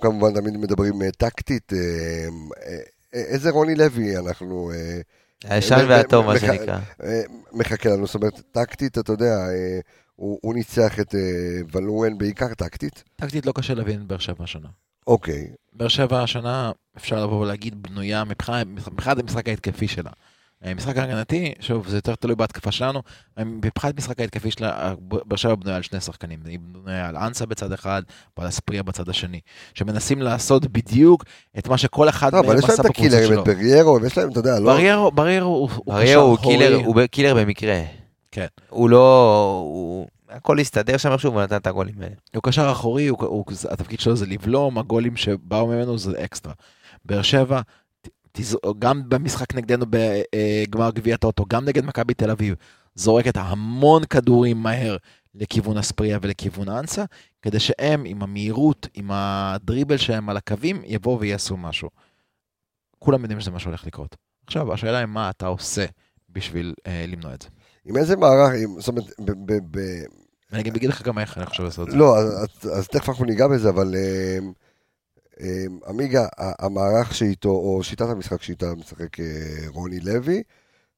כמובן 0.00 0.34
תמיד 0.34 0.56
מדברים 0.56 1.02
אה, 1.02 1.10
טקטית. 1.10 1.72
אה, 1.72 2.78
איזה 3.14 3.50
רוני 3.50 3.74
לוי 3.74 4.16
אנחנו... 4.16 4.70
הישן 5.44 5.84
והטוב, 5.88 6.26
מה 6.26 6.38
שנקרא. 6.38 6.78
מחכה 7.52 7.88
לנו, 7.90 8.06
זאת 8.06 8.14
אומרת, 8.14 8.40
טקטית, 8.52 8.98
אתה 8.98 9.12
יודע, 9.12 9.36
הוא, 10.16 10.38
הוא 10.42 10.54
ניצח 10.54 11.00
את 11.00 11.14
ולואן 11.72 12.18
בעיקר 12.18 12.54
טקטית. 12.54 13.04
טקטית 13.16 13.46
לא 13.46 13.52
קשה 13.52 13.74
להבין 13.74 14.00
את 14.00 14.06
באר 14.06 14.18
שבע 14.18 14.44
השנה. 14.44 14.68
אוקיי, 15.08 15.48
באר 15.72 15.88
שבע 15.88 16.22
השנה, 16.22 16.72
אפשר 16.96 17.22
לבוא 17.24 17.40
ולהגיד, 17.40 17.82
בנויה 17.82 18.24
מבחינת 18.24 19.18
המשחק 19.18 19.48
ההתקפי 19.48 19.88
שלה. 19.88 20.10
אה, 20.64 20.74
משחק 20.74 20.96
ההגנתי, 20.96 21.52
שוב, 21.60 21.88
זה 21.88 21.96
יותר 21.96 22.14
תלוי 22.14 22.36
בהתקפה 22.36 22.72
שלנו, 22.72 23.02
אה, 23.38 23.44
מבחינת 23.44 23.96
משחק 23.96 24.20
ההתקפי 24.20 24.50
שלה, 24.50 24.68
אה, 24.68 24.94
באר 25.00 25.36
שבע 25.36 25.54
בנויה 25.54 25.76
על 25.76 25.82
שני 25.82 26.00
שחקנים, 26.00 26.38
היא 26.44 26.58
בנויה 26.62 27.08
על 27.08 27.16
אנסה 27.16 27.46
בצד 27.46 27.72
אחד, 27.72 28.02
ועל 28.38 28.48
אספריה 28.48 28.82
בצד 28.82 29.08
השני, 29.08 29.40
שמנסים 29.74 30.22
לעשות 30.22 30.66
בדיוק 30.66 31.24
את 31.58 31.68
מה 31.68 31.78
שכל 31.78 32.08
אחד 32.08 32.32
לא, 32.32 32.38
אבל 32.38 32.48
מהם 32.48 32.58
יש 32.58 32.64
להם 32.64 32.72
עשה 32.72 32.82
את 32.82 32.86
בקבוצה 32.86 33.06
הקילרים, 33.06 33.28
שלו. 33.28 33.42
את 33.42 33.48
בריירו, 33.48 33.98
ויש 34.02 34.18
להם, 34.18 34.30
אתה 34.30 34.38
יודע, 34.38 34.60
לא... 34.60 34.72
בריירו, 34.72 35.10
בריירו 35.10 35.68
הוא 35.84 35.94
קשר 36.02 36.16
הוא 36.84 37.00
קילר 37.10 37.34
במקרה. 37.34 37.82
כן. 38.32 38.46
הוא 38.68 38.90
לא... 38.90 40.06
הכל 40.28 40.58
הסתדר 40.58 40.96
שם 40.96 41.12
איכשהו 41.12 41.32
והוא 41.32 41.42
נתן 41.42 41.56
את 41.56 41.66
הגולים 41.66 42.02
האלה. 42.02 42.14
הוא 42.34 42.42
קשר 42.42 42.72
אחורי, 42.72 43.06
הוא, 43.06 43.18
הוא, 43.24 43.44
התפקיד 43.70 44.00
שלו 44.00 44.16
זה 44.16 44.26
לבלום, 44.26 44.78
הגולים 44.78 45.16
שבאו 45.16 45.66
ממנו 45.66 45.98
זה 45.98 46.24
אקסטרה. 46.24 46.52
באר 47.04 47.22
שבע, 47.22 47.60
תז- 48.32 48.56
גם 48.78 49.08
במשחק 49.08 49.54
נגדנו 49.54 49.84
בגמר 49.90 50.90
גביע 50.90 51.14
הטוטו, 51.14 51.44
גם 51.48 51.64
נגד 51.64 51.84
מכבי 51.84 52.14
תל 52.14 52.30
אביב, 52.30 52.54
זורקת 52.94 53.36
המון 53.36 54.04
כדורים 54.04 54.56
מהר 54.56 54.96
לכיוון 55.34 55.78
אספריה 55.78 56.18
ולכיוון 56.22 56.68
אנסה, 56.68 57.04
כדי 57.42 57.60
שהם 57.60 58.02
עם 58.06 58.22
המהירות, 58.22 58.86
עם 58.94 59.10
הדריבל 59.12 59.96
שלהם 59.96 60.28
על 60.28 60.36
הקווים, 60.36 60.82
יבואו 60.84 61.20
ויעשו 61.20 61.56
משהו. 61.56 61.88
כולם 62.98 63.22
יודעים 63.22 63.40
שזה 63.40 63.50
מה 63.50 63.58
שהולך 63.58 63.86
לקרות. 63.86 64.16
עכשיו, 64.46 64.72
השאלה 64.72 64.98
היא 64.98 65.06
מה 65.06 65.30
אתה 65.30 65.46
עושה 65.46 65.84
בשביל 66.30 66.74
אה, 66.86 67.04
למנוע 67.08 67.34
את 67.34 67.42
זה. 67.42 67.48
עם 67.84 67.96
איזה 67.96 68.16
מערך, 68.16 68.52
עם- 68.62 68.80
זאת 68.80 68.88
אומרת, 68.88 69.04
ואני 70.52 70.62
גם 70.62 70.74
אגיד 70.74 70.90
לך 70.90 71.02
גם 71.02 71.18
איך 71.18 71.38
אני 71.38 71.46
חושב 71.46 71.62
לעשות 71.62 71.88
את 71.88 71.92
זה. 71.92 71.98
לא, 71.98 72.18
אז, 72.72 72.88
תכף 72.88 73.08
אנחנו 73.08 73.24
ניגע 73.24 73.46
בזה, 73.48 73.68
אבל 73.68 73.94
אה, 73.94 74.38
אה, 75.40 75.64
עמיגה, 75.88 76.26
המערך 76.38 77.14
שאיתו, 77.14 77.48
או 77.48 77.82
שיטת 77.82 78.08
המשחק 78.08 78.42
שאיתה 78.42 78.74
משחק 78.74 79.20
אה, 79.20 79.24
רוני 79.66 80.00
לוי, 80.00 80.42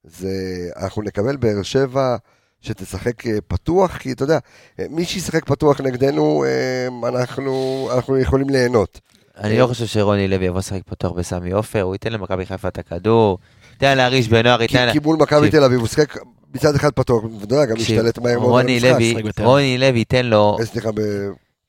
זה, 0.04 0.30
אנחנו 0.76 1.02
נקבל 1.02 1.36
באר 1.36 1.62
שבע 1.62 2.16
שתשחק 2.60 3.26
אה, 3.26 3.40
פתוח, 3.48 3.96
כי 3.96 4.12
אתה 4.12 4.24
יודע, 4.24 4.38
אה, 4.80 4.84
מי 4.90 5.04
שישחק 5.04 5.44
פתוח 5.44 5.80
נגדנו, 5.80 6.44
אה, 6.44 7.08
אנחנו, 7.08 7.88
אנחנו 7.94 8.18
יכולים 8.18 8.50
ליהנות. 8.50 9.00
אני 9.38 9.58
לא 9.58 9.66
חושב 9.66 9.86
שרוני 9.86 10.28
לוי 10.28 10.46
יבוא 10.46 10.58
לשחק 10.58 10.82
פתוח 10.86 11.12
בסמי 11.12 11.50
עופר, 11.50 11.82
הוא 11.82 11.94
ייתן 11.94 12.12
למכבי 12.12 12.46
חיפה 12.46 12.68
את 12.68 12.78
הכדור, 12.78 13.38
ייתן 13.72 13.96
להרעיש 13.96 14.28
בנוער, 14.28 14.62
ייתן... 14.62 14.88
כי 14.92 14.98
מול 14.98 15.16
מכבי. 15.16 15.50
תל 15.50 15.64
אביב 15.64 15.80
הוא 15.80 15.88
שיחק 15.88 16.16
מצד 16.54 16.74
אחד 16.74 16.90
פתוח, 16.92 17.24
ואתה 17.24 17.54
יודע, 17.54 17.64
גם 17.64 17.76
תקשיב, 17.76 17.98
השתלט 17.98 18.18
מהר 18.18 18.38
מאוד 18.38 18.50
רוני. 18.50 18.80
לוי. 18.80 19.14
רוני 19.42 19.78
לוי 19.78 19.98
ייתן 19.98 20.26
לו, 20.26 20.56
אה, 20.60 20.64
סליחה, 20.66 20.92
ב- 20.92 21.00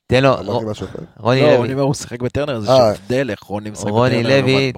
תן 0.07 0.23
לו, 0.23 0.39
אמרתי 0.39 0.65
משהו 0.65 0.87
אחר. 0.87 0.99
רוני 1.17 1.41
לא, 1.41 1.47
אני 1.47 1.57
לוי, 1.57 1.73
אומר, 1.73 1.83
הוא 1.83 1.93
שיחק 1.93 2.21
בטרנר, 2.21 2.59
זה 2.59 2.71
אה. 2.71 2.91
הבדל 2.91 3.29
איך 3.29 3.43
רוני 3.43 3.69
משחק 3.69 3.83
בטרנר. 3.85 3.97
רוני 3.99 4.23
לוי, 4.23 4.73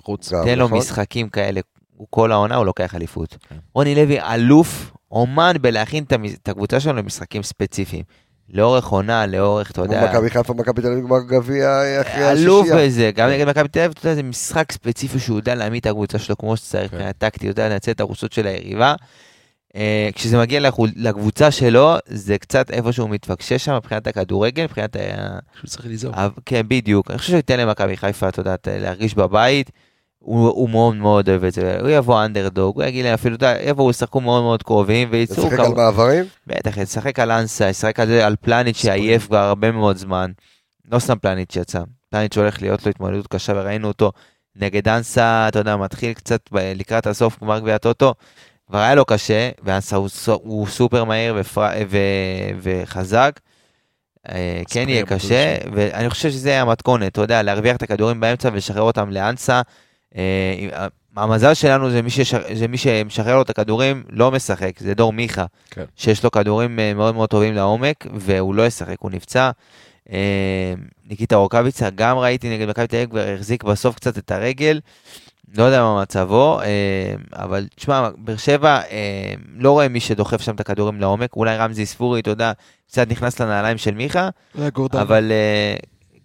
תן 0.46 0.60
לו 0.60 0.66
נכון? 0.66 0.78
משחקים 0.78 1.30
כאלה, 1.30 1.62
הוא 1.98 2.08
כל 2.10 2.32
העונה 2.32 2.56
הוא 2.56 2.66
לוקח 2.66 2.96
אליפות. 2.96 3.38
כן. 3.50 3.56
רוני 3.74 3.96
לוי 3.96 4.22
אלוף, 4.22 4.92
אומן 5.12 5.54
בלהכין 5.62 6.04
את 6.42 6.50
הקבוצה 6.50 6.80
שלנו 6.80 6.98
למשחקים 6.98 7.44
ספציפיים. 7.44 8.04
לאורך 8.50 8.88
עונה, 8.88 9.26
לאורך, 9.26 9.72
אתה 9.72 9.82
יודע, 9.82 10.10
מכבי 10.10 10.30
חיפה, 10.30 10.54
מכבי 10.54 10.82
תל 10.82 10.88
אביב, 10.88 11.04
גמר 11.06 11.20
גביע 11.28 11.68
אה, 11.68 12.02
אחרי 12.02 12.32
אלוף 12.32 12.66
השישייה. 12.66 12.86
בזה, 12.88 13.12
גם 13.16 13.30
נגד 13.30 13.48
מכבי 13.48 13.68
תל 13.68 13.80
אביב, 13.80 13.92
אתה 13.92 14.08
יודע, 14.08 14.16
זה 14.16 14.24
משחק 14.24 14.72
ספציפי 14.72 15.20
שהוא 15.20 15.38
יודע 15.38 15.56
להעמיד 15.56 15.80
את 15.80 15.86
הקבוצה 15.86 16.20
שלו 16.20 16.38
כמו 16.38 16.58
שצריך, 16.58 16.92
כן. 16.92 16.98
מבחינה 16.98 17.14
טקטית, 17.14 17.44
יודע 17.44 17.70
לנצל 17.70 17.92
את 17.92 18.02
החולשות 18.02 18.34
של 18.34 18.48
היריבה. 18.48 18.96
אה, 19.76 20.10
כשזה 20.16 20.38
מגיע 20.38 20.60
לקבוצה 20.96 21.52
שלו, 21.52 21.96
זה 22.06 22.38
קצת 22.38 22.72
איפה 22.72 22.92
שהוא 22.92 23.10
מתפקשש 23.10 23.66
שם 23.66 23.76
מבחינת 23.76 24.08
הכדורגל, 24.08 24.64
מבחינת 24.64 24.96
ה... 24.96 25.00
שהוא 25.60 25.68
צריך 25.68 25.86
ליזום. 25.86 26.14
כן, 26.46 26.62
בדיוק. 26.68 27.12
אני 27.12 27.18
חושב 27.18 27.30
שהוא 27.30 27.38
ייתן 27.38 27.60
למכבי 27.60 27.98
חיפה, 27.98 28.30
אתה 28.30 28.40
יודע, 28.40 28.56
להרגיש 28.68 29.16
בבית. 29.16 29.72
הוא, 30.20 30.48
הוא 30.48 30.70
מאוד 30.70 30.96
מאוד 30.96 31.30
אוהב 31.30 31.44
את 31.44 31.54
זה. 31.54 31.80
הוא 31.80 31.90
יבוא 31.90 32.26
אנדרדוג, 32.26 32.76
הוא 32.76 32.84
יגיד 32.84 33.06
להם 33.06 33.14
אפילו, 33.14 33.38
יבואו, 33.66 33.90
ישחקו 33.90 34.22
מאוד 34.22 34.42
מאוד 34.44 34.64
קרובים, 34.64 35.08
וייצאו 35.12 35.48
לשחק 35.48 35.60
על 35.60 35.74
מעברים? 35.74 36.26
בטח, 36.48 36.78
ישחק 36.78 37.20
על 37.20 37.32
אנסה, 37.32 37.70
ישחק 37.70 38.00
על, 38.00 38.12
על 38.12 38.36
פלניץ' 38.42 38.78
שעייף 38.78 39.28
כבר 39.28 39.38
הרבה 39.38 39.72
מאוד 39.72 39.98
זמן. 39.98 40.32
לא 40.92 41.00
סתם 41.00 41.18
פלניץ' 41.18 41.56
יצא. 41.56 41.82
פלניץ' 42.10 42.38
הולך 42.38 42.62
להיות 42.62 42.86
לו 42.86 42.90
התמודדות 42.90 43.28
קשה, 43.28 43.54
וראינו 43.56 43.88
אותו 43.88 44.12
נגד 44.56 44.88
אנסה, 44.88 45.48
אתה 45.48 45.60
יודע, 45.60 45.76
מתחיל 45.76 46.14
קצת 46.14 46.42
ב- 46.52 46.74
לקראת 46.76 47.08
הסוף, 47.08 47.40
גמר 47.44 47.60
גביע 47.60 47.76
הטוטו. 47.76 48.14
כבר 48.68 48.78
היה 48.78 48.96
לו 48.96 49.06
קשה, 49.06 49.50
ואנסה 49.64 49.96
הוא, 49.96 50.10
סו- 50.10 50.40
הוא 50.44 50.68
סופר 50.68 51.04
מהיר 51.04 51.36
ופר, 51.38 51.70
ו, 51.90 51.98
וחזק. 52.62 53.40
אה, 54.30 54.62
כן 54.70 54.90
יהיה 54.90 55.06
קשה, 55.06 55.56
ואני 55.74 56.10
חושב 56.10 56.30
שזה 56.30 56.62
המתכונת, 56.62 57.12
אתה 57.12 57.22
יודע, 57.22 57.44
להרוויח 57.44 57.76
את 57.76 57.84
הכדורים 57.84 58.20
באמצע 58.20 58.50
ולשחרר 58.54 58.82
אותם 58.82 59.10
לאנסה. 59.12 59.62
אה, 60.16 60.88
המזל 61.18 61.54
שלנו 61.54 61.92
זה 61.92 62.02
מי, 62.02 62.10
ששר, 62.10 62.42
זה 62.54 62.68
מי 62.68 62.78
שמשחרר 62.78 63.36
לו 63.36 63.42
את 63.42 63.50
הכדורים, 63.50 64.04
לא 64.10 64.32
משחק, 64.32 64.80
זה 64.80 64.94
דור 64.94 65.14
מיכה, 65.14 65.46
כן. 65.72 65.84
שיש 65.96 66.24
לו 66.24 66.32
כדורים 66.32 66.80
אה, 66.80 66.94
מאוד 66.94 67.16
מאוד 67.16 67.30
טובים 67.30 67.54
לעומק, 67.54 68.08
והוא 68.14 68.56
לא 68.56 68.68
ישחק, 68.68 68.96
הוא 69.00 69.12
נפצע. 69.12 69.52
אה, 70.12 70.74
ניקיטה 71.10 71.36
רוקאביצה, 71.36 71.90
גם 71.90 72.18
ראיתי 72.18 72.50
נגד 72.58 72.70
מכבי 72.70 72.88
תל 72.88 72.96
אביב, 72.96 73.10
כבר 73.10 73.34
החזיק 73.36 73.64
בסוף 73.64 73.96
קצת 73.96 74.18
את 74.18 74.32
הרגל, 74.32 74.80
לא 75.58 75.64
יודע 75.64 75.84
מה 75.84 76.02
מצבו, 76.02 76.60
אה, 76.62 77.16
אבל 77.34 77.68
תשמע, 77.76 78.10
באר 78.18 78.38
שבע, 78.38 78.82
אה, 78.92 79.34
לא 79.58 79.72
רואה 79.72 79.88
מי 79.88 80.00
שדוחף 80.00 80.42
שם 80.42 80.56
את 80.56 80.60
הכדורים 80.60 81.02
לעומק, 81.02 81.36
אולי 81.36 81.58
רמזי 81.58 81.86
ספורי, 81.86 82.20
אתה 82.20 82.30
יודע, 82.30 82.52
קצת 82.88 83.10
נכנס 83.10 83.42
לנעליים 83.42 83.78
של 83.78 83.96
מיכה, 83.96 84.30
אבל 85.02 85.32
אה, 85.32 85.76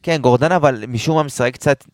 כן, 0.03 0.17
גורדנה, 0.21 0.57
אבל 0.57 0.85
משום 0.89 1.17
מה 1.17 1.23
משחק 1.23 1.55
קצת, 1.55 1.85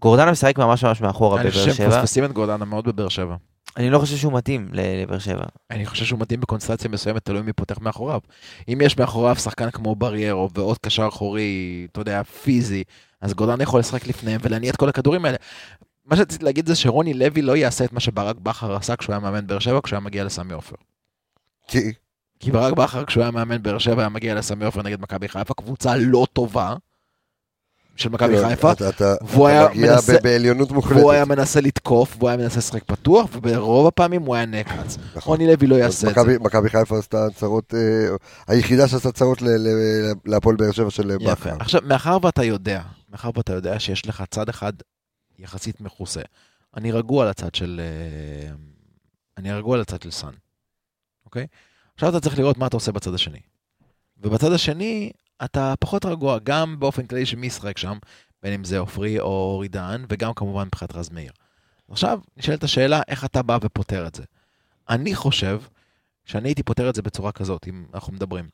גורדנה 0.00 0.30
משחק 0.30 0.58
ממש 0.58 0.84
ממש 0.84 1.00
מאחורה 1.00 1.40
אני 1.40 1.50
בבאר 1.50 1.60
חושב 1.64 1.74
שבע. 1.74 1.90
שמפספסים 1.90 2.24
את 2.24 2.32
גורדנה 2.32 2.64
מאוד 2.64 2.84
בבאר 2.84 3.08
שבע. 3.08 3.36
אני 3.76 3.90
לא 3.90 3.98
חושב 3.98 4.16
שהוא 4.16 4.32
מתאים 4.32 4.68
לבאר 4.72 5.18
שבע. 5.18 5.44
אני 5.70 5.86
חושב 5.86 6.04
שהוא 6.04 6.20
מתאים 6.20 6.40
בקונסטלציה 6.40 6.90
מסוימת, 6.90 7.24
תלוי 7.24 7.42
מי 7.42 7.52
פותח 7.52 7.78
מאחוריו. 7.80 8.20
אם 8.68 8.78
יש 8.80 8.98
מאחוריו 8.98 9.36
שחקן 9.36 9.70
כמו 9.70 9.94
בריירו 9.94 10.48
ועוד 10.54 10.78
קשר 10.78 11.08
אחורי, 11.08 11.86
אתה 11.92 12.00
יודע, 12.00 12.22
פיזי, 12.22 12.84
אז 13.20 13.34
גורדנה 13.34 13.62
יכול 13.62 13.80
לשחק 13.80 14.06
לפניהם 14.06 14.40
ולהניע 14.44 14.70
את 14.70 14.76
כל 14.76 14.88
הכדורים 14.88 15.24
האלה. 15.24 15.36
מה 16.06 16.16
שרציתי 16.16 16.44
להגיד 16.44 16.66
זה 16.66 16.74
שרוני 16.74 17.14
לוי 17.14 17.42
לא 17.42 17.56
יעשה 17.56 17.84
את 17.84 17.92
מה 17.92 18.00
שברק 18.00 18.36
בכר 18.36 18.76
עשה 18.76 18.96
כשהוא 18.96 19.12
היה 19.12 19.20
מאמן 19.20 19.46
באר 19.46 19.58
שבע, 19.58 19.80
כשהוא 19.84 19.96
היה 19.96 20.04
מגיע 20.04 20.24
לסמי 20.24 20.52
עופר. 20.54 20.76
כי 21.68 21.92
כי 22.40 22.50
ברק 22.50 22.72
בכר, 22.74 23.04
כשהוא 23.04 23.22
היה 23.22 23.30
מאמן 23.30 23.62
באר 23.62 23.78
שבע, 23.78 24.02
היה 24.02 24.08
מגיע 24.08 24.34
לסמי 24.34 24.64
עופר 24.64 24.82
נגד 24.82 25.00
מכבי 25.00 25.28
חיפה, 25.28 25.54
קבוצה 25.54 25.96
לא 25.96 26.26
טובה 26.32 26.74
של 27.96 28.08
מכבי 28.08 28.34
כאילו, 28.34 28.48
חיפה, 28.48 28.72
אתה- 28.72 28.88
אתה 28.88 29.14
והוא 29.24 29.48
אתה 29.48 29.68
היה 29.72 29.92
מנסה- 29.92 30.18
בעליונות 30.22 30.70
מוחלטת. 30.70 30.96
והוא 31.00 31.12
היה 31.12 31.24
מנסה 31.24 31.60
לתקוף, 31.60 32.16
והוא 32.18 32.28
היה 32.28 32.36
מנסה 32.38 32.58
לשחק 32.58 32.84
פתוח, 32.84 33.28
וברוב 33.32 33.86
הפעמים 33.86 34.22
הוא 34.22 34.34
היה 34.34 34.46
נעקץ. 34.46 34.96
נכון. 35.16 35.22
רוני 35.32 35.46
לוי 35.46 35.66
לא 35.66 35.74
יעשה 35.76 36.08
את 36.10 36.14
זה. 36.14 36.20
מכבי- 36.20 36.38
חיפה 36.70 36.98
עשתה 36.98 37.26
הצהרות, 37.26 37.74
אה, 37.74 38.16
היחידה 38.54 38.88
שעשתה 38.88 39.08
ל- 39.48 40.12
להפועל 40.30 40.56
באר 40.56 40.70
שבע 40.72 40.90
של 40.90 41.10
יפה. 41.10 41.30
בכר. 41.32 41.56
עכשיו, 41.60 41.80
מאחר 41.84 42.18
ואתה 42.22 42.44
יודע, 42.44 42.82
מאחר 43.12 43.30
ואתה 43.36 43.52
יודע 43.52 43.78
שיש 43.80 44.06
לך 44.08 44.24
צד 44.30 44.48
אחד 44.48 44.72
יחסית 45.38 45.80
מכוסה, 45.80 46.22
אני 46.76 46.92
רגוע 46.92 47.24
על 47.24 47.30
הצד 47.30 47.54
של... 47.54 47.80
אה, 47.84 48.54
אני 49.36 49.52
רגוע 49.52 49.76
על 49.76 49.80
הצד 49.80 50.02
של 50.02 50.10
סאן, 50.10 50.32
אוקיי? 51.24 51.46
עכשיו 51.94 52.08
אתה 52.08 52.20
צריך 52.20 52.38
לראות 52.38 52.58
מה 52.58 52.66
אתה 52.66 52.76
עושה 52.76 52.92
בצד 52.92 53.14
השני. 53.14 53.40
ובצד 54.18 54.52
השני, 54.52 55.12
אתה 55.44 55.74
פחות 55.80 56.04
רגוע, 56.04 56.38
גם 56.42 56.80
באופן 56.80 57.06
כללי 57.06 57.26
של 57.26 57.36
מי 57.36 57.46
ישחק 57.46 57.78
שם, 57.78 57.98
בין 58.42 58.52
אם 58.52 58.64
זה 58.64 58.78
עופרי 58.78 59.20
או 59.20 59.26
אורי 59.26 59.68
דהן, 59.68 60.04
וגם 60.08 60.34
כמובן 60.34 60.66
מבחינת 60.66 60.94
רז 60.94 61.10
מאיר. 61.10 61.32
עכשיו, 61.90 62.20
נשאלת 62.36 62.64
השאלה, 62.64 63.02
איך 63.08 63.24
אתה 63.24 63.42
בא 63.42 63.58
ופותר 63.62 64.06
את 64.06 64.14
זה? 64.14 64.22
אני 64.88 65.14
חושב 65.14 65.60
שאני 66.24 66.48
הייתי 66.48 66.62
פותר 66.62 66.90
את 66.90 66.94
זה 66.94 67.02
בצורה 67.02 67.32
כזאת, 67.32 67.68
אם 67.68 67.86
אנחנו 67.94 68.12
מדברים. 68.12 68.48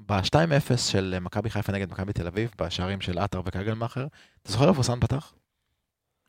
ב-2-0 0.00 0.76
של 0.76 1.18
מכבי 1.20 1.50
חיפה 1.50 1.72
נגד 1.72 1.90
מכבי 1.90 2.12
תל 2.12 2.26
אביב, 2.26 2.50
בשערים 2.58 3.00
של 3.00 3.18
עטר 3.18 3.42
וקגלמאכר, 3.44 4.06
אתה 4.42 4.52
זוכר 4.52 4.68
איפה 4.68 4.82
סאן 4.82 5.00
פתח? 5.00 5.32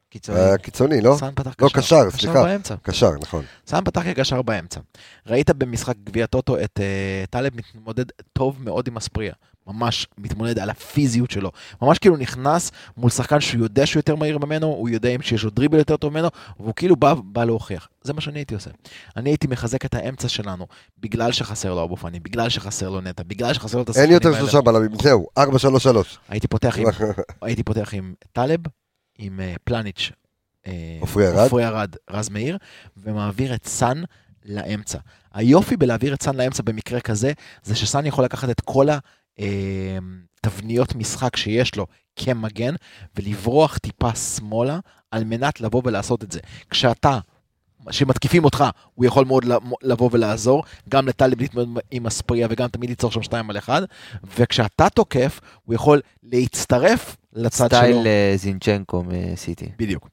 קיצוני. 0.10 0.40
היה 0.40 0.58
קיצוני, 0.58 1.02
לא? 1.02 1.16
סאן 1.20 1.32
פתח 1.36 1.56
לא, 1.62 1.68
קשר. 1.68 1.80
קשר, 1.80 2.12
סליחה. 2.12 2.34
קשר 2.34 2.44
באמצע. 2.44 2.76
קשר, 2.84 3.12
נכון. 3.22 3.46
סאן 3.68 3.84
פתח 3.84 4.02
כקשר 4.04 4.42
באמצע. 4.42 4.80
ראית 5.28 5.50
במשחק 5.50 5.96
גביע 6.04 6.26
טוטו 6.26 6.58
את 6.58 6.80
uh, 6.80 7.28
טלב 7.30 7.56
מתמודד 7.56 8.06
טוב 8.34 8.58
מאוד 8.64 8.88
עם 8.88 8.98
אספריה. 8.98 9.34
ממש 9.68 10.08
מתמודד 10.18 10.60
על 10.60 10.70
הפיזיות 10.70 11.32
שלו. 11.32 11.52
ממש 11.82 12.00
כאילו 12.00 12.18
נכנס 12.18 12.72
מול 12.98 13.10
שחקן 13.10 13.40
שהוא 13.40 13.64
יודע 13.64 13.86
שהוא 13.86 14.00
יותר 14.00 14.16
מהיר 14.16 14.38
ממנו, 14.38 14.68
הוא 14.68 14.90
יודע 14.90 15.10
שיש 15.22 15.44
לו 15.44 15.50
דריבל 15.50 15.78
יותר 15.78 15.98
טוב 15.98 16.14
ממנו, 16.14 16.28
והוא 16.60 16.74
כאילו 16.76 16.96
בא, 16.96 17.14
בא 17.14 17.44
להוכיח. 17.44 17.88
זה 18.02 18.14
מה 18.14 18.22
שאני 18.22 18.40
הייתי 18.40 18.54
עושה. 18.54 18.70
אני 19.18 19.30
הייתי 19.30 19.48
מחזק 19.48 19.86
את 19.86 19.96
האמצע 19.96 20.28
שלנו, 20.28 20.68
בגלל 21.00 21.32
שחסר 21.32 21.74
לו 21.74 21.84
אבו 21.84 21.96
פאני, 21.96 22.20
בגלל 22.20 22.50
שחסר 22.50 22.90
לו 22.90 23.02
נטע, 23.02 23.24
בגלל 23.28 23.54
שחסר 23.54 23.78
לו 23.78 23.84
את 23.84 23.88
אין 23.88 23.96
השחקנים 23.96 24.14
יותר 24.14 24.30
האלה. 24.30 24.40
שלושה 24.40 24.62
בלמים, 24.62 24.92
זהו, 25.02 25.28
4-3-3. 25.40 25.42
הייתי 26.30 26.48
פותח 26.48 26.78
עם, 26.78 26.86
הייתי 27.42 27.64
פותח 27.64 27.94
עם 27.94 28.14
טלב, 28.32 28.60
עם 29.20 29.40
פלניץ', 29.64 30.12
אה, 30.68 30.98
עופרי 31.00 31.28
ארד. 31.28 31.38
עופרי 31.38 31.66
ארד, 31.66 31.96
רז 32.10 32.30
מאיר, 32.30 32.58
ומעביר 32.98 33.56
את 33.56 33.68
סאן 33.68 34.04
לאמצע. 34.46 35.00
היופי 35.34 35.78
בלהעביר 35.78 36.14
את 36.14 36.24
סאן 36.24 36.36
לאמצע 36.36 36.64
במקרה 36.64 37.00
כזה, 37.00 37.32
זה 37.64 37.76
שסאן 37.76 38.06
יכול 38.06 38.26
לקחת 38.26 38.50
את 38.50 38.62
כל 38.62 38.88
התבניות 39.38 40.96
משחק 40.96 41.36
שיש 41.36 41.76
לו 41.76 41.86
כמגן, 42.16 42.76
ולברוח 43.16 43.78
טיפה 43.78 44.16
שמאלה, 44.16 44.80
על 45.12 45.24
מנת 45.24 45.62
לבוא 45.62 45.82
ולעשות 45.86 46.24
את 46.24 46.32
זה. 46.32 46.40
כשאתה 46.70 47.20
שמתקיפים 47.92 48.46
אותך, 48.46 48.64
הוא 48.96 49.06
יכול 49.06 49.26
מאוד 49.26 49.46
לבוא 49.82 50.10
ולעזור, 50.14 50.64
גם 50.90 51.08
לטלב 51.08 51.42
להתמודד 51.42 51.82
עם 51.92 52.08
אספרייה 52.08 52.48
וגם 52.50 52.68
תמיד 52.68 52.90
ליצור 52.90 53.12
שם 53.12 53.22
שתיים 53.22 53.50
על 53.50 53.58
אחד, 53.58 53.82
וכשאתה 54.38 54.90
תוקף, 54.90 55.40
הוא 55.66 55.76
יכול 55.76 56.02
להצטרף 56.24 57.18
לצד 57.34 57.68
סטייל 57.68 57.92
שלו. 57.92 58.06
אה, 58.06 58.34
זינצ'נקו 58.36 59.04
מסיטי. 59.04 59.70
בדיוק. 59.78 60.10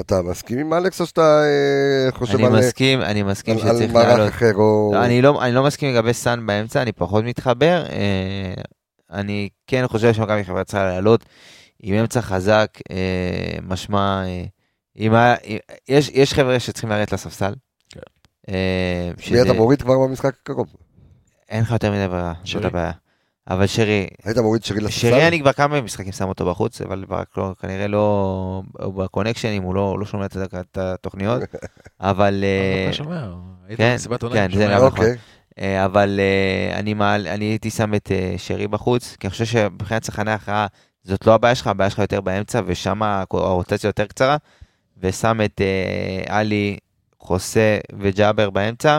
אתה 0.00 0.22
מסכים 0.22 0.58
עם 0.58 0.74
אלכס 0.74 1.00
או 1.00 1.06
שאתה 1.06 1.42
אה, 1.44 2.12
חושב 2.12 2.34
אני 2.34 2.46
על, 2.46 2.58
מסכים, 2.58 3.00
אני 3.02 3.22
מסכים 3.22 3.58
על, 3.58 3.68
על 3.68 3.74
שצריך 3.76 3.92
מערך 3.92 4.08
לעלות. 4.08 4.28
אחר 4.28 4.54
או... 4.54 4.90
לא, 4.94 5.04
אני 5.04 5.22
לא, 5.22 5.42
אני 5.44 5.54
לא 5.54 5.64
מסכים 5.64 5.94
לגבי 5.94 6.14
סאן 6.14 6.46
באמצע, 6.46 6.82
אני 6.82 6.92
פחות 6.92 7.24
מתחבר. 7.24 7.84
אה, 7.88 8.62
אני 9.10 9.48
כן 9.66 9.84
חושב 9.88 10.12
שמכבי 10.12 10.44
חיפה 10.44 10.64
צריכה 10.64 10.84
לעלות 10.84 11.24
עם 11.82 11.94
אמצע 11.94 12.20
חזק, 12.20 12.70
אה, 12.90 13.58
משמע, 13.62 14.22
אה, 14.26 14.44
ה... 15.06 15.34
יש, 15.88 16.08
יש 16.08 16.34
חבר'ה 16.34 16.60
שצריכים 16.60 16.90
לרדת 16.90 17.12
לספסל. 17.12 17.54
כן. 17.90 18.00
אה, 18.48 19.10
מי 19.16 19.22
שזה- 19.22 19.42
אתה 19.42 19.52
מוריד 19.52 19.82
כבר 19.82 19.94
במשחק 19.98 20.32
הקרוב? 20.42 20.66
אין 21.48 21.62
לך 21.62 21.70
יותר 21.70 21.92
מדי 21.92 22.08
ברירה, 22.08 22.32
זאת. 22.44 22.64
הבעיה. 22.64 22.92
אבל 23.50 23.66
שרי, 23.66 24.06
היית 24.24 24.38
מוריד 24.38 24.64
שרי 24.64 24.80
לספסל? 24.80 25.00
שרי 25.00 25.28
אני 25.28 25.40
כבר 25.40 25.52
כמה 25.52 25.80
משחקים 25.80 26.12
שם 26.12 26.28
אותו 26.28 26.50
בחוץ, 26.50 26.80
אבל 26.80 27.04
ברק 27.08 27.36
לא, 27.36 27.54
כנראה 27.60 27.86
לא, 27.86 28.62
הוא 28.82 28.94
בקונקשנים, 28.94 29.62
הוא 29.62 29.74
לא, 29.74 29.96
לא 29.98 30.06
שומע 30.06 30.26
את 30.60 30.78
התוכניות, 30.78 31.42
אבל... 32.00 32.44
אה, 32.44 32.84
אתה 32.88 32.96
שומע, 32.96 33.26
היית 33.68 33.78
כן, 33.78 33.92
במסיבת 33.92 34.20
כן, 34.20 34.26
עונאים, 34.26 34.50
זה. 34.54 34.74
נכון. 34.74 34.86
אוקיי. 34.86 35.16
אה, 35.58 35.84
אבל 35.84 36.20
אני, 36.74 36.94
מעל, 36.94 37.26
אני 37.28 37.44
הייתי 37.44 37.70
שם 37.70 37.94
את 37.94 38.12
שרי 38.36 38.68
בחוץ, 38.68 39.16
כי 39.20 39.26
אני 39.26 39.30
חושב 39.30 39.44
שמבחינת 39.44 40.02
צרכני 40.02 40.30
הכרעה, 40.30 40.66
זאת 41.04 41.26
לא 41.26 41.34
הבעיה 41.34 41.54
שלך, 41.54 41.66
הבעיה 41.66 41.90
שלך 41.90 41.98
יותר 41.98 42.20
באמצע, 42.20 42.60
ושם 42.66 43.02
הרוטציה 43.30 43.88
יותר 43.88 44.06
קצרה, 44.06 44.36
ושם 45.00 45.40
את 45.44 45.60
אה, 45.60 46.38
עלי, 46.38 46.76
חוסה 47.20 47.78
וג'אבר 47.98 48.50
באמצע. 48.50 48.98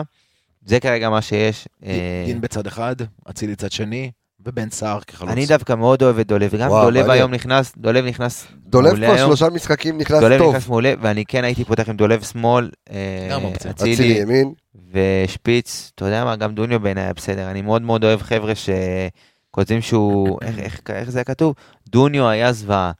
זה 0.66 0.80
כרגע 0.80 1.10
מה 1.10 1.22
שיש. 1.22 1.68
אה, 1.84 2.22
דין 2.26 2.40
בצד 2.40 2.66
אחד, 2.66 2.96
אצילי 3.30 3.56
צד 3.56 3.72
שני, 3.72 4.10
ובן 4.44 4.70
סער 4.70 5.00
כחלוץ. 5.00 5.30
אני 5.30 5.46
דווקא 5.46 5.72
מאוד 5.72 6.02
אוהב 6.02 6.18
את 6.18 6.26
דולב, 6.26 6.50
וגם 6.52 6.68
וואו, 6.68 6.84
דולב. 6.84 7.10
היום 7.10 7.34
נכנס, 7.34 7.72
דולב 7.76 8.04
נכנס 8.04 8.46
דולב 8.66 8.92
מעולה 8.92 9.06
כבר 9.06 9.16
היום. 9.16 9.28
שלושה 9.28 9.48
משחקים 9.50 9.98
נכנס 9.98 10.20
דולב 10.20 10.38
טוב. 10.38 10.50
נכנס 10.50 10.68
מעולה, 10.68 10.92
ואני 11.00 11.24
כן 11.24 11.44
הייתי 11.44 11.64
פותח 11.64 11.88
עם 11.88 11.96
דולב 11.96 12.22
שמאל, 12.22 12.70
אה, 12.90 13.38
אצילי 13.70 14.04
ימין. 14.04 14.52
ושפיץ, 14.92 15.92
אתה 15.94 16.04
יודע 16.04 16.24
מה, 16.24 16.36
גם 16.36 16.54
דוניו 16.54 16.80
בעיניי 16.80 17.04
היה 17.04 17.12
בסדר, 17.12 17.50
אני 17.50 17.62
מאוד 17.62 17.82
מאוד 17.82 18.04
אוהב 18.04 18.22
חבר'ה 18.22 18.52
שכותבים 18.54 19.80
שהוא, 19.80 20.38
איך, 20.42 20.58
איך, 20.58 20.80
איך 20.88 21.10
זה 21.10 21.18
היה 21.18 21.24
כתוב? 21.24 21.54
דוניו 21.88 22.28
היה 22.28 22.52
זוועה. 22.52 22.92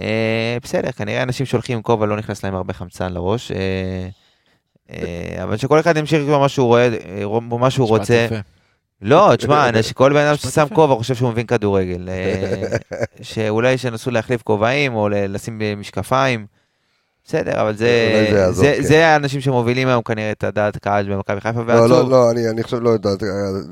אה, 0.00 0.56
בסדר, 0.62 0.92
כנראה 0.92 1.22
אנשים 1.22 1.46
שהולכים 1.46 1.76
עם 1.76 1.82
כובע 1.82 2.06
לא 2.06 2.16
נכנס 2.16 2.44
להם 2.44 2.54
הרבה 2.54 2.72
חמצן 2.72 3.12
לראש, 3.12 3.52
אה, 3.52 4.08
אה, 4.90 5.42
אבל 5.42 5.56
שכל 5.56 5.80
אחד 5.80 5.96
ימשיך 5.96 6.28
מה 6.28 6.48
שהוא 6.48 6.66
רואה, 6.66 6.88
אה, 6.88 7.40
מה 7.40 7.70
שהוא 7.70 7.88
רוצה. 7.88 8.26
לא, 9.02 9.32
תשמע, 9.36 9.70
כל 9.94 10.12
בן 10.12 10.26
אדם 10.26 10.36
ששם. 10.36 10.66
כובע 10.74 10.94
חושב 10.94 11.14
שהוא 11.14 11.30
מבין 11.30 11.46
כדורגל. 11.46 12.08
שאולי 13.22 13.78
שינסו 13.78 14.10
להחליף 14.10 14.42
כובעים 14.42 14.94
או 14.94 15.08
לשים 15.08 15.60
משקפיים. 15.76 16.46
בסדר, 17.28 17.60
אבל 17.62 17.76
זה, 17.76 17.86
זה 18.30 18.36
יעזור, 18.38 18.64
זה, 18.64 18.74
כן. 18.76 18.82
זה 18.82 19.06
האנשים 19.06 19.40
שמובילים 19.40 19.88
היום 19.88 20.02
כנראה 20.02 20.30
את 20.32 20.44
הדעת 20.44 20.76
קהל 20.76 21.12
במכבי 21.14 21.40
חיפה, 21.40 21.60
לא, 21.60 21.64
ועצוב. 21.72 21.90
לא, 21.90 22.10
לא, 22.10 22.30
אני 22.30 22.48
אני 22.50 22.62
חושב, 22.62 22.76
לא, 22.82 22.96
דעת- 22.96 23.22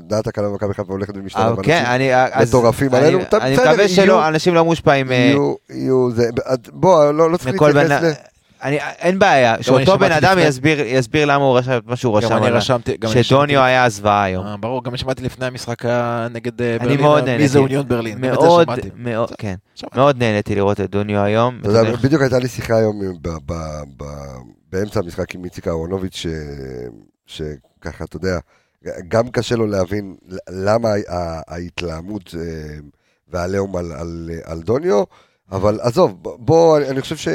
דעת 0.07 0.27
הקהל 0.27 0.45
במכבי 0.45 0.73
חיפה 0.73 0.93
הולכת 0.93 1.13
ומשתנה. 1.17 1.53
כן, 1.63 1.83
אני, 1.87 2.09
אז, 2.33 2.49
מטורפים 2.49 2.95
אני, 2.95 2.97
עלינו. 3.05 3.19
אני 3.41 3.53
בסדר, 3.55 3.69
מקווה 3.71 3.87
שלא, 3.87 4.27
אנשים 4.27 4.53
לא 4.55 4.65
מושפעים 4.65 5.11
אה, 5.11 5.17
יהיו, 5.17 5.53
יהיו, 5.69 6.11
זה, 6.11 6.29
בוא, 6.71 7.11
לא 7.11 7.31
לא 7.31 7.37
צריך 7.37 7.61
להתייחס 7.61 7.91
ל... 8.03 8.11
אני, 8.63 8.77
אין 8.79 9.19
בעיה, 9.19 9.55
אני 9.55 9.63
שאותו 9.63 9.97
בן 9.97 10.11
אדם 10.11 10.31
לפני- 10.31 10.43
יסביר, 10.47 10.79
יסביר 10.81 11.25
למה 11.25 11.43
הוא 11.43 11.57
רשם 11.57 11.77
את 11.77 11.85
מה 11.85 11.95
שהוא 11.95 12.13
גם 12.19 12.25
רשם 12.25 12.37
אני 12.37 12.45
עליו. 12.45 12.57
רשמתי, 12.57 12.97
גם 12.97 13.11
אני 13.11 13.23
שדוניו 13.23 13.61
היה 13.61 13.89
זוועה 13.89 14.23
היום. 14.23 14.45
אה, 14.47 14.57
ברור, 14.57 14.83
גם 14.83 14.97
שמעתי 14.97 15.23
לפני 15.23 15.45
המשחק 15.45 15.85
ה- 15.85 16.27
נגד 16.31 16.61
אה, 16.61 16.69
אני 16.75 16.79
ברלין, 16.79 17.01
מאוד 17.01 17.23
מי 17.23 17.29
נהניתי. 17.29 17.47
זה 17.47 17.59
אוניון 17.59 17.87
ברלין, 17.87 18.13
גם 18.21 18.21
זה 18.21 18.27
מאוד. 18.45 18.69
מאוד, 18.95 19.31
כן, 19.37 19.55
שמעתי. 19.75 19.99
מאוד 19.99 20.17
נהניתי 20.17 20.55
לראות 20.55 20.81
את 20.81 20.89
דוניו 20.89 21.19
היום. 21.21 21.57
אתה 21.61 21.69
יודע, 21.69 21.79
יודע, 21.79 21.95
בדיוק 21.95 22.21
הייתה 22.21 22.39
לי 22.39 22.47
שיחה 22.47 22.77
היום 22.77 23.01
ב- 23.21 23.27
ב- 23.45 23.53
ב- 23.97 24.03
באמצע 24.71 24.99
המשחק 24.99 25.35
עם 25.35 25.45
איציק 25.45 25.67
אהרונוביץ', 25.67 26.15
ש- 26.15 26.27
שככה, 27.25 28.03
אתה 28.03 28.17
יודע, 28.17 28.37
גם 29.07 29.29
קשה 29.29 29.55
לו 29.55 29.67
להבין 29.67 30.15
למה 30.49 30.89
ה- 30.89 31.53
ההתלהמות 31.53 32.35
אה, 32.39 32.75
והעליהום 33.29 33.75
על- 33.75 33.91
על- 33.91 34.29
על 34.43 34.61
דוניו, 34.61 35.03
אבל 35.51 35.79
עזוב, 35.81 36.17
בוא, 36.23 36.77
אני- 36.77 37.01
חושב 37.01 37.17
ש... 37.17 37.27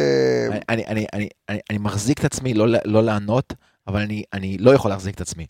אני- 0.51 0.61
אני, 0.69 0.87
אני, 0.87 1.07
אני, 1.13 1.29
אני, 1.49 1.59
אני 1.71 1.79
מחזיק 1.79 2.19
את 2.19 2.25
עצמי 2.25 2.55
לא, 2.55 2.67
לא 2.85 3.03
לענות, 3.03 3.53
אבל 3.87 4.01
אני, 4.01 4.23
אני 4.33 4.59
לא 4.59 4.75
יכול 4.75 4.91
להחזיק 4.91 5.15
את 5.15 5.21
עצמי. 5.21 5.47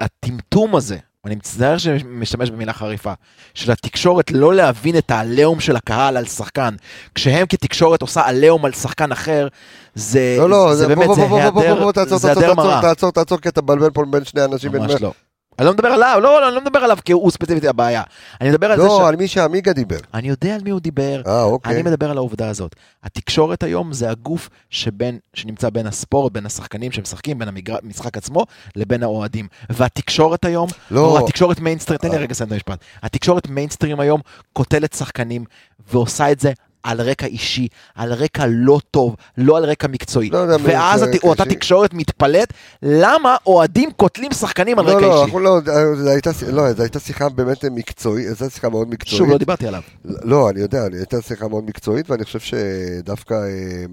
הטמטום 0.00 0.76
הזה, 0.76 0.98
אני 1.24 1.34
מצטער 1.34 1.78
שאני 1.78 2.02
משתמש 2.04 2.50
במילה 2.50 2.72
חריפה, 2.72 3.12
של 3.54 3.72
התקשורת 3.72 4.30
לא 4.30 4.54
להבין 4.54 4.98
את 4.98 5.10
העליהום 5.10 5.60
של 5.60 5.76
הקהל 5.76 6.16
על 6.16 6.24
שחקן, 6.26 6.74
כשהם 7.14 7.46
כתקשורת 7.46 8.02
עושה 8.02 8.26
עליהום 8.26 8.64
על 8.64 8.72
שחקן 8.72 9.12
אחר, 9.12 9.48
זה, 9.94 10.36
לא, 10.38 10.50
לא, 10.50 10.74
זה 10.74 10.76
זה- 10.76 10.86
בוא, 10.86 10.94
באמת, 10.94 11.06
בוא, 11.06 11.14
זה 11.16 11.20
בוא, 11.28 11.40
בוא, 11.40 11.50
בוא, 11.50 11.62
היעדר, 11.62 11.82
בוא, 11.82 11.92
תעצור, 11.92 12.18
זה 12.18 12.28
היעדר 12.28 12.54
מראה. 12.54 12.80
תעצור, 12.82 13.10
תעצור, 13.12 13.38
כי 13.38 13.48
אתה 13.48 13.62
מבלבל 13.62 13.90
פה 13.90 14.04
בין 14.10 14.24
שני 14.24 14.44
אנשים. 14.44 14.72
ממש 14.72 15.00
לא. 15.00 15.12
אני 15.58 15.66
לא 15.66 15.72
מדבר 15.72 15.88
עליו, 15.88 16.20
לא, 16.22 16.40
לא, 16.40 16.48
אני 16.48 16.54
לא 16.54 16.60
מדבר 16.60 16.78
עליו 16.78 16.98
כי 17.04 17.12
הוא 17.12 17.30
ספציפית 17.30 17.64
הבעיה. 17.64 18.02
אני 18.40 18.50
מדבר 18.50 18.72
על 18.72 18.80
זה 18.80 18.86
ש... 18.86 18.86
לא, 18.86 19.08
על 19.08 19.16
מי 19.16 19.28
שעמיגה 19.28 19.72
דיבר. 19.72 19.98
אני 20.14 20.28
יודע 20.28 20.54
על 20.54 20.60
מי 20.64 20.70
הוא 20.70 20.80
דיבר, 20.80 21.22
אה, 21.26 21.42
אוקיי. 21.42 21.74
אני 21.74 21.82
מדבר 21.82 22.10
על 22.10 22.16
העובדה 22.16 22.48
הזאת. 22.48 22.76
התקשורת 23.04 23.62
היום 23.62 23.92
זה 23.92 24.10
הגוף 24.10 24.48
שבין, 24.70 25.18
שנמצא 25.34 25.70
בין 25.70 25.86
הספורט, 25.86 26.32
בין 26.32 26.46
השחקנים 26.46 26.92
שמשחקים, 26.92 27.38
בין 27.38 27.48
המשחק 27.82 28.16
עצמו, 28.16 28.46
לבין 28.76 29.02
האוהדים. 29.02 29.48
והתקשורת 29.70 30.44
היום, 30.44 30.68
לא. 30.90 31.00
או 31.00 31.18
התקשורת 31.18 31.60
מיינסטרים, 31.60 31.98
תן 31.98 32.10
לי. 32.10 32.16
רגע 32.16 32.26
לסיים 32.30 32.48
את 32.48 32.52
המשפט. 32.52 32.78
התקשורת 33.02 33.48
מיינסטרים 33.48 34.00
היום 34.00 34.20
קוטלת 34.52 34.92
שחקנים, 34.92 35.44
ועושה 35.92 36.32
את 36.32 36.40
זה 36.40 36.52
על 36.86 37.00
רקע 37.00 37.26
אישי, 37.26 37.68
על 37.94 38.12
רקע 38.12 38.44
לא 38.48 38.80
טוב, 38.90 39.16
לא 39.38 39.56
על 39.56 39.64
רקע 39.64 39.88
מקצועי. 39.88 40.30
לא 40.30 40.38
יודע 40.38 40.56
ואז 40.62 41.02
הת- 41.02 41.08
רקע 41.14 41.28
אותה. 41.28 41.44
תקשורת 41.44 41.94
מתפלאת, 41.94 42.52
למה 42.82 43.36
אוהדים 43.46 43.90
קוטלים 43.92 44.32
שחקנים 44.32 44.78
על 44.78 44.84
לא, 44.84 44.90
רקע 44.90 45.06
לא, 45.06 45.24
אישי? 45.24 45.36
לא, 45.40 45.60
זו 45.96 46.10
הייתה- 46.10 46.30
לא, 46.52 46.72
זו 46.72 46.82
הייתה 46.82 47.00
שיחה 47.00 47.28
באמת 47.28 47.64
מקצועית, 47.64 48.26
זו 48.26 48.44
הייתה 48.44 48.54
שיחה 48.54 48.68
מאוד 48.68 48.88
מקצועית. 48.90 49.18
שוב, 49.18 49.30
לא 49.30 49.38
דיברתי 49.38 49.66
עליו. 49.66 49.82
לא, 50.04 50.50
אני 50.50 50.60
יודע, 50.60 50.86
אני- 50.86 50.96
הייתה 50.96 51.22
שיחה 51.22 51.48
מאוד 51.48 51.64
מקצועית, 51.64 52.10
ואני 52.10 52.24
חושב 52.24 52.40
שדווקא, 52.40 53.34
אה, 53.34 53.84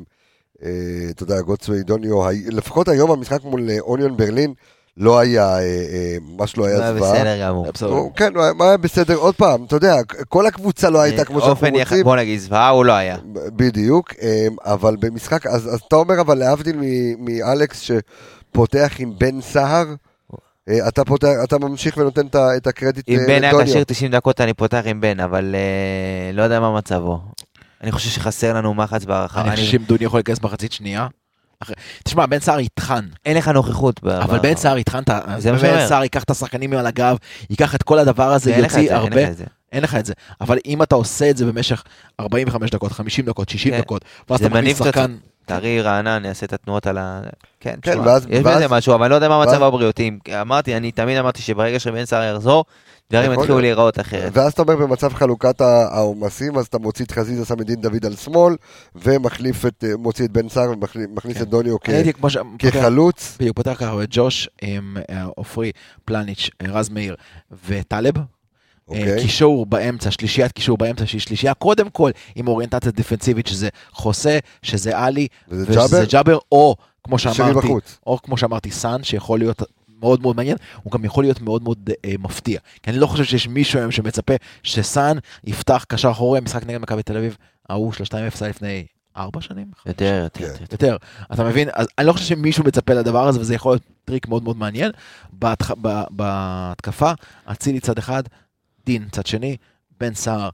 אה, 0.66 0.70
אתה 1.10 1.24
יודע, 1.24 1.42
גוטסווי 1.42 1.84
דוניו, 1.84 2.22
לפחות 2.48 2.88
היום 2.88 3.12
המשחק 3.12 3.44
מול 3.44 3.70
אה, 3.70 3.80
אוניון 3.80 4.18
ברלין, 4.18 4.54
לא 4.98 5.20
היה, 5.20 5.58
אה, 5.58 5.60
אה, 5.60 6.18
ממש 6.22 6.58
לא 6.58 6.66
היה 6.66 6.78
היה 6.78 6.94
זוועה. 6.94 7.14
בסדר 7.14 7.42
גמור. 7.42 7.72
בסדר. 7.74 7.90
הוא- 7.90 8.12
כן, 8.16 8.34
היה- 8.38 8.54
מה 8.54 8.66
היה 8.66 8.78
בסדר, 8.78 9.16
עוד 9.16 9.36
פעם, 9.36 9.64
אתה 9.66 9.76
יודע, 9.76 9.96
כל 10.30 10.46
הקבוצה 10.46 10.90
לא 10.90 11.02
הייתה 11.02 11.26
כמו 11.26 11.40
שאנחנו 11.40 11.52
אופן 11.68 11.76
יח- 11.76 11.90
רוצים. 11.90 12.04
בוא 12.04 12.16
נגיד, 12.16 12.40
זוועה 12.40 12.70
הוא 12.70 12.86
לא 12.86 12.94
היה. 12.94 13.18
בדיוק, 13.34 14.14
אה, 14.22 14.48
אבל 14.66 14.96
במשחק, 15.00 15.46
אז 15.48 15.68
אז 15.74 15.80
אתה 15.88 15.96
אומר, 15.96 16.22
אבל 16.22 16.38
להבדיל 16.38 16.76
מ- 16.80 17.26
מאלכס 17.26 17.80
שפותח 17.80 18.94
עם 19.00 19.12
בן 19.18 19.42
סהר, 19.42 19.86
אה, 20.70 20.88
אתה 20.88 21.06
פותח, 21.06 21.28
אתה 21.44 21.58
ממשיך 21.60 21.98
ונותן 21.98 22.28
את 22.58 22.68
הקרדיט 22.68 23.10
אם 23.10 23.20
אה, 23.20 23.28
בן 23.28 23.44
היה. 23.44 23.64
כשיר 23.66 23.84
90 23.84 24.12
דקות 24.12 24.42
אני 24.42 24.54
פותח 24.54 24.82
עם 24.86 25.02
בן, 25.02 25.20
אבל 25.20 25.56
אה, 25.56 26.32
לא 26.34 26.42
יודע 26.42 26.60
מה 26.60 26.78
מצבו. 26.78 27.20
אני 27.84 27.92
חושב 27.92 28.10
שחסר 28.10 28.54
לנו 28.54 28.74
מחץ 28.74 29.06
בהערכה. 29.06 29.42
אני 29.42 29.52
חושב 29.52 29.64
שאם 29.68 29.84
דוני 29.88 30.06
יכול 30.06 30.18
להיכנס 30.18 30.42
מחצית 30.42 30.72
שנייה. 30.72 31.08
תשמע, 32.04 32.26
בן 32.26 32.40
סער 32.40 32.60
יטחן, 32.60 33.06
אין 33.26 33.38
לך 33.38 33.48
נוכחות. 33.48 34.00
אבל 34.04 34.40
בן 34.40 34.56
סער 34.56 34.78
יטחן, 34.78 35.02
בן. 35.62 35.88
סער 35.88 36.04
ייקח 36.04 36.24
את 36.24 36.30
השחקנים 36.30 36.74
על 36.74 36.86
הגב, 36.86 37.18
ייקח 37.50 37.76
את 37.76 37.84
כל 37.84 38.00
הדבר 38.00 38.34
הזה, 38.34 38.52
יוציא 38.56 38.94
הרבה. 38.94 39.22
אין 39.72 39.84
לך 39.84 39.96
את 39.96 40.06
זה. 40.06 40.14
אבל 40.42 40.58
אם 40.66 40.84
אתה 40.84 40.96
עושה 40.96 41.30
את 41.30 41.38
זה 41.38 41.46
במשך 41.46 41.84
45 42.20 42.72
דקות, 42.72 42.92
50 42.92 43.26
דקות, 43.26 43.50
60 43.50 43.74
כן. 43.74 43.80
דקות, 43.80 44.06
ואז 44.30 44.40
אתה 44.40 44.50
מכניס 44.50 44.78
שחקן, 44.78 45.16
טרי 45.46 45.82
רענן, 45.82 46.26
יעשה 46.26 46.46
את 46.46 46.54
התנועות 46.54 46.88
על 46.88 46.98
ה... 46.98 47.22
כן, 47.60 47.76
כן, 47.82 47.92
תשמע, 47.92 48.04
ואז- 48.08 48.26
יש 48.30 48.40
ואז- 48.46 48.58
בזה 48.58 48.68
משהו, 48.68 48.94
אבל 48.96 49.04
אני 49.04 49.10
לא 49.10 49.16
יודע 49.16 49.30
מה 49.30 49.44
המצב 49.44 49.64
הבריאותי. 49.64 50.12
אמרתי, 50.42 50.78
אני 50.78 50.92
תמיד 50.92 51.18
אמרתי 51.18 51.42
שברגע 51.42 51.80
שבן 51.80 52.06
סער 52.06 52.36
יחזור, 52.36 52.66
דברים 53.12 53.32
יכול 53.32 53.44
יתחילו. 53.44 53.60
להיראות 53.60 54.00
אחרת. 54.00 54.32
ואז 54.34 54.54
אתה 54.54 54.62
אומר 54.62 54.76
במצב 54.76 55.14
חלוקת 55.14 55.62
העומסים, 55.62 56.58
אז 56.58 56.66
אתה 56.66 56.78
מוציא 56.78 57.06
את 57.06 57.12
חזיזה, 57.12 57.46
שם 57.46 57.62
את 57.62 57.66
דין 57.66 57.82
דוד 57.82 58.06
על 58.06 58.16
שמאל, 58.16 58.56
ומחליף 58.96 59.66
את, 59.66 59.84
אה, 59.84 59.98
מוציא 59.98 60.26
את 60.26 60.32
בן 60.32 60.50
סער 60.50 60.72
ומכניס 60.72 61.38
כן. 61.38 61.44
את 61.44 61.50
דוניו 61.50 61.76
כחלוץ. 62.60 63.38
בדיוק, 63.40 63.56
פותח 63.56 63.76
ככה, 63.80 64.04
את 64.04 64.08
ג'וש 64.12 64.50
אה, 64.64 65.24
עופרי, 65.36 65.72
פלניץ', 66.06 66.50
אה, 66.62 66.72
רז 66.72 66.90
מאיר 66.90 67.16
וטלב, 67.68 68.14
אוקיי. 68.88 69.22
קישור 69.22 69.66
באמצע, 69.66 70.12
שלישיית 70.12 70.52
קישור 70.52 70.78
באמצע, 70.78 71.06
שהיא 71.06 71.22
שלישייה 71.22 71.54
קודם 71.54 71.90
כל 71.90 72.12
עם 72.36 72.48
אוריינטציה 72.48 72.92
דיפנסיבית, 72.92 73.48
שזה 73.48 73.70
חוסה, 73.92 74.40
שזה 74.62 74.98
עלי, 74.98 75.28
וזה 75.50 75.84
ושזה 75.84 76.06
ג'אבר? 76.10 76.38
או 76.52 76.76
כמו 77.04 77.20
שאמרתי. 77.20 77.68
או 78.08 78.18
כמו 78.24 78.38
שאמרתי, 78.38 78.72
סאן, 78.72 79.04
שיכול 79.04 79.40
להיות 79.40 79.62
מאוד 80.04 80.22
מאוד 80.22 80.36
מעניין, 80.36 80.58
הוא 80.84 80.92
גם 80.92 81.06
יכול 81.06 81.24
להיות 81.24 81.42
מאוד 81.42 81.64
מאוד 81.64 81.90
אה, 82.06 82.14
מפתיע. 82.20 82.60
כי 82.84 82.90
אני 82.90 83.00
לא 83.00 83.08
חושב 83.08 83.24
שיש 83.24 83.48
מישהו 83.48 83.80
היום 83.80 83.92
שמצפה 83.92 84.34
שסאן 84.64 85.18
יפתח 85.44 85.86
קשר 85.88 86.12
אחורי, 86.12 86.40
משחק 86.40 86.66
נגד 86.66 86.78
מכבי 86.78 87.04
תל 87.04 87.18
אביב, 87.18 87.38
ההוא 87.70 87.94
של 87.94 88.04
ה-2-0 88.04 88.38
היה 88.42 88.50
לפני 88.50 88.86
ארבע 89.18 89.42
שנים? 89.42 89.68
יותר, 89.86 90.20
יותר, 90.24 90.40
כן. 90.40 90.62
יותר. 90.62 90.66
יותר. 90.72 90.98
אתה 91.34 91.44
מבין? 91.44 91.70
אז 91.74 91.88
אני 91.98 92.08
לא 92.08 92.14
חושב 92.14 92.26
שמישהו 92.26 92.64
מצפה 92.64 92.94
לדבר 92.94 93.28
הזה, 93.28 93.40
וזה 93.40 93.56
יכול 93.56 93.72
להיות 93.72 93.84
טריק 94.06 94.28
מאוד 94.28 94.44
מאוד 94.44 94.58
מעניין. 94.58 94.92
בהתח... 95.34 95.72
ב- 95.82 96.04
בהתקפה, 96.10 97.12
אצילי 97.46 97.80
צד 97.80 97.98
אחד, 97.98 98.24
דין 98.86 99.08
צד 99.12 99.26
שני, 99.26 99.58
בן 100.00 100.14
סער 100.14 100.50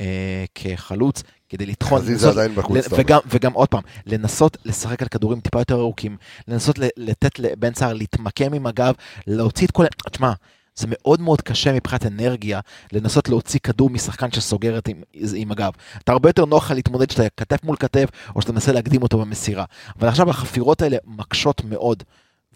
אה, 0.00 0.44
כחלוץ, 0.54 1.22
כדי 1.54 1.66
לטחון. 1.66 2.00
חזיזה 2.00 2.28
עדיין 2.28 2.54
בחוץ. 2.54 2.86
וגם, 2.90 3.20
וגם 3.26 3.52
עוד 3.52 3.68
פעם, 3.68 3.82
לנסות 4.06 4.56
לשחק 4.64 5.02
על 5.02 5.08
כדורים 5.08 5.40
טיפה 5.40 5.58
יותר 5.58 5.74
ארוכים, 5.74 6.16
לנסות 6.48 6.78
לתת 6.96 7.38
לבן 7.38 7.74
סער 7.74 7.92
להתמקם 7.92 8.54
עם 8.54 8.66
הגב, 8.66 8.94
להוציא 9.26 9.66
את 9.66 9.70
כל... 9.70 9.84
תשמע, 10.10 10.32
זה 10.76 10.86
מאוד 10.90 11.20
מאוד 11.20 11.40
קשה 11.40 11.72
מבחינת 11.72 12.06
אנרגיה 12.06 12.60
לנסות 12.92 13.28
להוציא 13.28 13.60
כדור 13.60 13.90
משחקן 13.90 14.32
שסוגרת 14.32 14.88
עם, 14.88 15.02
עם 15.34 15.52
הגב. 15.52 15.72
אתה 15.98 16.12
הרבה 16.12 16.28
יותר 16.28 16.44
נוח 16.44 16.64
לך 16.64 16.70
להתמודד 16.70 17.10
שאתה 17.10 17.22
כתף 17.36 17.64
מול 17.64 17.76
כתף, 17.76 18.08
או 18.36 18.42
שאתה 18.42 18.52
מנסה 18.52 18.72
להקדים 18.72 19.02
אותו 19.02 19.18
במסירה. 19.18 19.64
אבל 19.98 20.08
עכשיו 20.08 20.30
החפירות 20.30 20.82
האלה 20.82 20.96
מקשות 21.04 21.64
מאוד, 21.64 22.02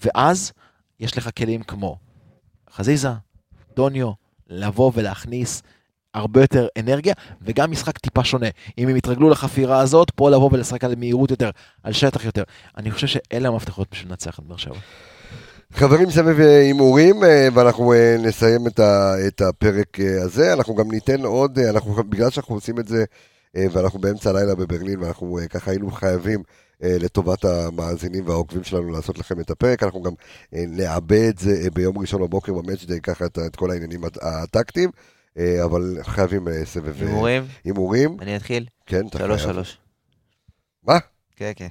ואז 0.04 0.52
יש 1.00 1.18
לך 1.18 1.30
כלים 1.36 1.62
כמו 1.62 1.98
חזיזה, 2.74 3.10
דוניו, 3.76 4.12
לבוא 4.48 4.92
ולהכניס 4.94 5.62
הרבה 6.18 6.40
יותר 6.40 6.66
אנרגיה, 6.78 7.14
וגם 7.42 7.70
משחק 7.70 7.98
טיפה 7.98 8.24
שונה. 8.24 8.48
אם 8.78 8.88
הם 8.88 8.96
יתרגלו 8.96 9.30
לחפירה 9.30 9.80
הזאת, 9.80 10.10
פה 10.10 10.30
לבוא 10.30 10.50
ולשחק 10.52 10.84
על 10.84 10.94
מהירות 10.98 11.30
יותר, 11.30 11.50
על 11.82 11.92
שטח 11.92 12.24
יותר. 12.24 12.42
אני 12.76 12.90
חושב 12.90 13.06
שאלה 13.06 13.48
המפתחות 13.48 13.88
בשביל 13.92 14.08
לנצח 14.10 14.38
את 14.38 14.44
באר 14.44 14.56
שבע. 14.56 14.78
חברים, 15.72 16.10
סבב 16.10 16.40
הימורים, 16.40 17.24
אה, 17.24 17.48
ואנחנו 17.54 17.92
אה, 17.92 18.16
נסיים 18.18 18.66
את 19.26 19.40
הפרק 19.40 20.00
אה, 20.00 20.22
הזה. 20.22 20.52
אנחנו 20.52 20.74
גם 20.74 20.90
ניתן 20.90 21.24
עוד, 21.24 21.58
אנחנו, 21.58 21.94
בגלל 22.08 22.30
שאנחנו 22.30 22.54
עושים 22.54 22.78
את 22.78 22.88
זה, 22.88 23.04
ואנחנו 23.54 23.98
באמצע 23.98 24.30
הלילה 24.30 24.54
בברלין, 24.54 25.02
ואנחנו 25.02 25.38
ככה 25.50 25.70
היינו 25.70 25.90
חייבים 25.90 26.42
לטובת 26.80 27.44
המאזינים 27.44 28.28
והעוקבים 28.28 28.64
שלנו 28.64 28.90
לעשות 28.90 29.18
לכם 29.18 29.40
את 29.40 29.50
הפרק, 29.50 29.82
אנחנו 29.82 30.02
גם 30.02 30.12
נעבה 30.52 31.28
את 31.28 31.38
זה 31.38 31.70
ביום 31.74 31.98
ראשון 31.98 32.22
בבוקר 32.22 32.52
במאצ'דיי, 32.52 33.00
ככה 33.00 33.26
את, 33.26 33.38
את 33.46 33.56
כל 33.56 33.70
העניינים 33.70 34.04
הט- 34.04 34.18
הטקטיים, 34.22 34.90
אבל 35.64 35.96
חייבים 36.02 36.48
אה, 36.48 36.64
סבב 36.64 37.02
אה, 37.02 37.08
הימורים? 37.08 37.44
הימורים. 37.64 38.16
אני 38.20 38.36
אתחיל? 38.36 38.66
כן, 38.86 39.06
אתה 39.06 39.18
שלוש 39.18 39.42
חייב. 39.42 39.52
שלוש. 39.52 39.78
מה? 40.86 40.98
כן, 41.36 41.52
כן. 41.56 41.68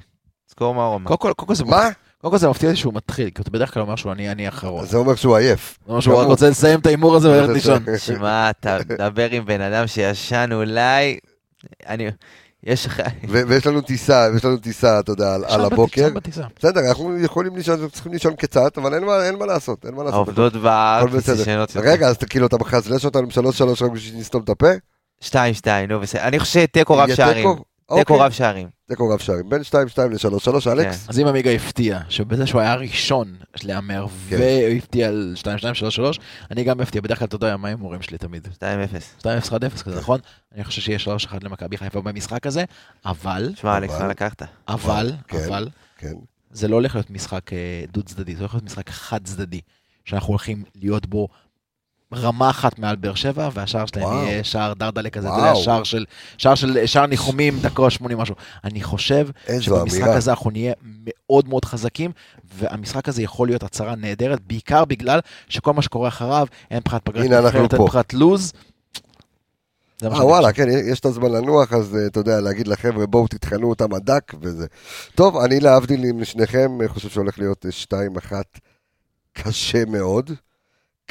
סקור 0.49 0.73
מה. 0.75 1.07
קודם 1.07 1.17
כל, 1.17 1.33
קודם 1.33 1.47
כל 1.47 1.55
זה 1.55 1.65
מה? 1.65 1.89
קודם 2.21 2.31
כל 2.31 2.37
זה 2.37 2.49
מפתיע 2.49 2.75
שהוא 2.75 2.93
מתחיל, 2.93 3.29
כי 3.29 3.41
אתה 3.41 3.51
בדרך 3.51 3.73
כלל 3.73 3.81
אומר 3.83 3.95
שהוא 3.95 4.11
אני 4.11 4.31
אני 4.31 4.45
האחרון. 4.45 4.85
זה 4.85 4.97
אומר 4.97 5.15
שהוא 5.15 5.35
עייף. 5.35 5.79
זה 5.85 5.91
אומר 5.91 5.99
שהוא 6.01 6.15
רק. 6.15 6.27
רוצה 6.27 6.49
לסיים 6.49 6.79
את 6.79 6.85
ההימור 6.85 7.15
הזה 7.15 7.29
וללכת 7.29 7.53
לישון. 7.57 7.83
שמע, 7.97 8.49
אתה 8.49 8.77
מדבר 8.89 9.31
עם 9.31 9.45
בן 9.45 9.61
אדם 9.61 9.87
שישן 9.87 10.49
אולי... 10.53 11.19
אני... 11.87 12.07
יש 12.63 12.87
ויש 13.29 13.67
לנו 13.67 13.81
טיסה, 13.81 14.27
ויש 14.33 14.45
לנו 14.45 14.57
טיסה, 14.57 14.99
אתה 14.99 15.11
יודע, 15.11 15.35
על, 15.35 15.65
הבוקר. 15.65 16.07
בסדר, 16.59 16.89
אנחנו 16.89 17.19
יכולים 17.19 17.55
לישון, 17.55 17.89
צריכים 17.89 18.11
לישון 18.11 18.35
קצת, 18.35 18.77
אבל 18.77 18.93
אין 18.93 19.03
מה, 19.39 19.45
לעשות, 19.45 19.85
אין 19.85 19.95
מה 19.95 20.03
לעשות. 20.03 20.15
העובדות. 20.15 20.53
ישנות 21.41 21.75
יותר. 21.75 21.89
רגע, 21.89 22.07
אז 22.07 22.17
כאילו 22.17 22.47
אתה 22.47 22.57
מחזלש 22.57 23.05
אותנו 23.05 23.31
שלוש 23.31 23.57
שלוש 23.57 23.81
רק 23.81 23.91
בשביל 23.91 24.13
שנסתום 24.13 24.43
את 24.43 24.49
הפה? 24.49 24.71
שתיים, 25.21 25.53
שתיים, 25.53 25.91
נו 25.91 25.99
בסדר. 25.99 26.21
אני 26.21 26.39
חושב 26.39 26.61
שתיקו 26.61 26.97
רב 26.97 27.15
שערים. 27.15 27.49
תיקו? 27.95 28.13
אוקיי. 28.13 28.25
רב 28.25 28.31
שערים. 28.31 28.67
תיקו 28.87 29.09
רב 29.09 29.19
שערים, 29.19 29.49
בין 29.49 29.63
שתיים 29.63 29.87
שתיים 29.87 30.11
לשלוש 30.11 30.45
שלוש, 30.45 30.67
אלכס? 30.67 31.09
אז 31.09 31.19
אם 31.19 31.27
עמיגה 31.27 31.51
הפתיע, 31.51 31.99
שבזה 32.09 32.47
שהוא 32.47 32.61
היה 32.61 32.71
הראשון 32.71 33.35
להמר, 33.63 34.05
כן. 34.29 34.37
והפתיע 34.39 35.07
על 35.07 35.35
2-2-3-3, 35.43 35.45
אני 36.51 36.63
גם 36.63 36.81
אפתיע, 36.81 37.01
בדרך 37.01 37.19
כלל 37.19 37.25
אתה 37.25 37.35
יודע 37.35 37.57
מה 37.57 37.67
ההימורים 37.67 38.01
שלי 38.01 38.17
תמיד. 38.17 38.47
שתיים 38.53 38.79
אפס. 38.79 39.15
2-0-1-0 39.19 39.83
כזה, 39.83 39.97
נכון? 39.99 40.19
אני 40.55 40.63
חושב 40.63 40.81
שיהיה 40.81 40.99
3-1 40.99 41.35
למכבי 41.41 41.77
חיפה 41.77 42.01
במשחק 42.01 42.47
הזה, 42.47 42.63
אבל, 43.05 43.51
שמע, 43.55 43.77
אלכס, 43.77 43.99
מה 44.01 44.07
לקחת? 44.07 44.41
אבל, 44.67 45.11
כן. 45.27 45.37
אבל, 45.47 45.69
כן. 45.97 46.13
זה 46.51 46.67
לא 46.67 46.75
הולך 46.75 46.95
להיות 46.95 47.09
משחק 47.09 47.53
אה, 47.53 47.83
דו 47.91 48.03
צדדי, 48.03 48.35
זה 48.35 48.39
הולך 48.39 48.53
להיות 48.53 48.65
משחק 48.65 48.89
חד 48.89 49.23
צדדי, 49.23 49.61
שאנחנו 50.05 50.27
הולכים 50.27 50.63
להיות 50.75 51.05
בו 51.05 51.27
רמה 52.13 52.49
אחת 52.49 52.79
מעל 52.79 52.95
באר 52.95 53.15
שבע, 53.15 53.49
והשער 53.53 53.85
שלהם. 53.85 54.03
יהיה 54.03 54.43
שער 54.43 54.73
דרדלה 54.73 55.09
כזה, 55.09 55.27
אתה. 55.27 55.37
יודע, 55.37 55.55
שער 55.55 55.83
של, 55.83 56.05
שער 56.37 56.55
של, 56.55 56.85
שער 56.85 57.05
ניחומים, 57.05 57.59
דקה 57.59 57.89
80 57.89 58.17
משהו. 58.17 58.35
אני 58.63 58.83
חושב 58.83 59.27
שבמשחק. 59.59 60.07
הזה 60.07 60.31
אנחנו 60.31 60.51
נהיה 60.51 60.73
מאוד 60.83 61.49
מאוד 61.49 61.65
חזקים, 61.65 62.11
והמשחק 62.57 63.09
הזה 63.09 63.23
יכול 63.23 63.47
להיות 63.47 63.63
הצהרה 63.63 63.95
נהדרת, 63.95 64.39
בעיקר 64.47 64.85
בגלל 64.85 65.19
שכל 65.49 65.73
מה 65.73 65.81
שקורה 65.81 66.07
אחריו, 66.07 66.47
אין 66.71 66.81
פחת 66.83 67.01
פגרת 67.03 67.25
נבחרת, 67.25 67.73
אין. 67.73 67.87
פחת 67.87 68.13
לוז. 68.13 68.53
אה 70.03 70.25
וואלה. 70.25 70.53
כן, 70.53 70.67
יש 70.91 70.99
את 70.99 71.05
הזמן 71.05 71.31
לנוח, 71.31 71.73
אז 71.73 71.95
אה, 71.95 72.07
אתה 72.07 72.19
יודע, 72.19 72.41
להגיד 72.41 72.67
לחבר'ה, 72.67 73.05
בואו 73.05 73.27
תטחנו 73.27 73.69
אותם 73.69 73.93
עד 73.93 74.05
דק 74.05 74.33
וזה. 74.41 74.65
טוב, 75.15 75.37
אני 75.37 75.59
להבדיל 75.59 76.03
עם 76.03 76.25
שניכם, 76.25 76.77
חושב 76.87 77.09
שהולך 77.09 77.39
להיות 77.39 77.65
אה, 77.65 77.71
שתיים 77.71 78.17
אחת 78.17 78.59
קשה 79.33 79.85
מאוד. 79.85 80.31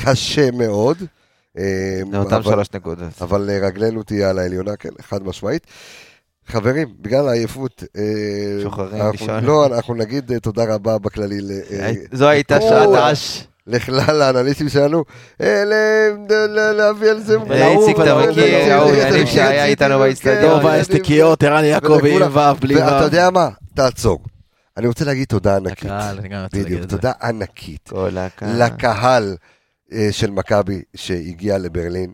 קשה 0.01 0.51
מאוד. 0.51 0.97
זה 1.57 1.63
אותם 2.15 2.35
אבל- 2.35 2.43
שלוש 2.53 2.69
נקודות. 2.75 3.23
אבל 3.23 3.51
אה, 3.51 3.59
רגלנו 3.67 4.03
תהיה 4.03 4.31
על 4.31 4.39
העליונה, 4.39 4.77
כן, 4.77 4.89
חד 5.03 5.23
משמעית. 5.25 5.67
חברים, 6.47 6.89
בגלל 7.01 7.29
העייפות, 7.29 7.83
אה, 7.97 8.03
שוחררים 8.63 8.95
אנחנו- 9.03 9.13
לישון. 9.13 9.45
לא, 9.45 9.67
אנחנו 9.67 9.95
נגיד 9.95 10.33
אה, 10.33 10.41
תודה 10.41 10.75
רבה 10.75 10.99
בכללי 10.99 11.39
זו 12.13 12.29
הייתה 12.29 12.61
שעת 12.61 12.89
רעש. 12.89 13.43
לכלל 13.67 14.23
האנליסטים 14.23 14.69
שלנו, 14.69 15.05
להביא 16.77 17.11
על 17.11 17.21
זה... 17.21 17.41
ואיציק, 17.41 17.97
אתה 18.01 18.15
מכיר, 18.19 18.69
לאיציק, 18.89 19.13
יניב 19.15 19.27
שהיה 19.27 19.65
איתנו 19.67 19.95
כן, 19.95 20.01
באצטדיון. 20.01 20.43
דוב 20.43 20.67
האסטיקיות, 20.67 21.43
ערן 21.43 21.65
יעקבי 21.65 22.17
עם. 22.25 22.37
ו' 22.37 22.55
בלי 22.61 22.77
ואתה 22.77 22.99
ו'. 23.01 23.05
יודע 23.05 23.31
מה? 23.31 23.49
תעצור. 23.75 24.19
אני 24.77 24.87
רוצה 24.87 25.05
להגיד 25.05 25.29
תודה 25.29 25.57
ענקית. 25.57 25.85
לקהל, 25.85 26.19
אני 26.19 26.29
גם 26.29 26.43
רוצה 26.43 26.57
להגיד 26.57 26.67
בדיוק, 26.73 26.85
את 26.85 26.91
זה. 26.91 26.97
תודה 26.97 27.13
ענקית. 27.23 27.89
כל 27.89 28.19
הקהל. 28.19 28.63
לקהל 28.63 29.37
של 30.11 30.31
מכבי 30.31 30.83
שהגיע 30.95 31.59
לברלין. 31.59 32.13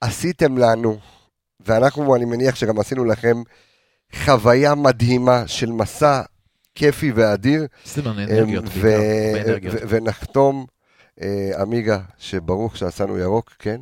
עשיתם 0.00 0.58
לנו, 0.58 0.98
ואנחנו, 1.60 2.16
אני 2.16 2.24
מניח 2.24 2.54
שגם 2.54 2.78
עשינו 2.78 3.04
לכם, 3.04 3.42
חוויה 4.24 4.74
מדהימה 4.74 5.46
של 5.46 5.72
מסע 5.72 6.22
כיפי 6.74 7.12
ואדיר. 7.12 7.66
עשינו 7.84 8.10
לנו 8.10 8.20
אה, 8.20 8.38
אנרגיות, 8.38 8.64
ונחתום, 9.88 10.66
אה, 11.22 11.50
עמיגה, 11.60 11.98
שברוך 12.18 12.76
שעשינו 12.76 13.18
ירוק, 13.18 13.54
כן? 13.58 13.80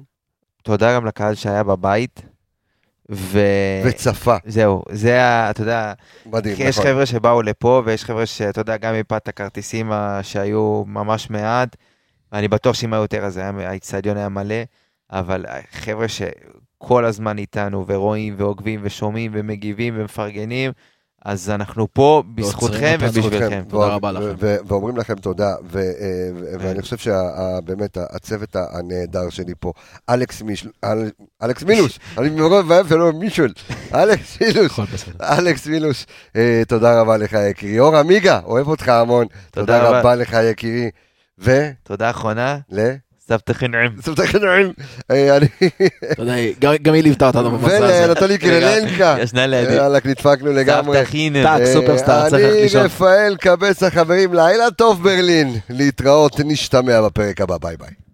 תודה 0.62 0.94
גם 0.94 1.06
לקהל 1.06 1.34
שהיה 1.34 1.62
בבית. 1.62 2.22
ו... 3.10 3.40
וצפה. 3.84 4.36
זהו, 4.46 4.82
זה 4.90 5.22
ה... 5.24 5.50
אתה 5.50 5.62
יודע, 5.62 5.92
מדהים, 6.26 6.56
יש 6.58 6.78
נכון. 6.78 6.90
חבר'ה 6.90 7.06
שבאו 7.06 7.42
לפה, 7.42 7.82
ויש 7.84 8.04
חבר'ה 8.04 8.26
שאתה 8.26 8.60
יודע, 8.60 8.76
גם 8.76 8.94
מפאת 8.94 9.28
הכרטיסים 9.28 9.92
שהיו 10.22 10.84
ממש 10.86 11.30
מעט, 11.30 11.76
ואני 12.32 12.48
בטוח 12.48 12.74
שאם 12.74 12.92
היו 12.92 13.02
יותר 13.02 13.24
אז 13.24 13.36
היה- 13.36 13.52
האיצטדיון 13.58 14.16
היה 14.16 14.28
מלא, 14.28 14.54
אבל 15.12 15.44
חבר'ה 15.72 16.06
שכל 16.08 17.04
הזמן 17.04 17.38
איתנו, 17.38 17.84
ורואים, 17.88 18.34
ועוקבים, 18.38 18.80
ושומעים, 18.82 19.30
ומגיבים, 19.34 19.94
ומפרגנים, 19.96 20.72
אז 21.24 21.50
אנחנו 21.50 21.86
פה 21.92 22.22
בזכותכם. 22.34 22.96
ובשבילכם. 23.00 23.62
תודה 23.68 23.86
רבה 23.86 24.12
לכם. 24.12 24.34
ואומרים 24.66 24.96
לכם 24.96 25.14
תודה, 25.14 25.48
אה, 25.50 25.54
ו- 25.64 25.90
ואני 26.60 26.82
חושב 26.82 26.96
שבאמת 26.96 27.96
הצוות 28.10 28.56
הנהדר 28.56 29.30
שלי 29.30 29.52
פה, 29.60 29.72
אלכס 30.10 30.42
מילוש, 31.62 31.98
אני 32.18 32.30
מרוב 32.30 32.70
ואוהב 32.70 32.86
ולא 32.88 33.12
מישול, 33.12 33.52
אלכס 33.94 34.40
מילוש. 34.40 34.80
אלכס 35.20 35.66
מילוש, 35.66 36.06
אה, 36.36 36.62
תודה 36.68 37.00
רבה 37.00 37.16
לך 37.16 37.32
יקירי, 37.50 37.78
אור 37.80 37.96
עמיגה, 37.96 38.40
אוהב 38.44 38.68
אותך 38.68 38.88
המון, 38.88 39.26
תודה. 39.50 39.88
רבה 40.00 40.14
לך 40.14 40.36
יקירי, 40.50 40.90
ול... 41.38 41.54
תודה 41.82 42.10
אחרונה, 42.10 42.58
סבתכי 43.28 43.68
נעים. 43.68 43.90
סבתכנועים, 44.02 44.72
אה, 45.10 45.36
אני... 45.36 45.46
גם- 46.82 46.94
היא 46.94 47.02
ליוותה 47.02 47.26
אותנו 47.26 47.50
במסע 47.50 47.76
הזה. 47.76 48.04
ולנטולי 48.04 48.38
קרלנקה, 48.38 49.16
ישנה 49.22 49.46
לידי. 49.46 49.74
יאללה, 49.74 49.98
נדפקנו 50.04 50.52
לגמרי. 50.52 50.98
סבתכי 50.98 51.30
נעים. 51.30 51.44
טאק, 51.46 51.62
סופרסטאר, 51.72 52.30
צריך 52.30 52.42
ללכת 52.42 52.54
אני 52.54 52.62
לישון. 52.62 52.82
רפאל 52.84 53.36
קבץ 53.40 53.82
החברים, 53.82 54.34
לילה 54.34 54.70
טוב 54.70 55.02
ברלין, 55.02 55.56
להתראות, 55.70 56.40
נשתמע 56.44 57.02
בפרק 57.02 57.40
הבא, 57.40 57.56
ביי 57.58 57.76
ביי. 57.76 58.05